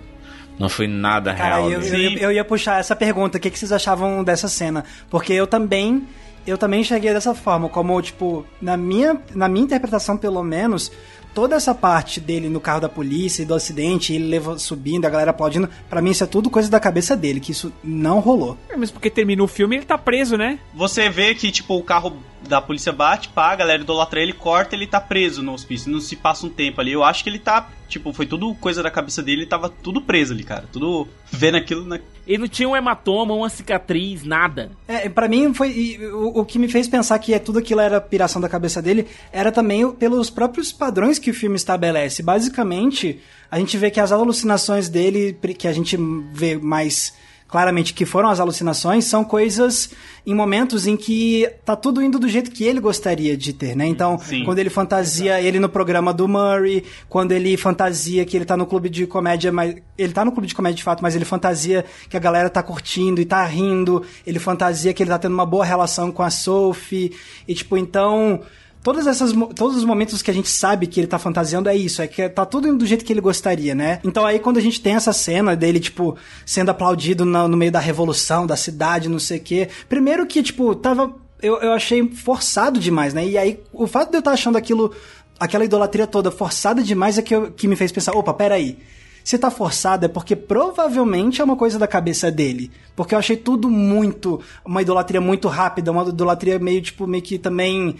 [0.59, 1.71] Não foi nada Cara, real.
[1.71, 1.87] eu, ali.
[1.89, 4.83] eu, ia- eu ia puxar essa pergunta, o que, que vocês achavam dessa cena?
[5.09, 6.07] Porque eu também,
[6.47, 10.91] eu também enxerguei dessa forma, como, tipo, na minha, na minha interpretação, pelo menos,
[11.37, 15.09] toda essa parte dele no carro da polícia e do acidente, ele leva, subindo, a
[15.11, 18.57] galera aplaudindo, pra mim isso é tudo coisa da cabeça dele, que isso não rolou.
[18.67, 20.57] É, mas porque termina o filme ele tá preso, né?
[20.73, 22.17] Você vê que, tipo, o carro
[22.49, 25.91] da polícia bate, pá, a galera idolatra ele, corta, ele tá preso no hospício.
[25.91, 26.93] Não se passa um tempo ali.
[26.93, 30.01] Eu acho que ele tá, tipo, foi tudo coisa da cabeça dele, ele tava tudo
[30.01, 30.65] preso ali, cara.
[30.71, 32.01] Tudo vendo aquilo, né?
[32.25, 34.71] Ele não tinha um hematoma, uma cicatriz, nada.
[34.87, 37.81] É, para mim foi e o, o que me fez pensar que é tudo aquilo
[37.81, 42.21] era piração da cabeça dele era também pelos próprios padrões que o filme estabelece.
[42.21, 43.19] Basicamente,
[43.49, 45.97] a gente vê que as alucinações dele, que a gente
[46.33, 47.13] vê mais
[47.47, 49.89] claramente que foram as alucinações, são coisas
[50.25, 53.87] em momentos em que tá tudo indo do jeito que ele gostaria de ter, né?
[53.87, 54.43] Então, Sim.
[54.43, 58.65] quando ele fantasia ele no programa do Murray, quando ele fantasia que ele tá no
[58.65, 61.85] clube de comédia, mas ele tá no clube de comédia de fato, mas ele fantasia
[62.09, 65.45] que a galera tá curtindo e tá rindo, ele fantasia que ele tá tendo uma
[65.45, 67.13] boa relação com a Sophie,
[67.47, 68.41] e tipo, então,
[68.87, 72.01] Todas essas, todos os momentos que a gente sabe que ele tá fantasiando é isso,
[72.01, 73.99] é que tá tudo indo do jeito que ele gostaria, né?
[74.01, 76.15] Então aí quando a gente tem essa cena dele, tipo,
[76.45, 79.67] sendo aplaudido no, no meio da revolução, da cidade, não sei o quê.
[79.89, 81.13] Primeiro que, tipo, tava.
[81.41, 83.27] Eu, eu achei forçado demais, né?
[83.27, 84.93] E aí, o fato de eu estar achando aquilo,
[85.37, 88.77] aquela idolatria toda forçada demais é que, eu- que me fez pensar, opa, peraí.
[89.21, 92.71] Se tá forçado é porque provavelmente é uma coisa da cabeça dele.
[92.95, 94.39] Porque eu achei tudo muito.
[94.63, 97.97] Uma idolatria muito rápida, uma idolatria meio, tipo, meio que também.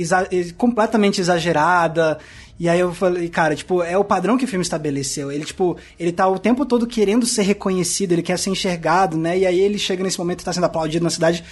[0.00, 2.18] Exa- completamente exagerada.
[2.60, 5.30] E aí eu falei, cara, tipo, é o padrão que o filme estabeleceu.
[5.30, 9.38] Ele, tipo, ele tá o tempo todo querendo ser reconhecido, ele quer ser enxergado, né?
[9.38, 11.44] E aí ele chega nesse momento e tá sendo aplaudido na cidade.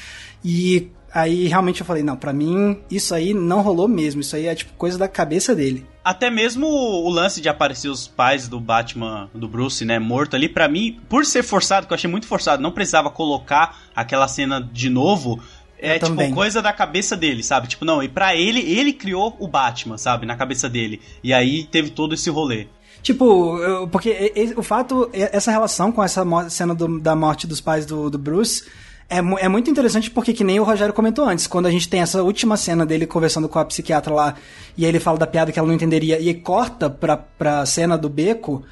[0.44, 4.20] E aí realmente eu falei, não, pra mim, isso aí não rolou mesmo.
[4.20, 5.86] Isso aí é, tipo, coisa da cabeça dele.
[6.04, 10.48] Até mesmo o lance de aparecer os pais do Batman, do Bruce, né, morto ali,
[10.48, 14.60] pra mim, por ser forçado, que eu achei muito forçado, não precisava colocar aquela cena
[14.72, 15.40] de novo.
[15.78, 16.32] É Eu tipo também.
[16.34, 17.68] coisa da cabeça dele, sabe?
[17.68, 20.24] Tipo, não, e pra ele, ele criou o Batman, sabe?
[20.26, 21.00] Na cabeça dele.
[21.22, 22.66] E aí teve todo esse rolê.
[23.02, 28.10] Tipo, porque o fato, essa relação com essa cena do- da morte dos pais do,
[28.10, 28.64] do Bruce
[29.08, 32.00] é, é muito interessante porque, que nem o Rogério comentou antes, quando a gente tem
[32.00, 34.34] essa última cena dele conversando com a psiquiatra lá
[34.76, 37.96] e aí ele fala da piada que ela não entenderia e corta pra, pra cena
[37.96, 38.64] do beco.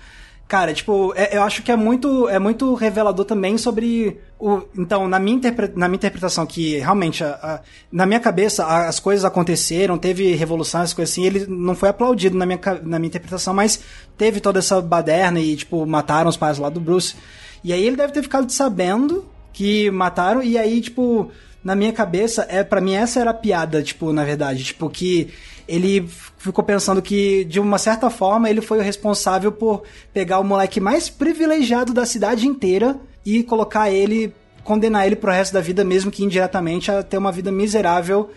[0.48, 4.62] Cara, tipo, é- eu acho que é muito, é muito revelador também sobre o.
[4.76, 5.40] Então, na minha,
[5.74, 7.60] na minha interpretação, que realmente, a- a-
[7.90, 11.88] na minha cabeça, a- as coisas aconteceram, teve revolução, as coisas assim, ele não foi
[11.88, 13.80] aplaudido na minha, na minha interpretação, mas
[14.18, 17.14] teve toda essa baderna e, tipo, mataram os pais lá do Bruce.
[17.62, 21.30] E aí ele deve ter ficado sabendo que mataram, e aí, tipo,
[21.62, 25.30] na minha cabeça, é para mim essa era a piada, tipo, na verdade, tipo, que
[25.66, 26.06] ele
[26.36, 30.78] ficou pensando que, de uma certa forma, ele foi o responsável por pegar o moleque
[30.78, 36.10] mais privilegiado da cidade inteira e colocar ele, condenar ele pro resto da vida, mesmo
[36.10, 38.30] que indiretamente, a ter uma vida miserável.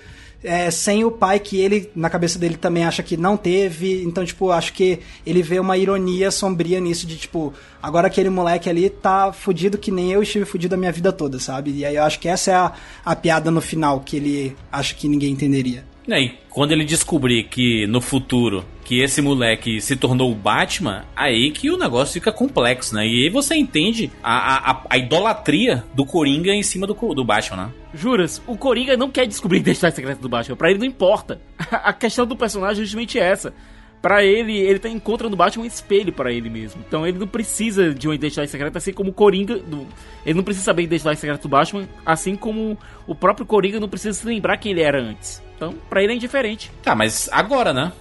[0.43, 4.03] é, sem o pai que ele, na cabeça dele, também acha que não teve.
[4.03, 8.69] Então, tipo, acho que ele vê uma ironia sombria nisso de, tipo, agora aquele moleque
[8.69, 11.71] ali tá fudido que nem eu estive fudido a minha vida toda, sabe?
[11.71, 12.73] E aí eu acho que essa é a,
[13.03, 15.83] a piada no final que ele acha que ninguém entenderia.
[16.07, 21.03] E aí, quando ele descobrir que no futuro que esse moleque se tornou o Batman,
[21.13, 23.05] aí que o negócio fica complexo, né?
[23.05, 27.65] E aí você entende a, a, a idolatria do Coringa em cima do, do Batman,
[27.65, 27.73] né?
[27.93, 30.55] Juras, o Coringa não quer descobrir a identidade secreta do Batman.
[30.55, 31.41] Pra ele não importa.
[31.59, 33.53] A questão do personagem é justamente essa.
[34.01, 36.81] Pra ele, ele tá encontrando o Batman um espelho pra ele mesmo.
[36.87, 39.57] Então ele não precisa de uma identidade secreta, assim como o Coringa.
[39.57, 39.85] Do...
[40.25, 43.89] Ele não precisa saber a identidade secreta do Batman, assim como o próprio Coringa não
[43.89, 45.45] precisa se lembrar quem ele era antes.
[45.57, 46.71] Então, pra ele é indiferente.
[46.83, 47.91] Tá, mas agora, né?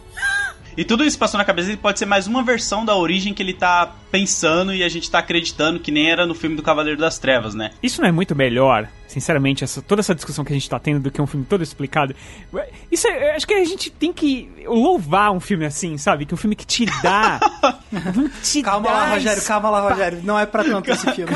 [0.77, 3.43] E tudo isso passou na cabeça dele pode ser mais uma versão da origem que
[3.43, 7.01] ele tá pensando e a gente tá acreditando que nem era no filme do Cavaleiro
[7.01, 7.71] das Trevas, né?
[7.83, 11.01] Isso não é muito melhor, sinceramente, essa, toda essa discussão que a gente tá tendo
[11.01, 12.15] do que um filme todo explicado.
[12.93, 16.27] Isso é, eu acho que a gente tem que louvar um filme assim, sabe?
[16.27, 17.41] Que um filme que te dá.
[18.15, 20.21] não te Calma dá lá, Rogério, calma lá, Rogério.
[20.25, 21.33] Não é pra tanto esse filme.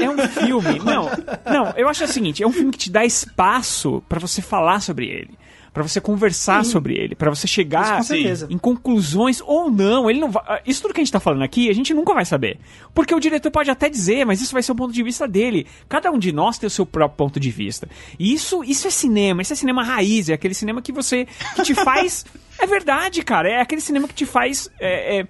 [0.00, 0.78] É um filme.
[0.78, 1.10] Não,
[1.44, 4.80] não, eu acho o seguinte: é um filme que te dá espaço pra você falar
[4.80, 5.38] sobre ele.
[5.72, 8.48] Pra você conversar sobre ele, pra você chegar certeza.
[8.50, 10.10] em conclusões ou não.
[10.10, 10.42] Ele não vai.
[10.48, 12.58] ah, Isso tudo que a gente tá falando aqui, a gente nunca vai saber.
[12.92, 15.66] Porque o diretor pode até dizer, mas isso vai ser o ponto de vista dele.
[15.88, 17.88] Cada um de nós tem o seu próprio ponto de vista.
[18.18, 21.28] E isso, isso é cinema, isso é cinema raiz, é aquele cinema que você.
[21.54, 22.24] que te faz.
[22.58, 23.48] é verdade, cara.
[23.48, 24.68] É aquele cinema que te faz.
[24.80, 25.28] é, é,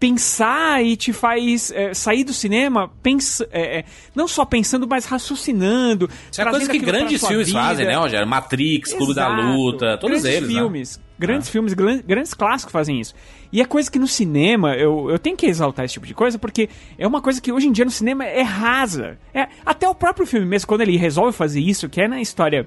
[0.00, 5.04] pensar e te faz é, sair do cinema pensa, é, é, não só pensando, mas
[5.04, 6.08] raciocinando.
[6.32, 7.60] Isso é coisa que grandes filmes vida.
[7.60, 8.26] fazem, né, Rogério?
[8.26, 9.28] Matrix, Clube da.
[9.28, 10.48] Luta, todos grandes eles.
[10.48, 10.60] né?
[10.60, 13.14] filmes, grandes filmes, gran- grandes clássicos fazem isso.
[13.52, 16.38] E é coisa que no cinema, eu, eu tenho que exaltar esse tipo de coisa,
[16.38, 19.18] porque é uma coisa que hoje em dia no cinema é rasa.
[19.34, 22.66] É, até o próprio filme mesmo, quando ele resolve fazer isso, que é na história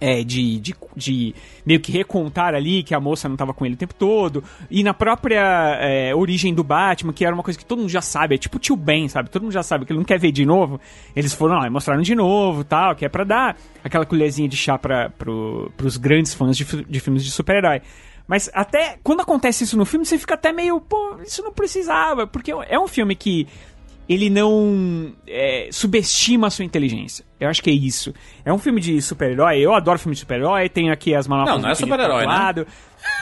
[0.00, 1.34] é, de, de, de
[1.64, 4.42] meio que recontar ali que a moça não tava com ele o tempo todo.
[4.70, 8.00] E na própria é, origem do Batman, que era uma coisa que todo mundo já
[8.00, 9.30] sabe, é tipo tio Ben, sabe?
[9.30, 10.80] Todo mundo já sabe que ele não quer ver de novo.
[11.14, 14.56] Eles foram lá e mostraram de novo tal, que é pra dar aquela colherzinha de
[14.56, 17.80] chá pra, pro, pros grandes fãs de, de filmes de super-herói.
[18.26, 22.26] Mas até quando acontece isso no filme, você fica até meio, pô, isso não precisava,
[22.26, 23.46] porque é um filme que
[24.08, 27.24] ele não é, subestima a sua inteligência.
[27.40, 28.12] Eu acho que é isso.
[28.44, 29.58] É um filme de super-herói.
[29.58, 30.68] Eu adoro filme de super-herói.
[30.68, 31.54] Tenho aqui as manobras.
[31.56, 32.34] Não, não é super-herói, né?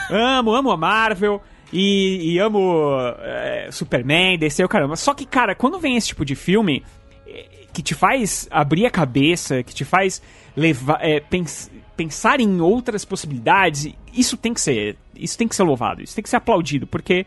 [0.09, 1.41] Amo, amo a Marvel.
[1.71, 4.95] E, e amo é, Superman, DC, o caramba.
[4.95, 6.83] Só que, cara, quando vem esse tipo de filme
[7.27, 10.21] é, que te faz abrir a cabeça, que te faz
[10.55, 15.63] levar, é, pens- pensar em outras possibilidades, isso tem que ser, isso tem que ser
[15.63, 17.25] louvado, isso tem que ser aplaudido, porque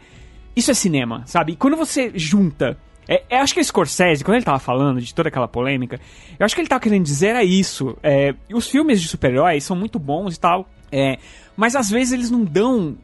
[0.55, 1.53] isso é cinema, sabe?
[1.53, 2.79] E quando você junta.
[3.09, 6.01] É, eu acho que o Scorsese, quando ele tava falando de toda aquela polêmica,
[6.39, 7.97] eu acho que ele tava querendo dizer era isso.
[8.03, 11.19] É, os filmes de super-heróis são muito bons e tal, é,
[11.57, 12.97] mas às vezes eles não dão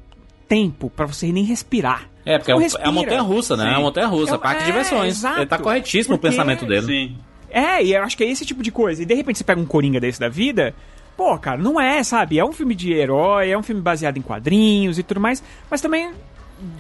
[0.49, 2.09] tempo pra você nem respirar.
[2.25, 2.89] É, porque é, é respira.
[2.89, 3.65] a montanha russa, né?
[3.65, 3.83] É a Sim.
[3.83, 5.17] montanha russa, É, parque de é, diversões.
[5.19, 5.39] exato.
[5.41, 6.87] Ele tá corretíssimo Porque- o pensamento dele.
[6.87, 7.17] Sim.
[7.51, 9.03] É, e eu acho que é esse tipo de coisa.
[9.03, 10.75] E de repente você pega um Coringa desse da vida.
[11.17, 12.39] Pô, cara, não é, sabe?
[12.39, 15.43] É um filme de herói, é um filme baseado em quadrinhos e tudo mais.
[15.71, 16.11] Mas também,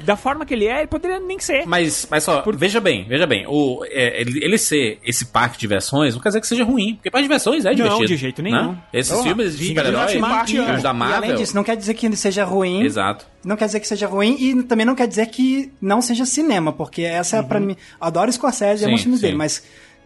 [0.04, 1.66] da forma que ele é, ele poderia nem ser.
[1.66, 5.60] Mas, mas só, veja bem, veja bem, o, é, ele, ele ser esse parque de
[5.60, 8.06] diversões não quer dizer que seja ruim, porque parque de diversões é Não, divertido.
[8.06, 8.50] de jeito né?
[8.50, 8.76] nenhum.
[8.92, 11.16] Esses Ó, filmes de sim, super-herói, Jurassic Park, os da E Marvel.
[11.16, 12.82] além disso, não quer dizer que ele seja ruim.
[12.82, 13.26] Exato.
[13.44, 16.72] Não quer dizer que seja ruim e também não quer dizer que não seja cinema,
[16.72, 17.76] porque essa é pra mim.
[18.00, 19.26] Adoro Scorsese e os filmes sim.
[19.26, 19.62] dele, mas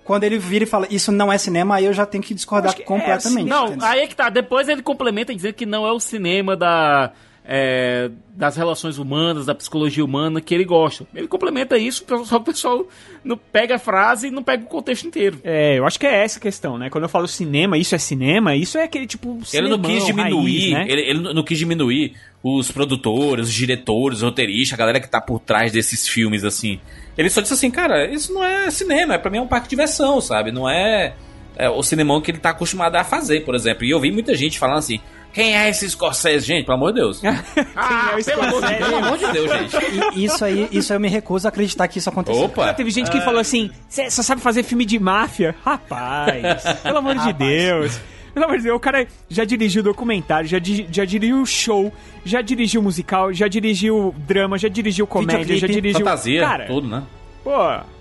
[0.07, 2.75] quando ele vira e fala isso não é cinema, aí eu já tenho que discordar
[2.75, 3.49] que é, completamente.
[3.49, 3.87] Não, entendeu?
[3.87, 4.31] aí é que tá.
[4.31, 7.13] Depois ele complementa dizendo que não é o cinema da.
[7.49, 11.07] É, das relações humanas, da psicologia humana que ele gosta.
[11.15, 12.87] Ele complementa isso, só que o pessoal
[13.25, 15.39] não pega a frase e não pega o contexto inteiro.
[15.45, 16.91] É, eu acho que é essa a questão, né?
[16.91, 19.39] Quando eu falo cinema, isso é cinema, isso é aquele tipo.
[19.53, 20.93] Ele não cinemão, quis diminuir, raiz, né?
[20.93, 25.21] ele, ele não quis diminuir os produtores, os diretores, os roteiristas, a galera que tá
[25.21, 26.81] por trás desses filmes, assim.
[27.17, 29.67] Ele só disse assim, cara, isso não é cinema, é pra mim é um parque
[29.67, 30.53] de diversão, sabe?
[30.53, 31.15] Não é,
[31.57, 33.85] é o cinemão que ele tá acostumado a fazer, por exemplo.
[33.85, 35.01] E eu vi muita gente falando assim,
[35.37, 36.47] quem é esse Scorsese?
[36.47, 37.21] Gente, pelo amor de Deus.
[37.77, 38.79] Ah, é o pelo amor de Scorsese?
[38.79, 38.89] Deus.
[38.91, 39.77] pelo amor de Deus, gente.
[40.19, 42.43] E isso aí, isso aí eu me recuso a acreditar que isso aconteceu.
[42.45, 42.73] Opa!
[42.73, 45.55] Teve gente que falou assim: você só sabe fazer filme de máfia?
[45.63, 47.33] Rapaz, pelo amor de.
[47.35, 48.01] Deus.
[48.33, 51.93] Pelo amor de Deus, o cara já dirigiu documentário, já, di- já dirigiu show,
[52.25, 56.01] já dirigiu musical, já dirigiu drama, já dirigiu comédia, já dirigiu.
[56.01, 57.03] Fantasia, cara, tudo, né?
[57.45, 57.53] Pô,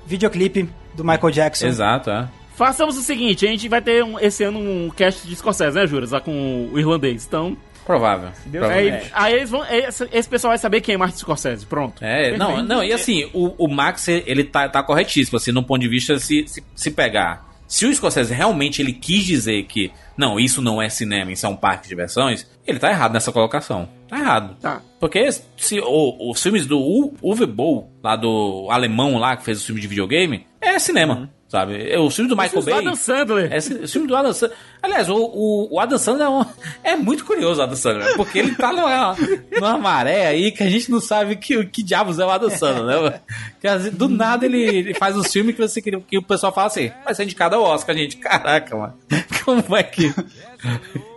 [0.06, 1.68] Videoclipe do Michael Jackson.
[1.68, 2.28] Exato, é.
[2.56, 5.86] Façamos o seguinte, a gente vai ter um- esse ano um cast de Scorsese, né,
[5.86, 6.11] Juras?
[6.11, 7.26] Lá com o irlandês.
[7.27, 8.30] Então, Provável.
[8.76, 11.65] Aí, aí eles vão, esse, esse pessoal vai saber quem é Martin Scorsese.
[11.68, 12.03] Pronto.
[12.03, 15.82] É, não, não, e assim, o, o Max, ele tá, tá corretíssimo, assim, num ponto
[15.82, 17.45] de vista, se, se, se pegar.
[17.68, 21.49] Se o Scorsese realmente ele quis dizer que, não, isso não é cinema, isso é
[21.49, 23.88] um parque de diversões, ele tá errado nessa colocação.
[24.07, 24.56] Tá errado.
[24.60, 24.82] Tá.
[24.99, 29.65] Porque se, o- os filmes do Uwe Boll, lá do alemão lá, que fez o
[29.65, 31.90] filme de videogame, é cinema, sabe?
[31.90, 32.80] É, O filme do Michael Os filmes do Bay...
[32.82, 33.53] Adam Sandler.
[33.53, 34.57] É o filme do Adam Sandler.
[34.86, 36.45] Aliás, o, o, o Adam Sandler é, um-
[36.84, 39.16] é muito curioso, o Adam Sandler, porque ele tá numa,
[39.60, 43.02] numa maré aí que a gente não sabe que, que diabos é o Adam Sandler,
[43.12, 43.20] né?
[43.60, 46.22] Que, às vezes, do nada ele, ele faz uns filmes que, você, queria- que o
[46.22, 48.18] pessoal fala assim, vai ser indicado ao Oscar, gente.
[48.18, 48.94] Caraca, mano.
[49.44, 50.12] Como é que.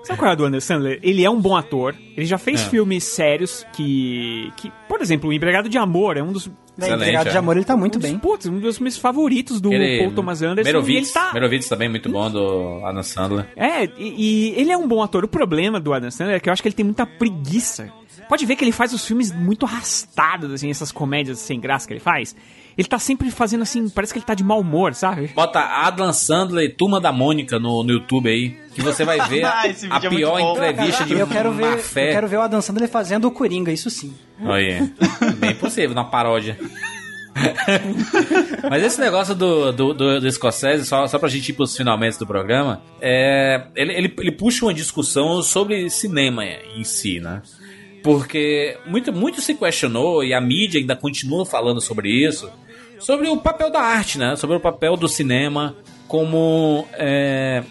[0.04, 0.98] Sabe qual é a do Adam Sandler?
[1.02, 1.94] Ele é um bom ator.
[2.16, 2.64] Ele já fez É.
[2.68, 4.72] filmes sérios que, que.
[4.88, 6.50] Por exemplo, O Empregado de Amor é um dos.
[6.78, 7.30] Excelente, Empregado é.
[7.32, 8.18] de Amor, ele tá muito um dos, bem.
[8.18, 10.60] Putz, um dos filmes favoritos do Ele- Paul Thomas Anderson.
[10.60, 11.32] e ele Merovitz, tá.
[11.34, 13.46] Merovitz também muito bom do Adam Sandler.
[13.58, 15.24] É, e, e ele é um bom ator.
[15.24, 17.92] O problema do Adam Sandler é que eu acho que ele tem muita preguiça.
[18.28, 21.94] Pode ver que ele faz os filmes muito arrastados, assim, essas comédias sem graça que
[21.94, 22.36] ele faz.
[22.76, 25.28] Ele tá sempre fazendo assim, parece que ele tá de mau humor, sabe?
[25.34, 29.42] Bota Adam Sandler e Turma da Mônica no, no YouTube aí, que você vai ver
[29.48, 30.52] Ah, a, é pior bom.
[30.52, 32.10] entrevista de eu quero ver, fé.
[32.10, 34.14] eu quero ver o Adam Sandler fazendo o Coringa, isso sim.
[34.40, 34.88] Olha,
[35.38, 36.56] bem possível, na paródia.
[38.68, 42.18] Mas esse negócio do, do, do, do Scorsese, só, só pra gente ir pros finalmente
[42.18, 47.42] do programa, é, ele, ele, ele puxa uma discussão sobre cinema em si, né?
[48.02, 52.50] Porque muito, muito se questionou, e a mídia ainda continua falando sobre isso,
[52.98, 54.36] sobre o papel da arte, né?
[54.36, 57.62] Sobre o papel do cinema como é,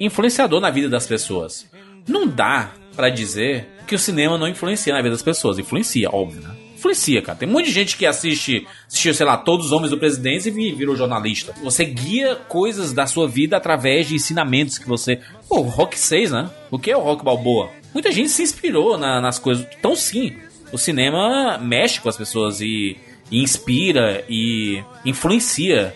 [0.00, 1.70] influenciador na vida das pessoas.
[2.08, 5.58] Não dá pra dizer que o cinema não influencia na vida das pessoas.
[5.58, 6.61] Influencia, óbvio, né?
[6.82, 7.38] Influencia, cara.
[7.38, 10.48] Tem um monte de gente que assiste, assistiu, sei lá, todos os homens do presidente
[10.48, 11.54] e vi- virou jornalista.
[11.62, 15.20] Você guia coisas da sua vida através de ensinamentos que você.
[15.48, 16.50] Pô, Rock 6, né?
[16.72, 17.70] O que é o Rock Balboa?
[17.94, 19.64] Muita gente se inspirou na- nas coisas.
[19.78, 20.32] Então, sim,
[20.72, 22.96] o cinema mexe com as pessoas e,
[23.30, 25.94] e inspira e influencia.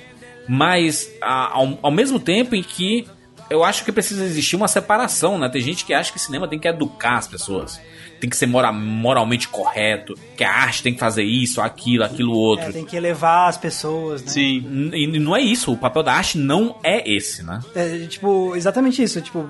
[0.49, 3.07] Mas, a- ao, ao mesmo tempo em que
[3.51, 5.49] eu acho que precisa existir uma separação, né?
[5.49, 7.81] Tem gente que acha que cinema tem que educar as pessoas.
[8.21, 10.15] Tem que ser mora- moralmente correto.
[10.37, 12.67] Que a arte tem que fazer isso, aquilo, aquilo outro.
[12.69, 14.29] É, tem que elevar as pessoas, né?
[14.31, 14.91] Sim.
[14.95, 15.73] E não é isso.
[15.73, 17.61] O papel da arte não é esse, né?
[17.75, 19.21] É, tipo, exatamente isso.
[19.21, 19.47] Tipo,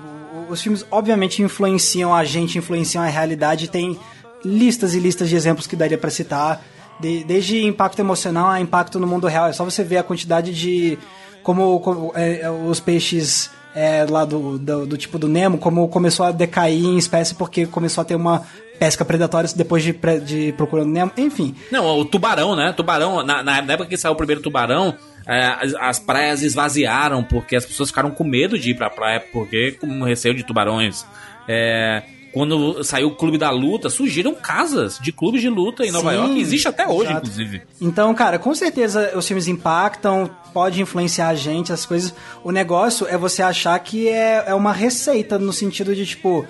[0.49, 3.69] os filmes obviamente influenciam a gente, influenciam a realidade.
[3.69, 3.97] Tem
[4.43, 6.61] listas e listas de exemplos que daria pra citar.
[6.99, 9.47] De- desde impacto emocional a impacto no mundo real.
[9.47, 10.97] É só você ver a quantidade de.
[11.43, 15.87] Como, como, é, é, os peixes é, lá do, do, do tipo do Nemo, como
[15.87, 18.41] começou a decair em espécie porque começou a ter uma
[18.79, 19.95] pesca predatória depois de,
[20.25, 21.11] de Procurando Nemo.
[21.15, 22.73] Enfim, Não, o tubarão, né?
[22.75, 24.95] Tubarão, na, na época que saiu o primeiro tubarão,
[25.27, 29.23] é, as, as praias esvaziaram porque as pessoas ficaram com medo de ir pra praia,
[29.31, 31.05] porque com receio de tubarões.
[31.47, 32.01] É,
[32.37, 36.17] quando saiu o Clube da Luta, surgiram casas de clubes de luta em Nova Sim,
[36.17, 37.25] York, que existe até hoje, exato.
[37.25, 37.61] inclusive.
[37.81, 42.13] Então, cara, com certeza os filmes impactam, pode influenciar a gente, as coisas.
[42.43, 46.45] O negócio é você achar que é, é uma receita, no sentido de, tipo,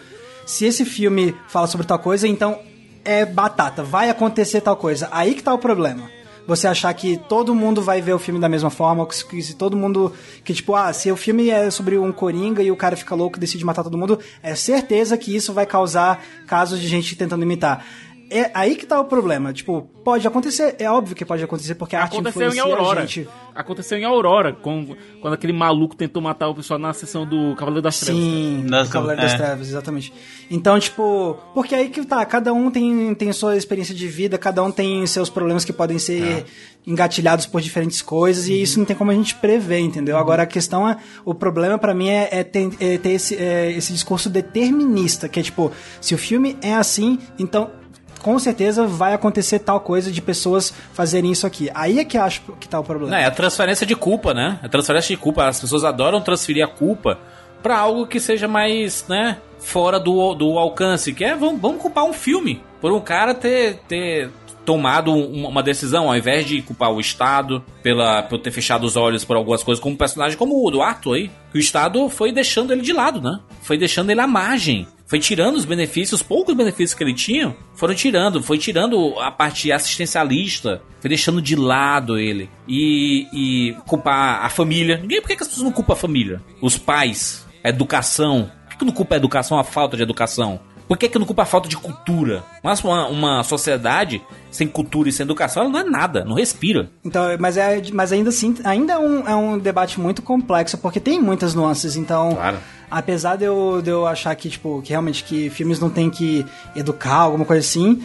[0.46, 2.60] se esse filme fala sobre tal coisa, então
[3.04, 5.08] é batata, vai acontecer tal coisa.
[5.12, 6.17] Aí que tá o problema.
[6.48, 9.76] Você achar que todo mundo vai ver o filme da mesma forma, que se- todo
[9.76, 10.14] mundo.
[10.46, 13.38] Que tipo, ah, se o filme é sobre um coringa e o cara fica louco
[13.38, 17.44] e decide matar todo mundo, é certeza que isso vai causar casos de gente tentando
[17.44, 17.86] imitar.
[18.30, 19.54] É aí que tá o problema.
[19.54, 22.78] Tipo, pode acontecer, é óbvio que pode acontecer, porque a arte Aconteceu em influencia a
[22.78, 23.02] Aurora.
[23.08, 23.30] gente.
[23.56, 27.82] Aconteceu em Aurora, com, quando aquele maluco tentou matar o pessoal na sessão do Cavaleiro
[27.82, 28.22] das Trevas.
[28.22, 29.38] Sim, Das- do Cavaleiro das é.
[29.38, 30.14] Trevas, exatamente.
[30.52, 34.62] Então, tipo, porque aí que tá, cada um tem, tem sua experiência de vida, cada
[34.64, 36.46] um tem seus problemas que podem ser É.
[36.86, 40.18] engatilhados por diferentes coisas, e isso não tem como a gente prever, entendeu?
[40.18, 43.72] Agora a questão é, o problema pra mim é, é ter, é ter esse, é,
[43.72, 45.72] esse discurso determinista, que é tipo,
[46.02, 47.72] se o filme é assim, então
[48.20, 51.70] com certeza vai acontecer tal coisa de pessoas fazerem isso aqui.
[51.74, 53.12] Aí é que acho que tá o problema.
[53.12, 54.60] Não, é a transferência de culpa, né?
[54.64, 55.46] A transferência de culpa.
[55.48, 57.18] As pessoas adoram transferir a culpa
[57.62, 59.38] pra algo que seja mais, né?
[59.60, 61.14] Fora do, do alcance.
[61.14, 62.62] Que é, vamos, vamos culpar um filme.
[62.80, 64.30] Por um cara ter, ter
[64.66, 68.96] tomado um- uma decisão, ao invés de culpar o Estado pela, por ter fechado os
[68.96, 71.32] olhos por algumas coisas, como um personagem como o do Arthur aí.
[71.52, 73.40] Que o Estado foi deixando ele de lado, né?
[73.62, 74.88] Foi deixando ele à margem.
[75.08, 79.32] Foi tirando os benefícios, os poucos benefícios que ele tinha, foram tirando, foi tirando a
[79.32, 82.50] parte assistencialista, foi deixando de lado ele.
[82.68, 84.98] E, e culpar a família.
[84.98, 86.42] Ninguém, por que, as pessoas não culpam a família?
[86.62, 88.52] Os pais, a educação.
[88.68, 90.60] Por que não culpa a educação, a falta de educação?
[90.88, 92.44] Por que, que não culpa a falta de cultura?
[92.64, 96.90] Mas uma, uma sociedade sem cultura e sem educação, ela não é nada, não respira.
[97.04, 101.00] Então, mas, é, mas ainda assim, ainda é um, é um debate muito complexo, porque
[101.00, 101.96] tem muitas nuances.
[101.98, 102.58] Então, Claro.
[102.90, 106.46] apesar de eu, de eu achar que, tipo, que realmente que filmes não tem que
[106.76, 108.02] educar, alguma coisa assim,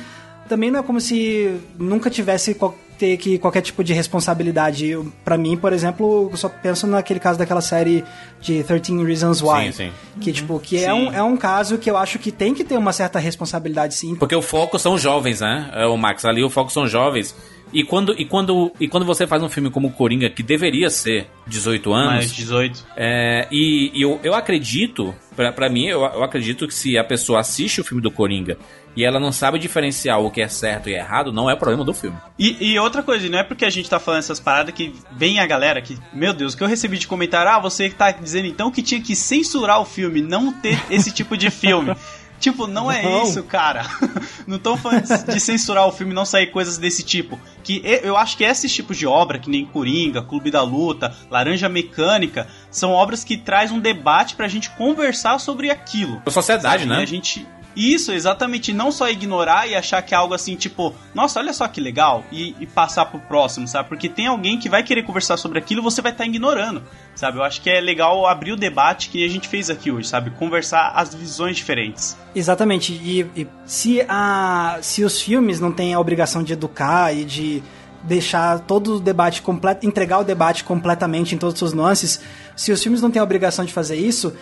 [0.49, 2.55] também não é como se nunca tivesse
[3.03, 4.97] ter que qualquer tipo de responsabilidade.
[5.25, 8.05] Pra mim, por exemplo, eu só penso naquele caso daquela série
[8.41, 9.73] de 13 Reasons Why.
[9.73, 9.93] Sim, sim.
[10.21, 10.93] Que, tipo, que é Sim.
[10.93, 14.15] um, é um caso que eu acho que tem que ter uma certa responsabilidade, sim.
[14.15, 15.69] Porque o foco são jovens, né?
[15.75, 17.35] É, o Max, ali o foco são jovens.
[17.73, 21.27] E quando, e, quando, e quando você faz um filme como Coringa, que deveria ser
[21.47, 22.87] 18 anos, Mais 18.
[22.97, 27.03] É, e, e eu, eu acredito, pra, pra mim, eu, eu acredito que se a
[27.03, 28.59] pessoa assiste o filme do Coringa
[28.97, 31.95] e ela não sabe diferenciar o que é certo e errado, não é problema do
[31.95, 32.17] filme.
[32.39, 35.39] E, e, outra coisa, não é porque a gente tá falando essas paradas que vem
[35.39, 38.47] a galera que, meu Deus, o que eu recebi de comentário, ah, você tá dizendo
[38.47, 41.95] então que tinha que censurar o filme, não ter esse tipo de filme.
[42.43, 43.23] Tipo, não é não.
[43.23, 43.87] isso, cara.
[44.49, 47.39] não tô falando de censurar o filme, não sair coisas desse tipo.
[47.63, 51.69] Que eu acho que esses tipos de obra, que nem Coringa, Clube da Luta, Laranja
[51.69, 56.21] Mecânica, são obras que traz um debate pra gente conversar sobre aquilo.
[56.27, 56.87] A sociedade, sabe?
[56.87, 57.01] né?
[57.01, 57.47] A gente
[57.77, 58.73] isso, exatamente.
[58.73, 62.25] Não só ignorar e achar que é algo assim, tipo, nossa, olha só que legal,
[62.31, 63.89] e, e passar pro próximo, sabe?
[63.89, 66.83] Porque tem alguém que vai querer conversar sobre aquilo e você vai estar tá ignorando,
[67.15, 67.39] sabe?
[67.39, 70.31] Eu acho que é legal abrir o debate que a gente fez aqui hoje, sabe?
[70.31, 72.17] Conversar as visões diferentes.
[72.35, 72.93] Exatamente.
[72.93, 77.63] E, e se, a, se os filmes não têm a obrigação de educar e de
[78.03, 82.21] deixar todo o debate completo, entregar o debate completamente em todas as suas nuances,
[82.57, 84.35] se os filmes não têm a obrigação de fazer isso,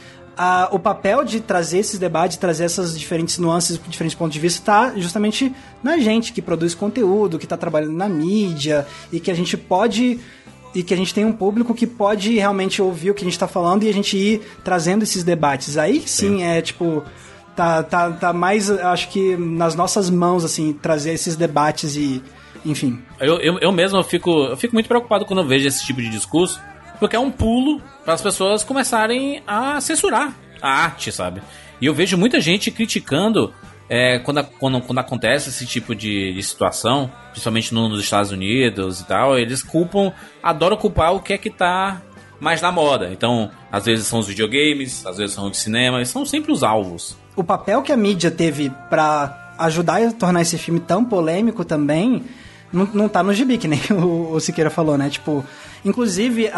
[0.42, 4.58] a, o papel de trazer esses debates, trazer essas diferentes nuances, diferentes pontos de vista,
[4.58, 9.34] está justamente na gente que produz conteúdo, que está trabalhando na mídia e que a
[9.34, 10.18] gente pode
[10.74, 13.34] e que a gente tem um público que pode realmente ouvir o que a gente
[13.34, 15.76] está falando e a gente ir trazendo esses debates.
[15.76, 16.42] Aí sim, sim.
[16.42, 17.04] é tipo
[17.54, 22.22] tá, tá, tá mais, acho que nas nossas mãos assim trazer esses debates e
[22.64, 22.98] enfim.
[23.20, 26.00] Eu, eu, eu mesmo eu fico, eu fico muito preocupado quando eu vejo esse tipo
[26.00, 26.58] de discurso
[27.00, 31.42] porque é um pulo para as pessoas começarem a censurar a arte, sabe?
[31.80, 33.52] E eu vejo muita gente criticando
[33.88, 39.00] é, quando, quando, quando acontece esse tipo de, de situação, principalmente no, nos Estados Unidos
[39.00, 40.12] e tal, eles culpam,
[40.42, 42.02] adoram culpar o que é que tá
[42.38, 43.10] mais na moda.
[43.10, 47.16] Então, às vezes são os videogames, às vezes são os cinemas, são sempre os alvos.
[47.34, 52.24] O papel que a mídia teve para ajudar a tornar esse filme tão polêmico também
[52.72, 55.08] não, não tá no gibi, que nem o, o Siqueira falou, né?
[55.10, 55.44] Tipo,
[55.84, 56.50] inclusive,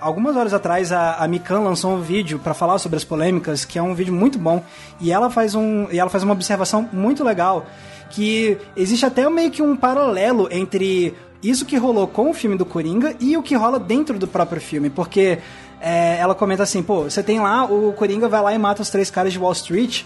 [0.00, 3.78] algumas horas atrás a, a Mikan lançou um vídeo para falar sobre as polêmicas, que
[3.78, 4.64] é um vídeo muito bom,
[5.00, 7.66] e ela faz, um, e ela faz uma observação muito legal,
[8.10, 12.64] que existe até meio que um paralelo entre isso que rolou com o filme do
[12.64, 15.38] Coringa e o que rola dentro do próprio filme, porque
[15.80, 18.90] é, ela comenta assim, pô, você tem lá, o Coringa vai lá e mata os
[18.90, 20.04] três caras de Wall Street,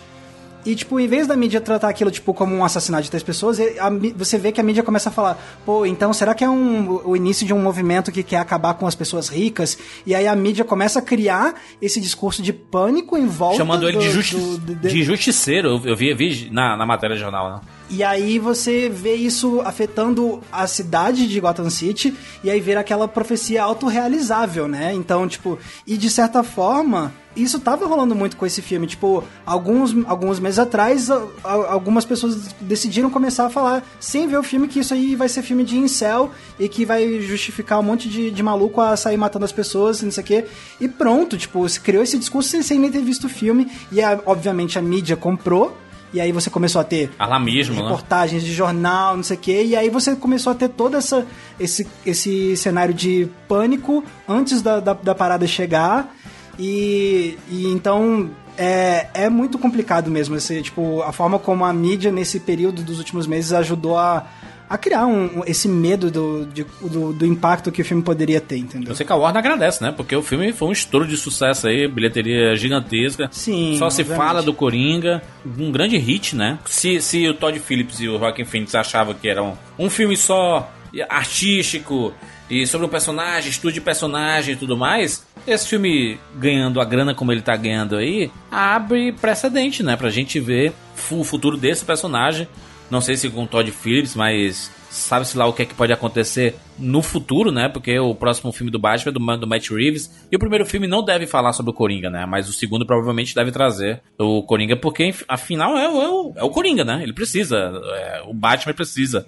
[0.67, 3.59] e, tipo, em vez da mídia tratar aquilo, tipo, como um assassinato de três pessoas,
[3.61, 7.01] a, você vê que a mídia começa a falar, pô, então será que é um,
[7.05, 9.79] o início de um movimento que quer acabar com as pessoas ricas?
[10.05, 13.89] E aí a mídia começa a criar esse discurso de pânico em volta Chamando do,
[13.89, 14.89] ele de, justi do, do, de...
[14.89, 17.61] de justiceiro, eu, eu vi, vi na, na matéria do jornal, né?
[17.89, 23.07] E aí você vê isso afetando a cidade de Gotham City e aí vira aquela
[23.07, 24.93] profecia autorrealizável, né?
[24.93, 25.57] Então, tipo,
[25.87, 28.89] e de certa forma, isso tava rolando muito com esse filme.
[28.89, 31.09] Tipo, alguns, alguns meses atrás,
[31.45, 35.43] algumas pessoas decidiram começar a falar, sem ver o filme, que isso aí vai ser
[35.43, 39.45] filme de incel e que vai justificar um monte de, de maluco a sair matando
[39.45, 40.45] as pessoas, não sei o quê.
[40.81, 43.71] E pronto, tipo, se criou esse discurso sem, sem nem ter visto o filme.
[43.93, 45.77] E, a, obviamente, a mídia comprou
[46.13, 47.83] e aí você começou a ter Alarmismo, né?
[47.83, 48.49] reportagens né?
[48.49, 51.27] de jornal, não sei o quê, e aí você começou a ter todo essa,
[51.59, 56.15] esse, esse cenário de pânico antes da, da, da parada chegar.
[56.59, 60.37] E, e então é, é muito complicado mesmo.
[60.37, 64.27] Esse, tipo, a forma como a mídia nesse período dos últimos meses ajudou a,
[64.69, 68.59] a criar um, esse medo do, de, do, do, impacto que o filme poderia ter,
[68.59, 68.91] entendeu?
[68.91, 69.93] Eu sei que a Warner agradece, né?
[69.93, 73.29] Porque o filme foi um estouro de sucesso aí, bilheteria gigantesca.
[73.31, 73.77] Sim.
[73.79, 75.23] Só se fala do Coringa,
[75.59, 76.59] um grande hit, né?
[76.67, 80.17] Se, se o Todd Phillips e o Joaquin Phoenix achavam que era um, um filme
[80.17, 80.73] só
[81.09, 82.13] artístico
[82.49, 87.15] e sobre um personagem, estudo de personagem e tudo mais, esse filme ganhando a grana
[87.15, 89.97] como ele tá ganhando aí, abre precedente, né?
[89.97, 90.73] Pra gente ver
[91.11, 92.49] o futuro desse personagem
[92.91, 96.55] não sei se com Todd Phillips, mas sabe-se lá o que é que pode acontecer
[96.79, 97.69] no futuro, né?
[97.69, 100.27] Porque o próximo filme do Batman é do, do Matt Reeves.
[100.31, 102.25] E o primeiro filme não deve falar sobre o Coringa, né?
[102.27, 106.85] Mas o segundo provavelmente deve trazer o Coringa, porque afinal é, o, é o Coringa,
[106.85, 107.03] né?
[107.03, 107.57] Ele precisa.
[107.57, 109.27] É, o Batman precisa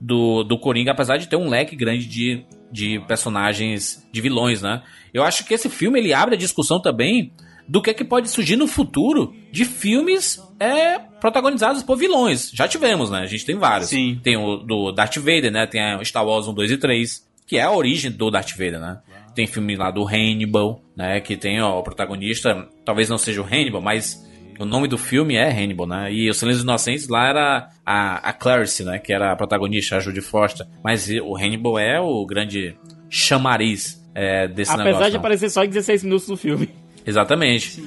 [0.00, 4.82] do, do Coringa, apesar de ter um leque grande de, de personagens, de vilões, né?
[5.12, 7.32] Eu acho que esse filme ele abre a discussão também
[7.68, 12.50] do que é que pode surgir no futuro de filmes é, protagonizados por vilões.
[12.52, 13.20] Já tivemos, né?
[13.20, 13.90] A gente tem vários.
[13.90, 14.20] Sim.
[14.22, 15.66] Tem o do Darth Vader, né?
[15.66, 18.80] Tem a Star Wars 1, 2 e 3, que é a origem do Darth Vader,
[18.80, 18.98] né?
[19.34, 21.20] Tem filme lá do Hannibal, né?
[21.20, 24.24] Que tem ó, o protagonista, talvez não seja o Hannibal, mas
[24.58, 26.12] o nome do filme é Hannibal, né?
[26.12, 28.98] E o Silêncio dos Inocentes lá era a, a Clarice, né?
[28.98, 30.66] Que era a protagonista, a Judy Foster.
[30.82, 32.74] Mas o Hannibal é o grande
[33.10, 34.96] chamariz é, desse Apesar negócio.
[34.96, 36.70] Apesar de aparecer só em 16 minutos no filme.
[37.06, 37.82] Exatamente.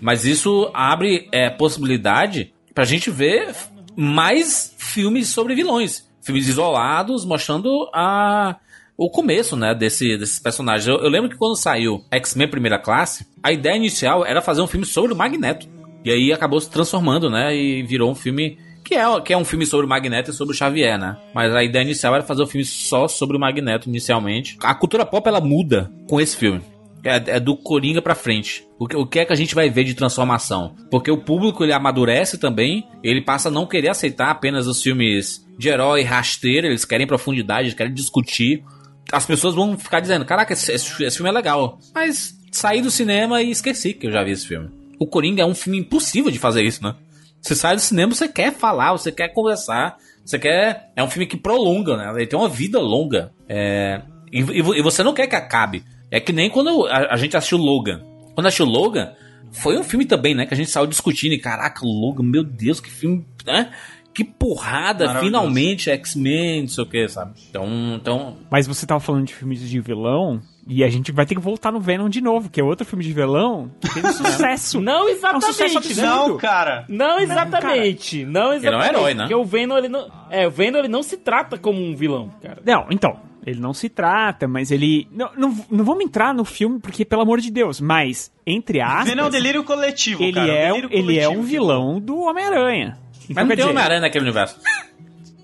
[0.00, 3.54] Mas isso abre é, possibilidade pra gente ver
[3.96, 6.06] mais filmes sobre vilões.
[6.22, 8.56] Filmes isolados, mostrando a,
[8.96, 10.86] o começo, né, desse, desses personagens.
[10.86, 14.66] Eu, eu lembro que quando saiu X-Men Primeira Classe, a ideia inicial era fazer um
[14.66, 15.66] filme sobre o Magneto.
[16.04, 19.44] E aí acabou se transformando, né, e virou um filme Que é, que é um
[19.44, 21.16] filme sobre o Magneto e sobre o Xavier, né?
[21.32, 24.56] Mas a ideia inicial era fazer um filme só sobre o Magneto inicialmente.
[24.60, 26.60] A cultura pop ela muda com esse filme.
[27.04, 28.66] É, é do Coringa pra frente.
[28.78, 30.76] O que, o que é que a gente vai ver de transformação?
[30.90, 32.86] Porque o público ele amadurece também.
[33.02, 36.68] Ele passa a não querer aceitar apenas os filmes de herói rasteiro.
[36.68, 38.62] Eles querem profundidade, eles querem discutir.
[39.10, 41.78] As pessoas vão ficar dizendo: Caraca, esse, esse, filme é legal.
[41.94, 44.70] Mas saí do cinema e esqueci que eu já vi esse filme.
[44.98, 46.94] O Coringa é um filme impossível de fazer isso, né?
[47.40, 50.92] Você sai do cinema, você quer falar, você quer conversar, você quer.
[50.94, 52.12] É um filme que prolonga, né?
[52.14, 53.32] Ele tem uma vida longa.
[53.48, 54.00] É...
[54.32, 55.84] E, e você não quer que acabe.
[56.12, 58.02] É que nem quando a, a gente assistiu Logan.
[58.34, 59.12] Quando assistiu Logan,
[59.50, 60.44] foi um filme também, né?
[60.46, 61.32] Que a gente saiu discutindo.
[61.32, 63.72] E caraca, Logan, meu Deus, que filme, né?
[64.14, 67.32] Que porrada, finalmente, X-Men, não sei o que, sabe?
[67.48, 67.66] Então,
[67.96, 68.36] então.
[68.50, 71.72] Mas você tava falando de filmes de vilão, e a gente vai ter que voltar
[71.72, 74.82] no Venom de novo, que é outro filme de vilão que teve sucesso.
[74.82, 75.46] Não É um exatamente.
[75.46, 76.02] sucesso absurdo.
[76.02, 76.84] Não, cara.
[76.90, 78.24] Não exatamente.
[78.26, 78.66] Não, exatamente.
[78.66, 79.22] Ele é um herói, né?
[79.22, 80.06] Porque o Venom, ele não.
[80.28, 82.60] É, o Venom ele não se trata como um vilão, cara.
[82.66, 85.08] Não, então, ele não se trata, mas ele.
[85.10, 89.16] Não, não, não vamos entrar no filme, porque, pelo amor de Deus, mas, entre aspas.
[89.16, 90.52] É um delírio coletivo, ele cara.
[90.52, 91.48] é, delírio ele é um coletivo.
[91.48, 92.98] vilão do Homem-Aranha.
[93.28, 94.58] Então, Mas não tem Homem-Aranha naquele universo.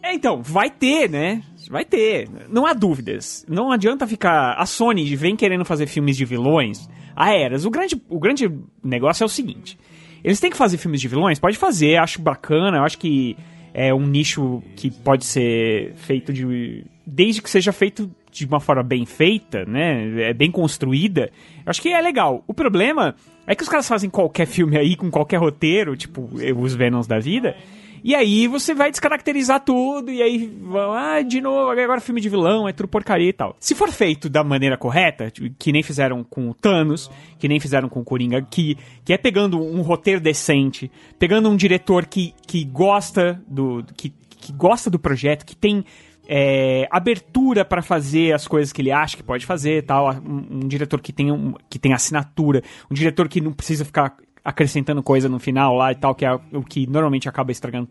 [0.03, 1.43] É, então, vai ter, né?
[1.71, 2.29] Vai ter.
[2.49, 3.45] Não há dúvidas.
[3.49, 4.55] Não adianta ficar.
[4.55, 6.89] A Sony vem querendo fazer filmes de vilões
[7.19, 7.65] há eras.
[7.65, 8.49] O grande, o grande
[8.83, 9.79] negócio é o seguinte:
[10.23, 11.39] eles têm que fazer filmes de vilões?
[11.39, 13.37] Pode fazer, acho bacana, eu acho que
[13.75, 16.85] é um nicho que pode ser feito de.
[17.11, 20.29] Desde que seja feito de uma forma bem feita, né?
[20.31, 21.31] É bem construída.
[21.65, 22.45] Eu acho que é legal.
[22.47, 23.15] O problema
[23.47, 27.19] é que os caras fazem qualquer filme aí com qualquer roteiro, tipo os Venoms da
[27.19, 27.57] vida.
[28.03, 32.29] E aí você vai descaracterizar tudo, e aí vão, ah, de novo, agora filme de
[32.29, 33.57] vilão, é tudo porcaria e tal.
[33.59, 37.59] Se for feito da maneira correta, tipo, que nem fizeram com o Thanos, que nem
[37.59, 42.35] fizeram com o Coringa aqui, que é pegando um roteiro decente, pegando um diretor que,
[42.47, 43.85] que gosta do.
[43.97, 45.85] Que, que gosta do projeto, que tem
[46.29, 50.69] é, abertura para fazer as coisas que ele acha que pode fazer, tal, um, um
[50.69, 54.15] diretor que tem, um, que tem assinatura, um diretor que não precisa ficar
[54.45, 57.89] acrescentando coisa no final lá e tal, que é o que normalmente acaba estragando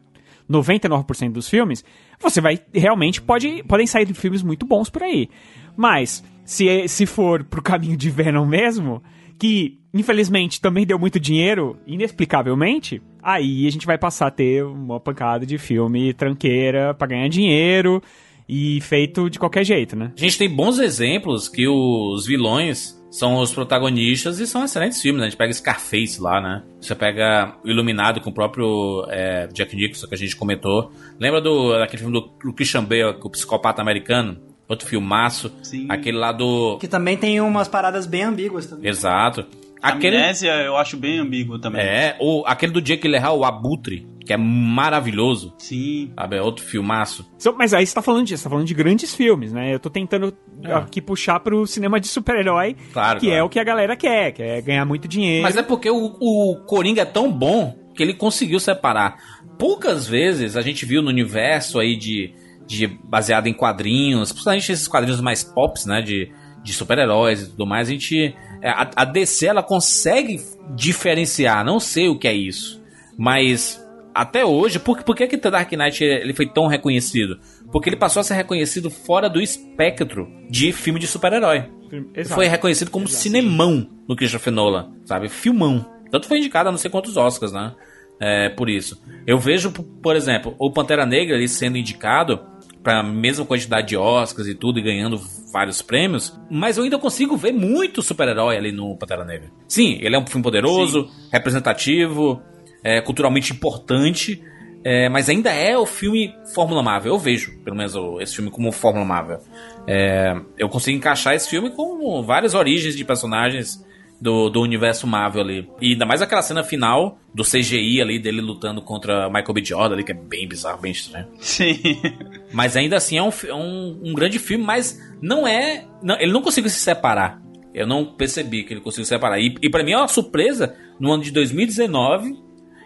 [0.50, 1.84] 99% dos filmes,
[2.20, 5.30] você vai realmente pode podem sair filmes muito bons por aí.
[5.76, 9.04] Mas se se for pro caminho de Venom mesmo,
[9.38, 15.00] que infelizmente também deu muito dinheiro, inexplicavelmente, aí a gente vai passar a ter uma
[15.00, 18.02] pancada de filme tranqueira pra ganhar dinheiro
[18.48, 20.12] e feito de qualquer jeito, né?
[20.16, 25.20] A gente tem bons exemplos que os vilões são os protagonistas e são excelentes filmes.
[25.20, 25.28] Né?
[25.28, 26.64] A gente pega Scarface lá, né?
[26.80, 30.92] Você pega o Iluminado com o próprio é, Jack Nicholson que a gente comentou.
[31.20, 34.38] Lembra do daquele filme do, do Christian Bale, o psicopata americano?
[34.68, 35.52] Outro filmaço.
[35.64, 35.88] Sim.
[35.90, 36.78] Aquele lá do.
[36.78, 38.90] Que também tem umas paradas bem ambíguas também.
[38.90, 39.46] Exato.
[39.90, 40.18] Aquele.
[40.18, 41.82] Amnésia eu acho bem ambíguo também.
[41.82, 45.54] É, o, aquele do Jake Gyllenhaal, o Abutre, que é maravilhoso.
[45.58, 46.12] Sim.
[46.16, 46.38] Sabe?
[46.38, 47.30] É outro filmaço.
[47.58, 49.74] Mas aí você tá falando disso, você tá falando de grandes filmes, né?
[49.74, 50.36] Eu tô tentando
[50.66, 53.40] aqui puxar pro cinema de super-herói, Claro, que claro.
[53.40, 55.44] é o que a galera quer, que é ganhar muito dinheiro.
[55.44, 59.18] Mas é porque o, o Coringa é tão bom que ele conseguiu separar.
[59.58, 62.34] Poucas vezes a gente viu no universo aí de,
[62.66, 66.32] de baseado em quadrinhos, principalmente esses quadrinhos mais pops, né, de,
[66.64, 68.34] de super-heróis e tudo mais, a gente é,
[68.68, 70.42] a, a DC ela consegue
[70.76, 72.82] diferenciar, não sei o que é isso,
[73.18, 73.84] mas
[74.18, 77.40] até hoje, por, por que que The Dark Knight ele foi tão reconhecido?
[77.72, 81.70] Porque ele passou a ser reconhecido fora do espectro de filme de super-herói.
[82.16, 82.34] Exato.
[82.34, 85.30] Foi reconhecido como cinemão no Christopher Nolan, sabe?
[85.30, 85.86] Filmão.
[86.10, 87.76] Tanto foi indicado a não sei quantos Oscars, né?
[88.20, 89.00] É, por isso.
[89.28, 92.40] Eu vejo, por exemplo, o Pantera Negra ele sendo indicado
[92.84, 95.20] para a mesma quantidade de Oscars e tudo, e ganhando
[95.52, 99.50] vários prêmios, mas eu ainda consigo ver muito super-herói ali no Pantera Negra.
[99.68, 102.42] Sim, ele é um filme poderoso, representativo,
[102.84, 104.42] é, culturalmente importante,
[104.84, 107.14] é, mas ainda é o filme Fórmula Marvel.
[107.14, 109.40] Eu vejo, pelo menos, esse filme como Fórmula Marvel.
[109.88, 113.86] É, eu consigo encaixar esse filme com várias origens de personagens
[114.20, 115.70] do, do universo Marvel ali.
[115.82, 119.64] E ainda mais aquela cena final do CGI ali, dele lutando contra Michael B.
[119.64, 121.28] Jordan ali, que é bem bizarro, bem estranho.
[121.40, 121.80] Sim.
[122.52, 125.86] Mas ainda assim é um, é um, um grande filme, mas não é.
[126.02, 127.42] não- ele não conseguiu se separar.
[127.74, 129.40] Eu não percebi que ele conseguiu se separar.
[129.40, 132.36] E, e para mim é uma surpresa no ano de 2019,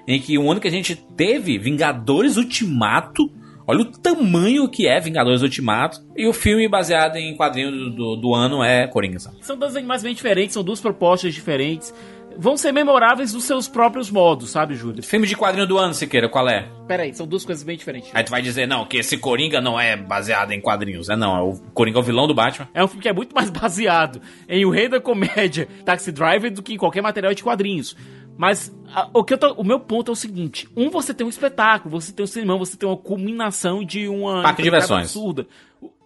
[0.08, 3.32] em que o ano que a gente teve Vingadores Ultimato.
[3.72, 6.02] Olha o tamanho que é Vingadores Ultimato.
[6.18, 9.18] E o filme baseado em quadrinho do, do, do ano é Coringa.
[9.18, 9.38] sabe?
[9.40, 11.94] São dois animais bem diferentes, são duas propostas diferentes.
[12.38, 15.02] Vão ser memoráveis dos seus próprios modos, sabe, Júlio?
[15.04, 16.68] Filme de quadrinho do ano, Siqueira, qual é?
[16.88, 18.10] Pera aí, são duas coisas bem diferentes.
[18.14, 21.10] Aí tu vai dizer, não, que esse Coringa não é baseado em quadrinhos.
[21.10, 22.68] É não, é o Coringa é o vilão do Batman.
[22.74, 26.52] É um filme que é muito mais baseado em O Rei da Comédia, Taxi Driver,
[26.52, 27.96] do que em qualquer material de quadrinhos.
[28.42, 31.24] Mas a- o, que eu tô- o meu ponto é o seguinte: um, você tem
[31.24, 34.42] um espetáculo, você tem um cinema, você tem uma culminação de uma.
[34.42, 35.02] Parque de diversões.
[35.16, 35.46] absurda.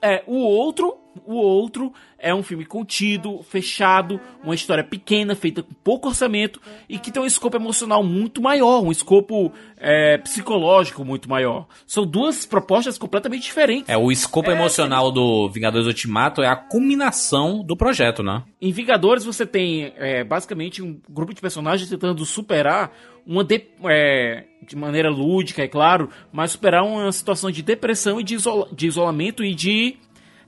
[0.02, 5.74] É, o outro, o outro é um filme contido, fechado, uma história pequena, feita com
[5.84, 6.60] pouco orçamento
[6.90, 11.68] e que tem um escopo emocional muito maior, um escopo é, psicológico muito maior.
[11.86, 13.88] São duas propostas completamente diferentes.
[13.90, 18.44] É, o escopo emocional do Vingadores Ultimato é a culminação do projeto, né?
[18.60, 22.92] Em Vingadores você tem é, basicamente um grupo de personagens tentando superar
[23.28, 28.24] uma de, é, de maneira lúdica, é claro, mas superar uma situação de depressão e
[28.24, 29.98] de, isola- de isolamento e de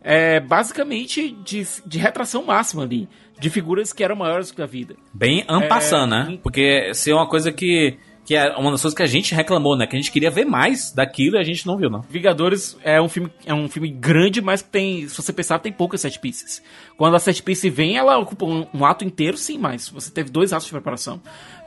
[0.02, 3.07] é, basicamente de, de retração máxima ali,
[3.40, 4.95] de figuras que eram maiores que a vida.
[5.14, 6.40] Bem ampassando, É, né?
[6.41, 9.78] Porque se é uma coisa que, que é uma das coisas que a gente reclamou,
[9.78, 9.86] né?
[9.86, 12.02] Que a gente queria ver mais daquilo e a gente não viu, não.
[12.10, 15.72] Vingadores é um filme é um filme grande, mas que tem, se você pensar, tem
[15.72, 16.64] poucas set pieces.
[16.98, 20.32] Quando a set piece vem, ela ocupa um, um ato inteiro, sim, mas você teve
[20.32, 21.22] dois atos de preparação.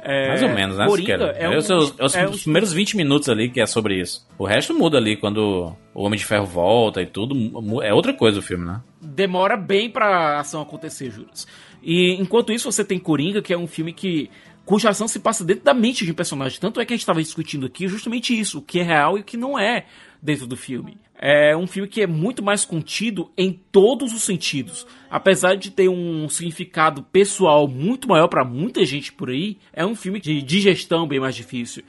[0.04, 0.86] É, Mais ou menos, né?
[0.86, 1.36] Coringa Siqueira?
[1.38, 4.00] é um, é os, seus- é os é primeiros 20 minutos ali que é sobre
[4.00, 4.26] isso.
[4.38, 7.34] O resto muda ali quando o Homem de Ferro volta e tudo.
[7.82, 8.80] É outra coisa o filme, né?
[9.02, 11.46] demora bem pra ação acontecer, juras.
[11.82, 14.30] E enquanto isso, você tem Coringa, que é um filme que
[14.64, 16.60] cuja ação se passa dentro da mente de um personagem.
[16.60, 19.22] Tanto é que a gente estava discutindo aqui justamente isso, o que é real e
[19.22, 19.86] o que não é
[20.22, 20.96] dentro do filme.
[21.22, 24.86] É um filme que é muito mais contido em todos os sentidos.
[25.10, 29.94] Apesar de ter um significado pessoal muito maior pra muita gente por aí, é um
[29.94, 31.84] filme de digestão bem mais difícil.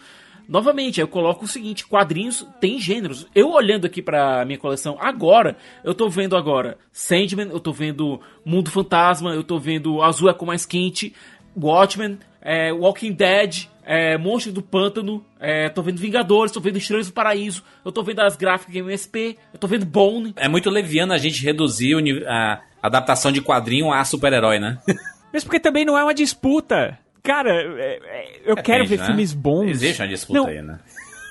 [0.50, 3.26] Novamente, eu coloco o seguinte: quadrinhos tem gêneros.
[3.34, 8.20] Eu olhando aqui pra minha coleção agora, eu tô vendo agora Sandman, eu tô vendo
[8.44, 11.14] Mundo Fantasma, eu tô vendo Azul é com mais quente,
[11.56, 17.08] Watchmen, é, Walking Dead, é, Monstro do Pântano, é, tô vendo Vingadores, tô vendo Estranhos
[17.08, 20.34] do Paraíso, eu tô vendo as gráficas em MSP, eu tô vendo Bone.
[20.38, 21.96] É muito leviano a gente reduzir
[22.28, 24.78] a adaptação de quadrinho a super-herói, né?
[25.32, 26.98] Mesmo porque também não é uma disputa.
[27.24, 29.06] Cara, é- é- eu quero Depende, ver né?
[29.06, 29.70] filmes bons.
[29.70, 30.80] Existe uma disputa Não, aí, né?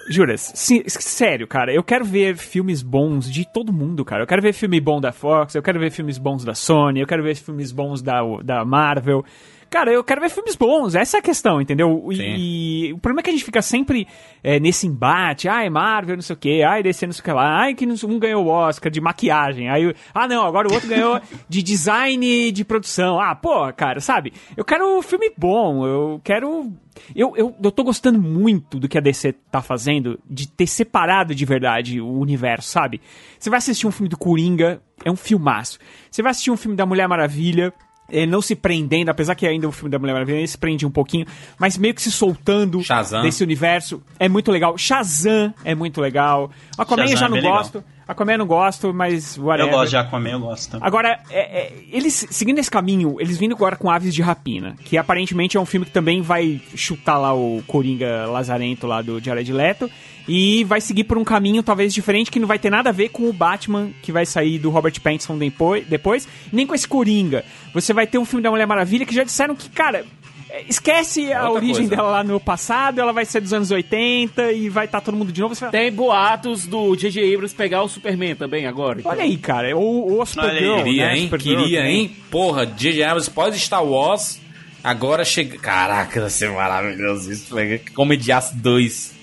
[0.08, 4.22] Juras, sim, sério, cara, eu quero ver filmes bons de todo mundo, cara.
[4.22, 7.06] Eu quero ver filme bom da Fox, eu quero ver filmes bons da Sony, eu
[7.06, 9.24] quero ver filmes bons da, da Marvel.
[9.70, 12.08] Cara, eu quero ver filmes bons, essa é a questão, entendeu?
[12.10, 14.04] E, e o problema é que a gente fica sempre
[14.42, 17.32] é, nesse embate, ai, Marvel, não sei o que, ai, DC, não sei o que
[17.32, 20.88] lá, ai, que um ganhou o Oscar de maquiagem, aí, ah, não, agora o outro
[20.88, 23.20] ganhou de design de produção.
[23.20, 24.32] Ah, pô, cara, sabe?
[24.56, 26.72] Eu quero filme bom, eu quero
[27.14, 31.34] eu, eu, eu tô gostando muito do que a DC tá fazendo, de ter separado
[31.34, 33.00] de verdade o universo, sabe?
[33.38, 35.78] Você vai assistir um filme do Coringa, é um filmaço.
[36.10, 37.72] Você vai assistir um filme da Mulher Maravilha,
[38.10, 40.90] é, não se prendendo, apesar que ainda o filme da Mulher Maravilha se prende um
[40.90, 41.26] pouquinho,
[41.58, 43.22] mas meio que se soltando Shazam.
[43.22, 44.02] desse universo.
[44.18, 44.76] É muito legal.
[44.76, 46.50] Shazam é muito legal.
[46.76, 47.84] Aquaman eu Shazam já é não bem legal.
[48.10, 49.72] Aquaman eu não gosto, mas whatever.
[49.72, 50.70] Eu gosto de Aquaman, eu gosto.
[50.72, 50.86] também.
[50.86, 54.98] Agora, é- é, eles seguindo esse caminho, eles vindo agora com Aves de Rapina, que
[54.98, 59.52] aparentemente é um filme que também vai chutar lá o Coringa Lazarento lá do Jared
[59.52, 59.90] Leto,
[60.28, 63.08] e vai seguir por um caminho talvez diferente, que não vai ter nada a ver
[63.10, 67.44] com o Batman que vai sair do Robert Pattinson depois, depois nem com esse Coringa.
[67.72, 70.04] Você vai ter um filme da Mulher Maravilha que já disseram que, cara...
[70.52, 71.96] é, Esquece a outra origem coisa.
[71.96, 75.32] dela lá no passado, ela vai ser dos anos 80 e vai estar todo mundo
[75.32, 75.54] de novo.
[75.70, 77.34] Tem boatos do J.J.
[77.34, 79.00] Abrams pegar o Superman também agora.
[79.00, 79.10] então.
[79.12, 81.16] Olha aí, cara, ou, ou a Supergirl, Queria, né?
[81.18, 81.24] hein?
[81.24, 81.96] Supergirl Queria, também.
[82.00, 82.16] hein?
[82.30, 83.02] Porra, J.J.
[83.04, 84.40] Abrams pós Star Wars.
[84.82, 85.58] Agora chega.
[85.58, 87.54] Caraca, vai ser maravilhoso isso.
[87.94, 89.14] Comediaço 2.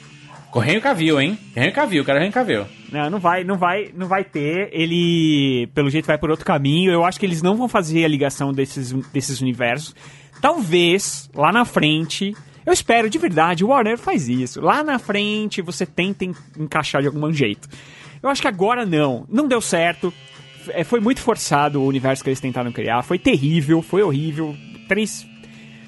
[0.52, 1.38] Correndo Cavil, hein?
[1.54, 2.66] Correndo Cavil, cara Correndo Cavil.
[2.92, 4.70] Não, não vai, não vai, não vai ter.
[4.72, 6.92] Ele, pelo jeito, vai por outro caminho.
[6.92, 9.94] Eu acho que eles não vão fazer a ligação desses, desses universos.
[10.42, 12.36] Talvez, lá na frente,
[12.66, 14.62] eu espero de verdade, o Warner faz isso.
[14.62, 17.68] Lá na frente você tenta en- encaixar de algum jeito.
[18.22, 19.26] Eu acho que agora não.
[19.30, 20.14] Não deu certo.
[20.70, 23.02] É, foi muito forçado o universo que eles tentaram criar.
[23.04, 24.56] Foi terrível, foi horrível.
[24.88, 25.26] Três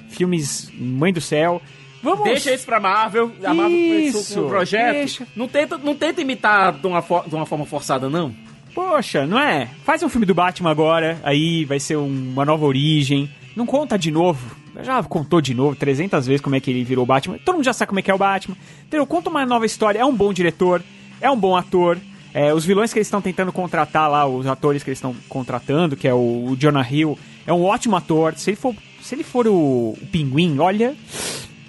[0.08, 1.60] filmes, mãe do céu.
[2.02, 2.24] Vamos.
[2.24, 3.30] Deixa isso pra Marvel.
[3.44, 4.92] A Marvel começou com o projeto.
[4.94, 5.26] deixa.
[5.36, 8.34] Não tenta, não tenta imitar de uma, de uma forma forçada, não.
[8.74, 9.68] Poxa, não é?
[9.84, 13.28] Faz um filme do Batman agora, aí vai ser um- uma nova origem.
[13.56, 14.56] Não conta de novo.
[14.82, 17.38] Já contou de novo 300 vezes como é que ele virou Batman.
[17.44, 18.56] Todo mundo já sabe como é que é o Batman.
[18.86, 19.06] Entendeu?
[19.06, 19.98] Conta uma nova história.
[19.98, 20.82] É um bom diretor,
[21.20, 21.98] é um bom ator.
[22.32, 25.96] É, os vilões que eles estão tentando contratar lá, os atores que eles estão contratando,
[25.96, 28.34] que é o, o Jonah Hill, é um ótimo ator.
[28.36, 28.72] Se ele for,
[29.02, 29.52] se ele for o,
[30.00, 30.94] o Pinguim, olha,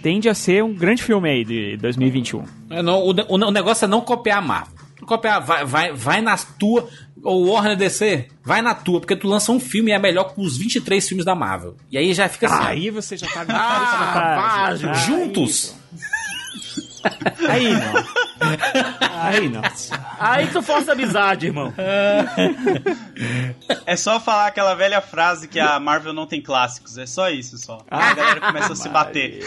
[0.04, 2.44] tende a ser um grande filme aí de 2021.
[2.70, 4.81] É, não, o, o- negócio é não copiar a Marvel.
[5.06, 6.88] Copiar, vai, vai, vai na tua.
[7.24, 10.42] Ou Warner DC, vai na tua, porque tu lança um filme e é melhor que
[10.42, 11.76] os 23 filmes da Marvel.
[11.92, 12.66] E aí já fica assim.
[12.66, 13.46] Aí você já tá...
[13.48, 15.76] Ah, Ah, juntos!
[17.50, 18.22] Aí não.
[19.22, 20.00] Aí, nossa.
[20.20, 21.74] Aí tu força a amizade, irmão.
[23.86, 26.98] É só falar aquela velha frase que a Marvel não tem clássicos.
[26.98, 27.80] É só isso, só.
[27.90, 29.44] Aí a galera começa a se bater.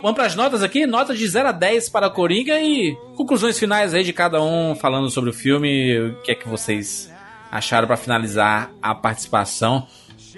[0.00, 0.86] Vamos pras notas aqui?
[0.86, 5.10] Nota de 0 a 10 para Coringa e conclusões finais aí de cada um falando
[5.10, 5.98] sobre o filme.
[5.98, 7.12] O que é que vocês
[7.50, 9.86] acharam pra finalizar a participação?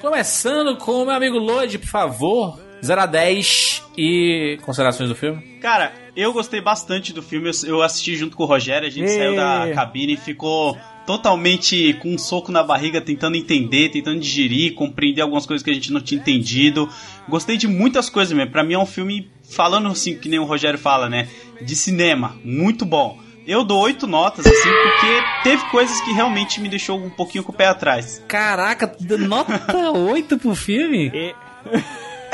[0.00, 2.58] Começando com o meu amigo Lloyd, por favor.
[2.84, 5.40] 0 a 10 e considerações do filme?
[5.62, 7.50] Cara, eu gostei bastante do filme.
[7.50, 8.86] Eu- Eu assisti junto com o Rogério.
[8.86, 10.76] A gente saiu da cabine e ficou
[11.06, 15.74] totalmente com um soco na barriga, tentando entender, tentando digerir, compreender algumas coisas que a
[15.74, 16.88] gente não tinha entendido.
[17.28, 18.50] Gostei de muitas coisas mesmo.
[18.52, 21.28] Pra mim é um filme, falando assim, que nem o Rogério fala, né?
[21.60, 22.36] De cinema.
[22.44, 23.18] Muito bom.
[23.46, 27.52] Eu dou oito notas, assim, porque teve coisas que realmente me deixou um pouquinho com
[27.52, 28.24] o pé atrás.
[28.26, 31.10] Caraca, nota 8 pro filme?
[31.14, 31.34] É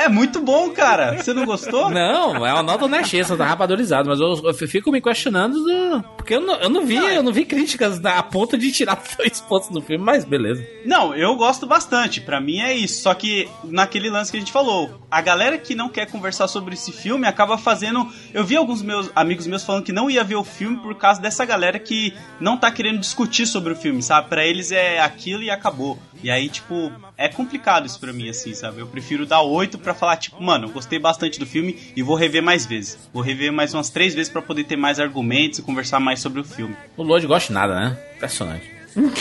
[0.09, 1.17] muito bom, cara.
[1.17, 1.91] Você não gostou?
[1.91, 6.35] Não, é uma nota honesta, tá rapadorizado, mas eu, eu fico me questionando do- porque
[6.35, 9.69] eu não, eu não vi, eu não vi críticas a ponto de tirar dois pontos
[9.71, 10.67] do filme, mas beleza.
[10.85, 12.21] Não, eu gosto bastante.
[12.21, 13.03] Pra mim é isso.
[13.03, 16.75] Só que naquele lance que a gente falou, a galera que não quer conversar sobre
[16.75, 18.07] esse filme acaba fazendo.
[18.33, 21.21] Eu vi alguns meus amigos meus falando que não ia ver o filme por causa
[21.21, 24.29] dessa galera que não tá querendo discutir sobre o filme, sabe?
[24.29, 25.99] Pra eles é aquilo e acabou.
[26.22, 28.80] E aí, tipo, é complicado isso pra mim, assim, sabe?
[28.80, 32.14] Eu prefiro dar oito pra falar, tipo, mano, eu gostei bastante do filme e vou
[32.16, 32.98] rever mais vezes.
[33.12, 36.40] Vou rever mais umas três vezes pra poder ter mais argumentos e conversar mais sobre
[36.40, 36.76] o filme.
[36.97, 37.98] O Lloyd gosta de nada, né?
[38.16, 38.70] Impressionante.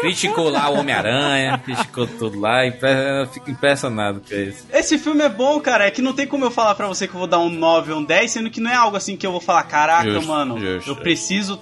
[0.00, 4.66] criticou lá o Homem-Aranha, criticou tudo lá, impre- fico impressionado com isso.
[4.72, 5.86] Esse filme é bom, cara.
[5.86, 7.92] É que não tem como eu falar pra você que eu vou dar um 9
[7.92, 10.28] ou um 10, sendo que não é algo assim que eu vou falar, caraca, Justo,
[10.28, 11.02] mano, justo, eu justo.
[11.02, 11.60] preciso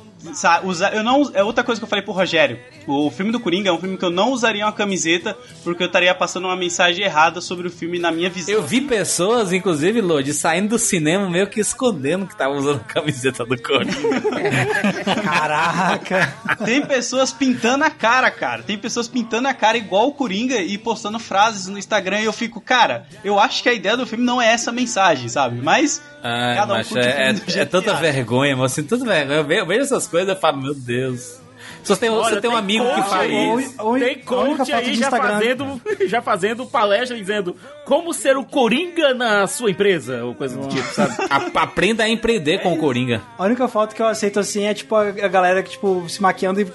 [0.64, 0.94] usar.
[0.94, 1.30] Eu não.
[1.34, 2.58] É outra coisa que eu falei pro Rogério.
[2.86, 5.86] O filme do Coringa é um filme que eu não usaria uma camiseta porque eu
[5.86, 8.54] estaria passando uma mensagem errada sobre o filme na minha visão.
[8.54, 12.92] Eu vi pessoas, inclusive, Lloyd, saindo do cinema meio que escondendo que tava usando a
[12.92, 13.92] camiseta do Coringa.
[15.22, 16.34] Caraca.
[16.64, 18.62] Tem pessoas pintando a cara, cara.
[18.62, 22.32] Tem pessoas pintando a cara igual o Coringa e postando frases no Instagram e eu
[22.32, 25.60] fico, cara, eu acho que a ideia do filme não é essa mensagem, sabe?
[25.60, 29.38] Mas Ai, Cada um macho, é, é, é tanta vergonha, mas assim, tanta vergonha.
[29.38, 31.40] Eu vejo, eu vejo essas coisas e falo, meu Deus.
[31.82, 33.74] Se você tem, você tem um amigo que aí, isso.
[33.80, 35.28] Ou- Tem coach aí já Instagram.
[35.32, 40.68] fazendo, já fazendo palestra dizendo como ser o Coringa na sua empresa, ou coisa do
[40.68, 41.14] tipo, sabe?
[41.28, 43.20] A- aprenda a empreender com o Coringa.
[43.36, 46.20] A única foto que eu aceito assim é tipo a, a galera que tipo se
[46.22, 46.66] maquiando e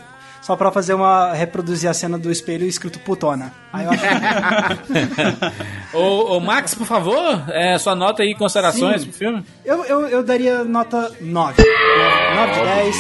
[0.41, 3.53] só pra fazer uma reproduzir a cena do espelho escrito putona.
[3.73, 4.03] Aí eu acho
[5.97, 9.07] ô, ô, Max, por favor, é, sua nota aí, considerações Sim.
[9.07, 9.45] pro filme?
[9.65, 11.63] eu, eu, eu daria nota 9.
[12.35, 12.95] 9 de 10.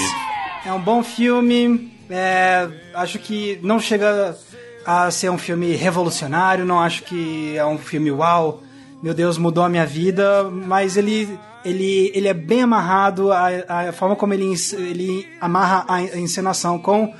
[0.65, 1.91] É um bom filme.
[2.09, 4.35] é, acho que não chega
[4.85, 6.65] a ser um filme revolucionário.
[6.65, 8.61] Não acho que é um filme uau.
[9.01, 10.43] Meu Deus, mudou a minha vida.
[10.43, 13.31] Mas ele, ele, ele é bem amarrado.
[13.31, 13.47] A,
[13.89, 17.13] a forma como ele, ele amarra a en- a encenação com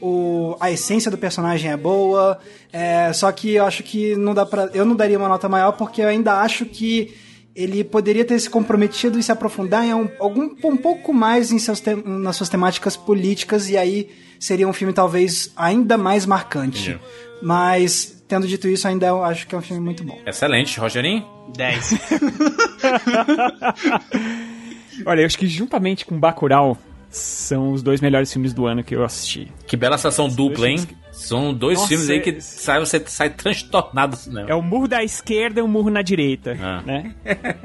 [0.00, 2.38] o, a essência do personagem é boa.
[2.72, 4.68] é, só que eu acho que não dá pra.
[4.74, 7.14] Eu não daria uma nota maior porque eu ainda acho que
[7.56, 11.58] ele poderia ter se comprometido e se aprofundar em um, algum, um pouco mais em
[11.58, 14.08] seus tem- nas suas temáticas políticas e aí
[14.40, 16.98] seria um filme talvez ainda mais marcante.
[17.40, 20.18] Mas, tendo dito isso, ainda eu acho que é um filme muito bom.
[20.26, 21.24] Excelente, Rogerinho?
[21.56, 21.94] 10.
[25.06, 26.76] Olha, eu acho que juntamente com Bacurau
[27.10, 29.50] são os dois melhores filmes do ano que eu assisti.
[29.68, 30.84] Que bela sessão dupla, hein?
[31.12, 34.50] São dois Nossa, filmes aí que é- sai, você sai transtornado do cinema.
[34.50, 36.82] É o murro da esquerda e o murro na direita, Ah.
[36.84, 37.14] né?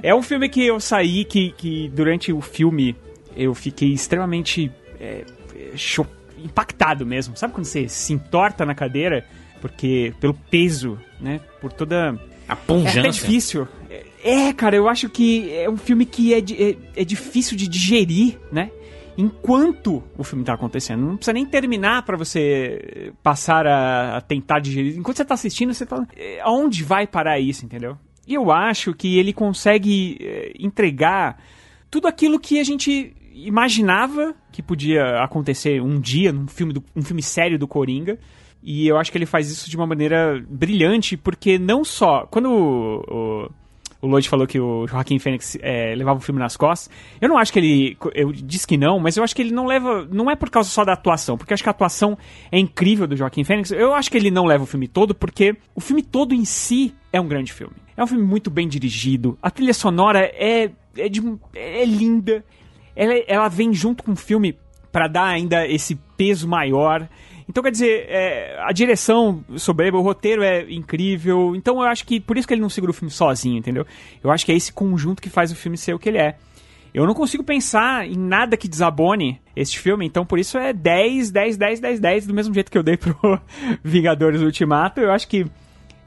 [0.04, 2.96] É um filme que eu saí que, que durante o filme
[3.36, 5.24] eu fiquei extremamente é,
[5.56, 5.72] é,
[6.44, 7.36] impactado mesmo.
[7.36, 9.26] Sabe quando você se entorta na cadeira
[9.62, 11.40] porque pelo peso, né?
[11.62, 13.02] Por toda A é punjância.
[13.02, 13.68] até difícil.
[13.90, 17.68] É, é, cara, eu acho que é um filme que é, é, é difícil de
[17.68, 18.72] digerir, né?
[19.18, 21.02] Enquanto o filme tá acontecendo.
[21.02, 24.98] Não precisa nem terminar pra você passar a, a tentar digerir.
[24.98, 27.98] Enquanto você tá assistindo, você fala, "É, aonde vai parar isso, entendeu?
[28.26, 31.38] E eu acho que ele consegue é, entregar
[31.92, 37.02] tudo aquilo que a gente imaginava que podia acontecer um dia num filme, do, um
[37.02, 38.18] filme sério do Coringa.
[38.62, 42.28] E eu acho que ele faz isso de uma maneira brilhante, porque não só.
[42.30, 43.52] Quando o, o,
[44.02, 46.90] o Lloyd falou que o Joaquim Fênix é, levava o filme nas costas,
[47.22, 47.98] eu não acho que ele.
[48.14, 50.08] Eu disse que não, mas eu acho que ele não leva.
[50.12, 52.18] Não é por causa só da atuação, porque eu acho que a atuação
[52.52, 53.72] é incrível do Joaquim Fênix.
[53.72, 56.94] Eu acho que ele não leva o filme todo, porque o filme todo em si
[57.14, 57.76] é um grande filme.
[57.96, 59.38] É um filme muito bem dirigido.
[59.42, 61.22] A trilha sonora é, é, de,
[61.56, 62.44] é linda.
[62.96, 64.58] Ela, ela vem junto com o filme
[64.92, 67.08] para dar ainda esse peso maior.
[67.50, 71.56] Então, quer dizer, é, a direção soberba, o roteiro é incrível.
[71.56, 73.88] Então, eu acho que por isso que ele não segura o filme sozinho, entendeu?
[74.24, 76.36] Eu acho que é esse conjunto que faz o filme ser o que ele é.
[76.94, 81.32] Eu não consigo pensar em nada que desabone este filme, então por isso é 10,
[81.32, 83.16] 10, 10, 10, 10, do mesmo jeito que eu dei pro
[83.84, 85.00] Vingadores Ultimato.
[85.00, 85.48] Eu acho que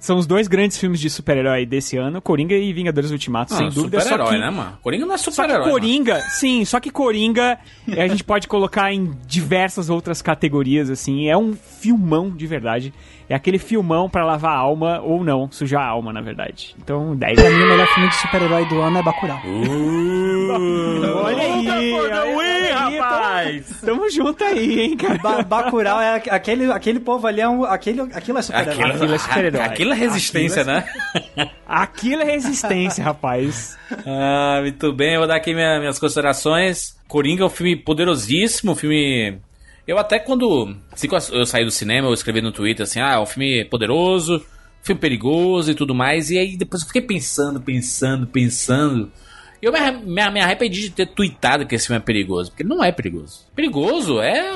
[0.02, 3.70] são os dois grandes filmes de super-herói desse ano, Coringa e Vingadores Ultimato, Não, sem
[3.70, 4.00] dúvida.
[4.00, 4.76] Super-herói, né, mano?
[4.82, 5.60] Coringa não é super-herói.
[5.60, 5.70] mano.
[5.70, 7.56] Coringa, sim, só que Coringa
[7.86, 11.28] a gente pode colocar em diversas outras categorias, assim.
[11.28, 12.92] É um filmão de verdade.
[13.32, 16.74] É aquele filmão pra lavar a alma, ou não, sujar a alma, na verdade.
[16.78, 19.40] Então, 10 Pra mim, o melhor filme de super-herói do ano é Bacurau.
[21.24, 23.66] Olha aí, olha aí, rapaz!
[23.80, 25.18] Tamo, tamo junto aí, hein, cara.
[25.18, 28.90] Ba Bacurau é aqu- aquele, aquele povo ali, é um, aquele, aquilo é super-herói.
[28.90, 29.60] Aquilo é super-herói.
[29.62, 30.84] Aquilo é resistência, né?
[31.66, 33.78] Aquilo é resistência, rapaz.
[34.06, 36.96] Ah, muito bem, eu vou dar aqui minha- minhas considerações.
[37.08, 39.38] Coringa é um filme poderosíssimo, um filme.
[39.86, 40.76] Eu até quando.
[41.32, 44.44] Eu saí do cinema, eu escrevi no Twitter assim, ah, é um filme poderoso,
[44.82, 46.30] filme perigoso e tudo mais.
[46.30, 49.10] E aí depois eu fiquei pensando, pensando, pensando.
[49.60, 52.82] Eu me, me, me arrependi de ter tweetado que esse filme é perigoso, porque não
[52.82, 53.46] é perigoso.
[53.54, 54.50] Perigoso é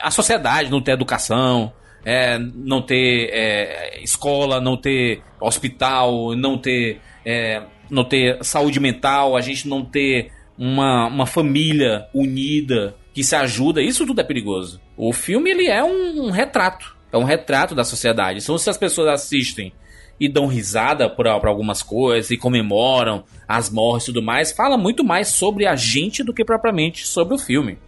[0.00, 1.72] a sociedade não ter educação,
[2.04, 9.36] é, não ter é, escola, não ter hospital, não ter, é, não ter saúde mental,
[9.36, 14.80] a gente não ter uma, uma família unida que se ajuda, isso tudo é perigoso.
[14.96, 18.40] O filme ele é um, um retrato, é um retrato da sociedade.
[18.42, 19.72] Então se as pessoas assistem
[20.20, 25.02] e dão risada por, algumas coisas e comemoram as mortes e tudo mais, fala muito
[25.04, 27.78] mais sobre a gente do que propriamente sobre o filme.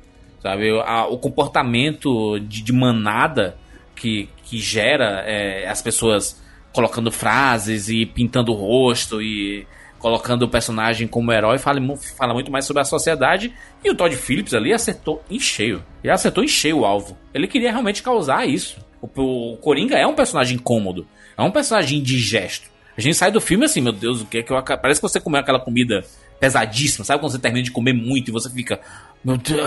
[0.43, 3.57] Sabe, A- o comportamento de, de manada
[3.97, 6.41] que, que gera é, as pessoas
[6.73, 9.67] colocando frases e pintando o rosto e
[9.99, 11.81] colocando o personagem como herói fala,
[12.17, 13.53] fala muito mais sobre a sociedade
[13.85, 15.83] e o Todd Phillips ali acertou em cheio.
[16.03, 17.17] Ele acertou em cheio o alvo.
[17.33, 18.79] Ele queria realmente causar isso.
[19.01, 21.07] O, o Coringa é um personagem incômodo,
[21.37, 22.71] é um personagem indigesto.
[22.97, 25.09] A gente sai do filme assim, meu Deus, o que é que eu parece que
[25.09, 26.03] você comeu aquela comida
[26.41, 28.81] pesadíssima, sabe quando você termina de comer muito e você fica,
[29.25, 29.61] meu Deus,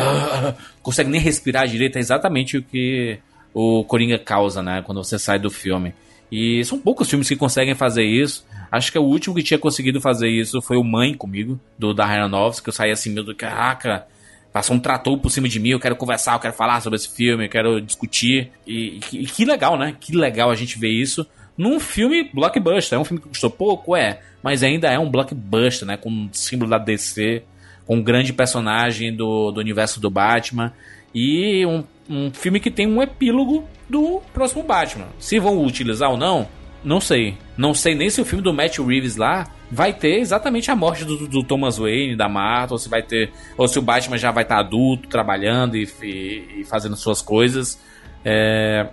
[0.81, 3.19] consegue nem respirar direito, é exatamente o que
[3.53, 5.93] o Coringa causa, né, quando você sai do filme.
[6.31, 8.45] E são poucos filmes que conseguem fazer isso.
[8.71, 12.19] Acho que o último que tinha conseguido fazer isso foi o Mãe comigo, do Darren
[12.19, 14.05] Aronofsky, que eu saí assim, meu Deus, caraca,
[14.53, 17.09] passou um trator por cima de mim, eu quero conversar, eu quero falar sobre esse
[17.15, 18.51] filme, eu quero discutir.
[18.67, 19.95] E, que- e que legal, né?
[19.99, 21.25] Que legal a gente ver isso
[21.57, 22.97] num filme blockbuster.
[22.97, 25.97] É um filme que custou pouco, é, mas ainda é um blockbuster, né?
[25.97, 27.41] Com um símbolo da DC,
[27.87, 30.71] com um grande personagem do, do universo do Batman.
[31.13, 35.07] E um, um filme que tem um epílogo do próximo Batman.
[35.19, 36.47] Se vão utilizar ou não,
[36.83, 37.37] não sei.
[37.57, 41.05] Não sei nem se o filme do Matt Reeves lá vai ter exatamente a morte
[41.05, 43.31] do, do Thomas Wayne, da Marta, ou se vai ter.
[43.57, 47.79] Ou se o Batman já vai estar adulto, trabalhando e, e- e fazendo suas coisas.
[48.25, 48.87] É,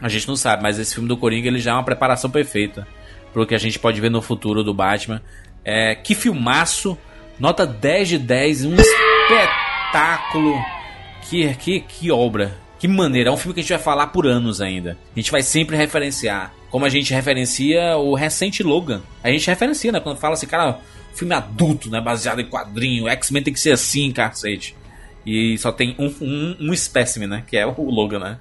[0.00, 2.86] a gente não sabe, mas esse filme do Coringa ele já é uma preparação perfeita
[3.32, 5.20] pro que a gente pode ver no futuro do Batman.
[5.64, 6.96] É, que filmaço!
[7.38, 10.54] Nota 10 de 10, um espetáculo!
[11.28, 12.61] Que, que, que obra!
[12.82, 13.30] Que maneira!
[13.30, 14.98] É um filme que a gente vai falar por anos ainda.
[15.14, 16.52] A gente vai sempre referenciar.
[16.68, 19.00] Como a gente referencia o recente Logan.
[19.22, 20.00] A gente referencia, né?
[20.00, 20.80] Quando fala assim, cara,
[21.14, 22.00] filme adulto, né?
[22.00, 23.06] Baseado em quadrinho.
[23.06, 24.74] X-Men tem que ser assim, cacete.
[25.24, 27.44] E só tem um, um, um espécime, né?
[27.46, 28.40] Que é o Logan, né?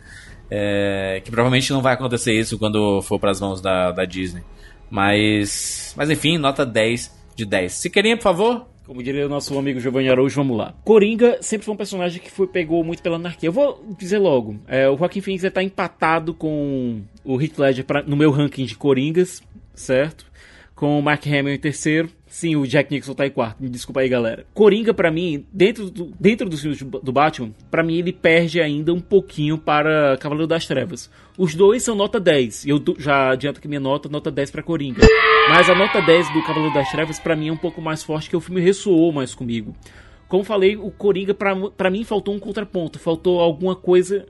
[0.50, 4.42] É, que provavelmente não vai acontecer isso quando for para as mãos da, da Disney.
[4.90, 7.72] Mas, mas enfim, nota 10 de 10.
[7.72, 10.74] Se querem, por favor, Como diria o nosso amigo Giovanni Araújo, vamos lá.
[10.84, 13.48] Coringa sempre foi um personagem que foi, pegou muito pela anarquia.
[13.48, 18.04] Eu vou dizer logo, é, o Joaquim Phoenix está empatado com o Heath Ledger pra-
[18.04, 19.42] no meu ranking de Coringas,
[19.74, 20.26] certo?
[20.76, 22.10] Com o Mark Hamill em terceiro.
[22.32, 23.62] Sim, o Jack Nicholson tá em quarto.
[23.62, 24.46] Me desculpa aí, galera.
[24.54, 28.94] Coringa, pra mim, dentro, do, dentro dos filmes do Batman, pra mim ele perde ainda
[28.94, 31.12] um pouquinho para Cavaleiro das Trevas.
[31.38, 32.64] Os dois são nota 10.
[32.66, 35.02] E eu já adianto que minha nota nota 10 pra Coringa.
[35.50, 38.30] Mas a nota 10 do Cavaleiro das Trevas, pra mim, é um pouco mais forte,
[38.30, 39.76] que o filme ressoou mais comigo.
[40.30, 42.98] Como falei, o Coringa, pra mim, faltou um contraponto.
[42.98, 44.26] Faltou alguma coisa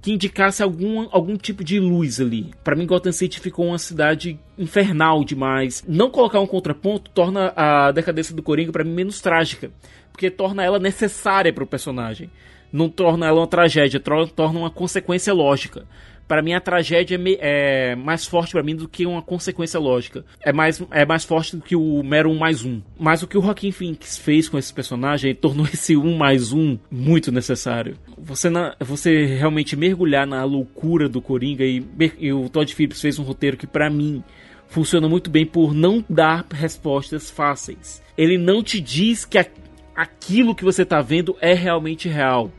[0.00, 2.52] que indicasse algum, algum tipo de luz ali.
[2.62, 5.84] Pra mim, Gotham City ficou uma cidade infernal demais.
[5.86, 9.70] Não colocar um contraponto torna a decadência do Coringa, pra mim, menos trágica.
[10.12, 12.30] Porque torna ela necessária pro personagem.
[12.72, 15.86] Não torna ela uma tragédia, torna uma consequência lógica.
[16.28, 20.24] Pra mim, a tragédia é, é mais forte pra mim do que uma consequência lógica.
[20.42, 22.82] É mais, é mais forte do que o mero 1 mais 1.
[22.98, 26.78] Mas o que o Joaquim Phoenix fez com esse personagem tornou esse 1 mais 1
[26.90, 27.96] muito necessário.
[28.18, 31.84] Você, na- você realmente mergulhar na loucura do Coringa e,
[32.18, 34.24] e o Todd Phillips fez um roteiro que, pra mim,
[34.68, 38.02] funciona muito bem por não dar respostas fáceis.
[38.18, 39.46] Ele não te diz que a-
[39.94, 42.50] aquilo que você tá vendo é realmente real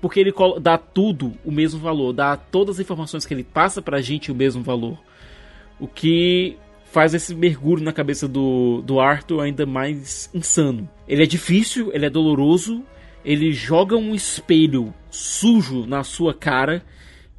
[0.00, 4.00] porque ele dá tudo o mesmo valor, dá todas as informações que ele passa pra
[4.00, 4.98] gente o mesmo valor.
[5.78, 6.56] O que
[6.90, 10.88] faz esse mergulho na cabeça do, do Arthur ainda mais insano.
[11.06, 12.82] Ele é difícil, ele é doloroso,
[13.24, 16.82] ele joga um espelho sujo na sua cara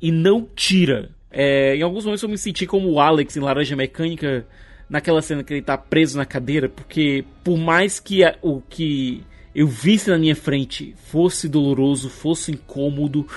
[0.02, 1.10] e não tira.
[1.30, 4.46] É, em alguns momentos eu me senti como o Alex em Laranja Mecânica,
[4.90, 9.24] naquela cena que ele tá preso na cadeira, porque por mais que a, o que
[9.54, 13.28] eu visse na minha frente fosse doloroso, fosse incômodo,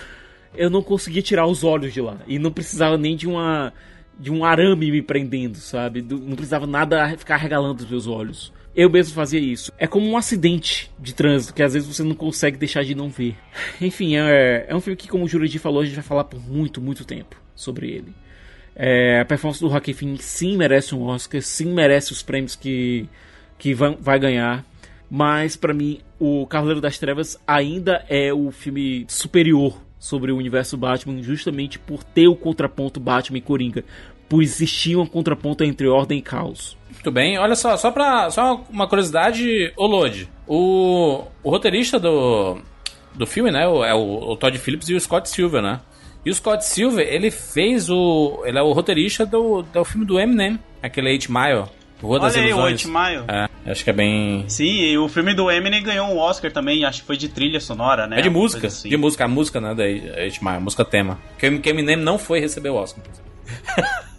[0.55, 2.19] eu não conseguia tirar os olhos de lá.
[2.27, 3.73] E não precisava nem de uma
[4.19, 6.01] de um arame me prendendo, sabe?
[6.01, 8.53] Não precisava nada ficar regalando os meus olhos.
[8.75, 9.73] Eu mesmo fazia isso.
[9.79, 13.09] É como um acidente de trânsito que às vezes você não consegue deixar de não
[13.09, 13.37] ver.
[13.81, 16.41] Enfim, é, é um filme que, como o Jurandir falou, a gente vai falar por
[16.41, 18.15] muito, muito tempo sobre ele.
[18.75, 23.09] É, a performance do Joaquin Phoenix sim merece um Oscar, sim merece os prêmios que,
[23.57, 24.65] que vai, vai ganhar.
[25.17, 30.77] Mas para mim, o Cavaleiro das Trevas ainda é o filme superior sobre o universo
[30.77, 33.85] Batman, justamente por ter o contraponto Batman e Coringa,
[34.29, 36.77] por existir um contraponto entre ordem e caos.
[36.91, 38.29] Muito bem, olha só, só pra.
[38.31, 40.29] Só uma curiosidade, ô Lodi.
[40.49, 42.59] O, o roteirista do,
[43.15, 43.63] do filme, né?
[43.63, 45.81] É o, o, Todd Phillips e o Scott Silver, né?
[46.27, 48.43] E o Scott Silver, ele fez o.
[48.45, 51.84] Ele é o roteirista do, do filme do Eminem, aquele 8 Mile.
[52.05, 53.25] Rua das Olha aí, o 8 Mile.
[53.29, 54.45] É, acho que é bem.
[54.47, 57.59] Sim, e o filme do Eminem ganhou um Oscar também, acho que foi de trilha
[57.61, 58.19] sonora, né?
[58.19, 58.89] É de música, assim.
[58.89, 61.19] de música, a música, né, da 8 Mile, a música tema.
[61.39, 63.03] Que Eminem não foi receber o Oscar.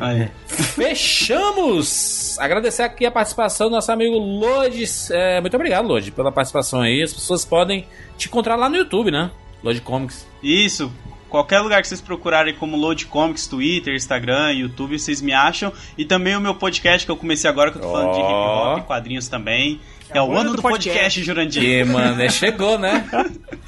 [0.00, 0.28] Aí.
[0.46, 2.38] Fechamos!
[2.38, 5.10] Agradecer aqui a participação do nosso amigo Lodes.
[5.10, 7.02] É, muito obrigado, Lodi, pela participação aí.
[7.02, 7.86] As pessoas podem
[8.16, 9.30] te encontrar lá no YouTube, né?
[9.62, 10.26] Lodi Comics.
[10.42, 10.90] Isso.
[11.32, 15.72] Qualquer lugar que vocês procurarem como Load Comics, Twitter, Instagram, YouTube, vocês me acham.
[15.96, 18.12] E também o meu podcast que eu comecei agora, que eu tô falando oh.
[18.12, 19.80] de hip hop e quadrinhos também.
[20.10, 21.62] É, é o ano do, do podcast, podcast Jurandir.
[21.62, 23.08] E, mano, é, chegou, né?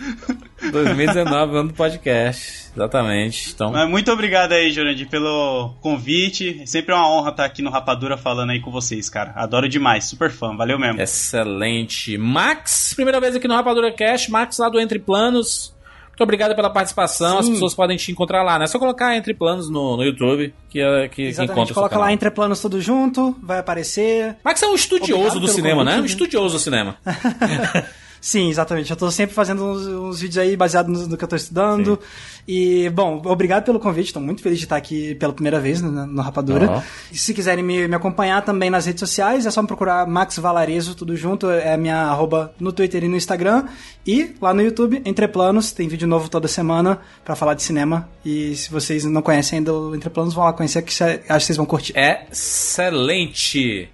[0.71, 2.71] 2019, ano do podcast.
[2.77, 3.51] Exatamente.
[3.55, 3.73] Então...
[3.73, 6.61] Mas muito obrigado aí, Jurandir, pelo convite.
[6.63, 9.33] É sempre uma honra estar aqui no Rapadura falando aí com vocês, cara.
[9.37, 10.55] Adoro demais, super fã.
[10.55, 11.01] Valeu mesmo.
[11.01, 12.19] Excelente.
[12.19, 14.31] Max, primeira vez aqui no Rapadura Cast.
[14.31, 15.74] Max lá do Entre Planos.
[16.15, 17.43] Muito obrigado pela participação.
[17.43, 17.49] Sim.
[17.49, 18.65] As pessoas podem te encontrar lá, né?
[18.65, 21.55] É só colocar Entre Planos no, no YouTube que, é, que, Exatamente.
[21.55, 24.37] que encontra Coloca lá Entre Planos tudo junto, vai aparecer.
[24.45, 26.01] Max é um estudioso obrigado do cinema, né?
[26.01, 26.97] Um estudioso do cinema.
[28.25, 28.91] Sim, exatamente.
[28.91, 31.99] Eu tô sempre fazendo uns, uns vídeos aí baseados no, no, que eu tô estudando.
[32.01, 32.43] Sim.
[32.49, 34.15] E, bom, obrigado pelo convite.
[34.15, 36.71] Tô muito feliz de estar aqui pela primeira vez no, no Rapadura.
[36.71, 36.83] Uhum.
[37.13, 40.39] E se quiserem me, me, acompanhar também nas redes sociais, é só me procurar Max
[40.39, 41.51] Valarezo, tudo junto.
[41.51, 43.67] É a minha arroba no Twitter e no Instagram.
[44.07, 48.09] E lá no YouTube, Entre Planos, tem vídeo novo toda semana para falar de cinema.
[48.25, 51.29] E se vocês não conhecem ainda o Entre Planos, vão lá conhecer que acho que
[51.29, 51.93] vocês vão curtir.
[51.95, 53.94] Excelente!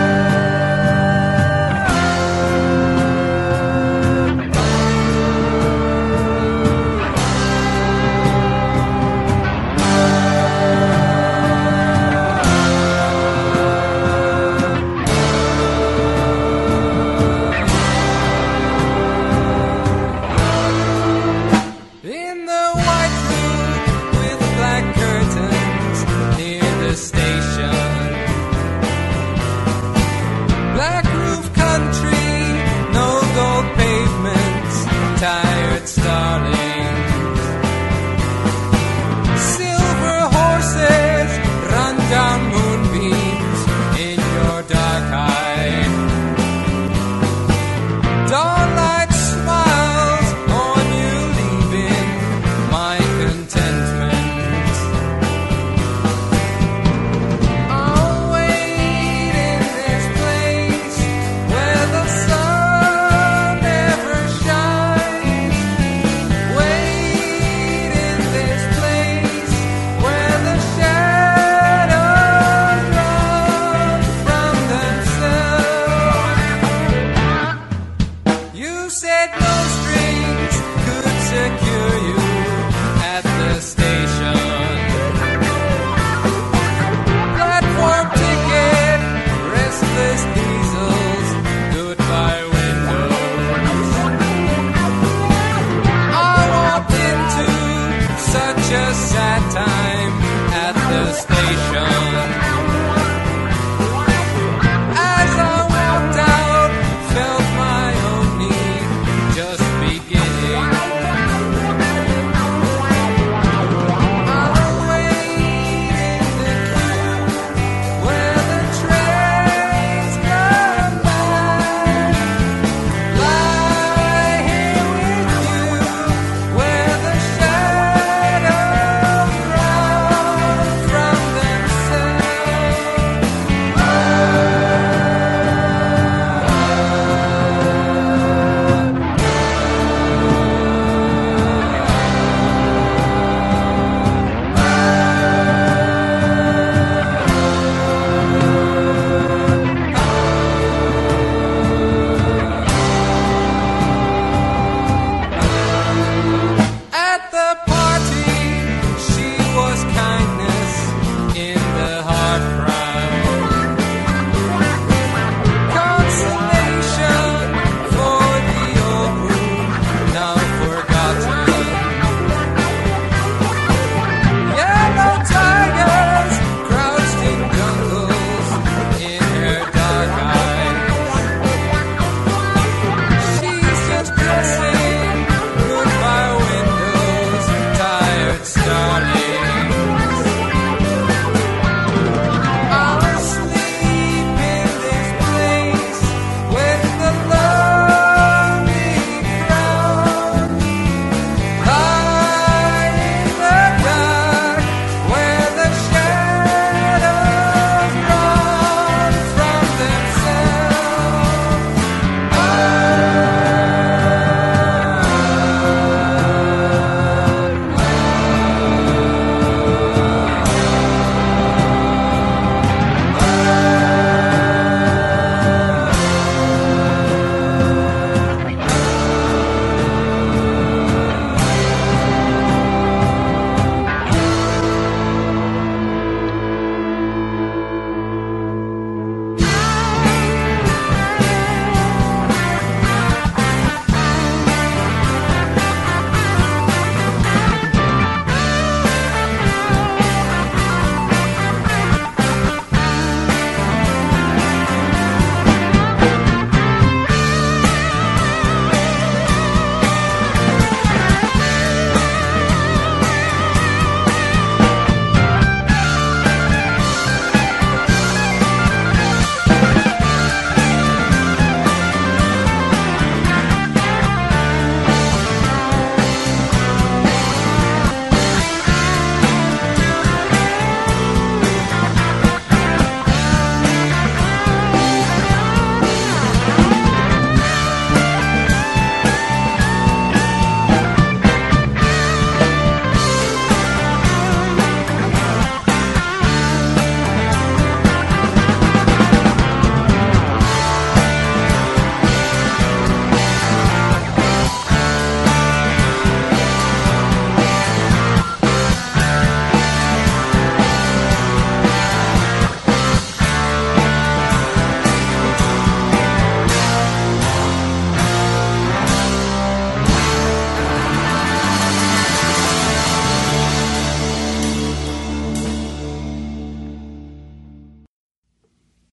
[101.51, 102.00] nation.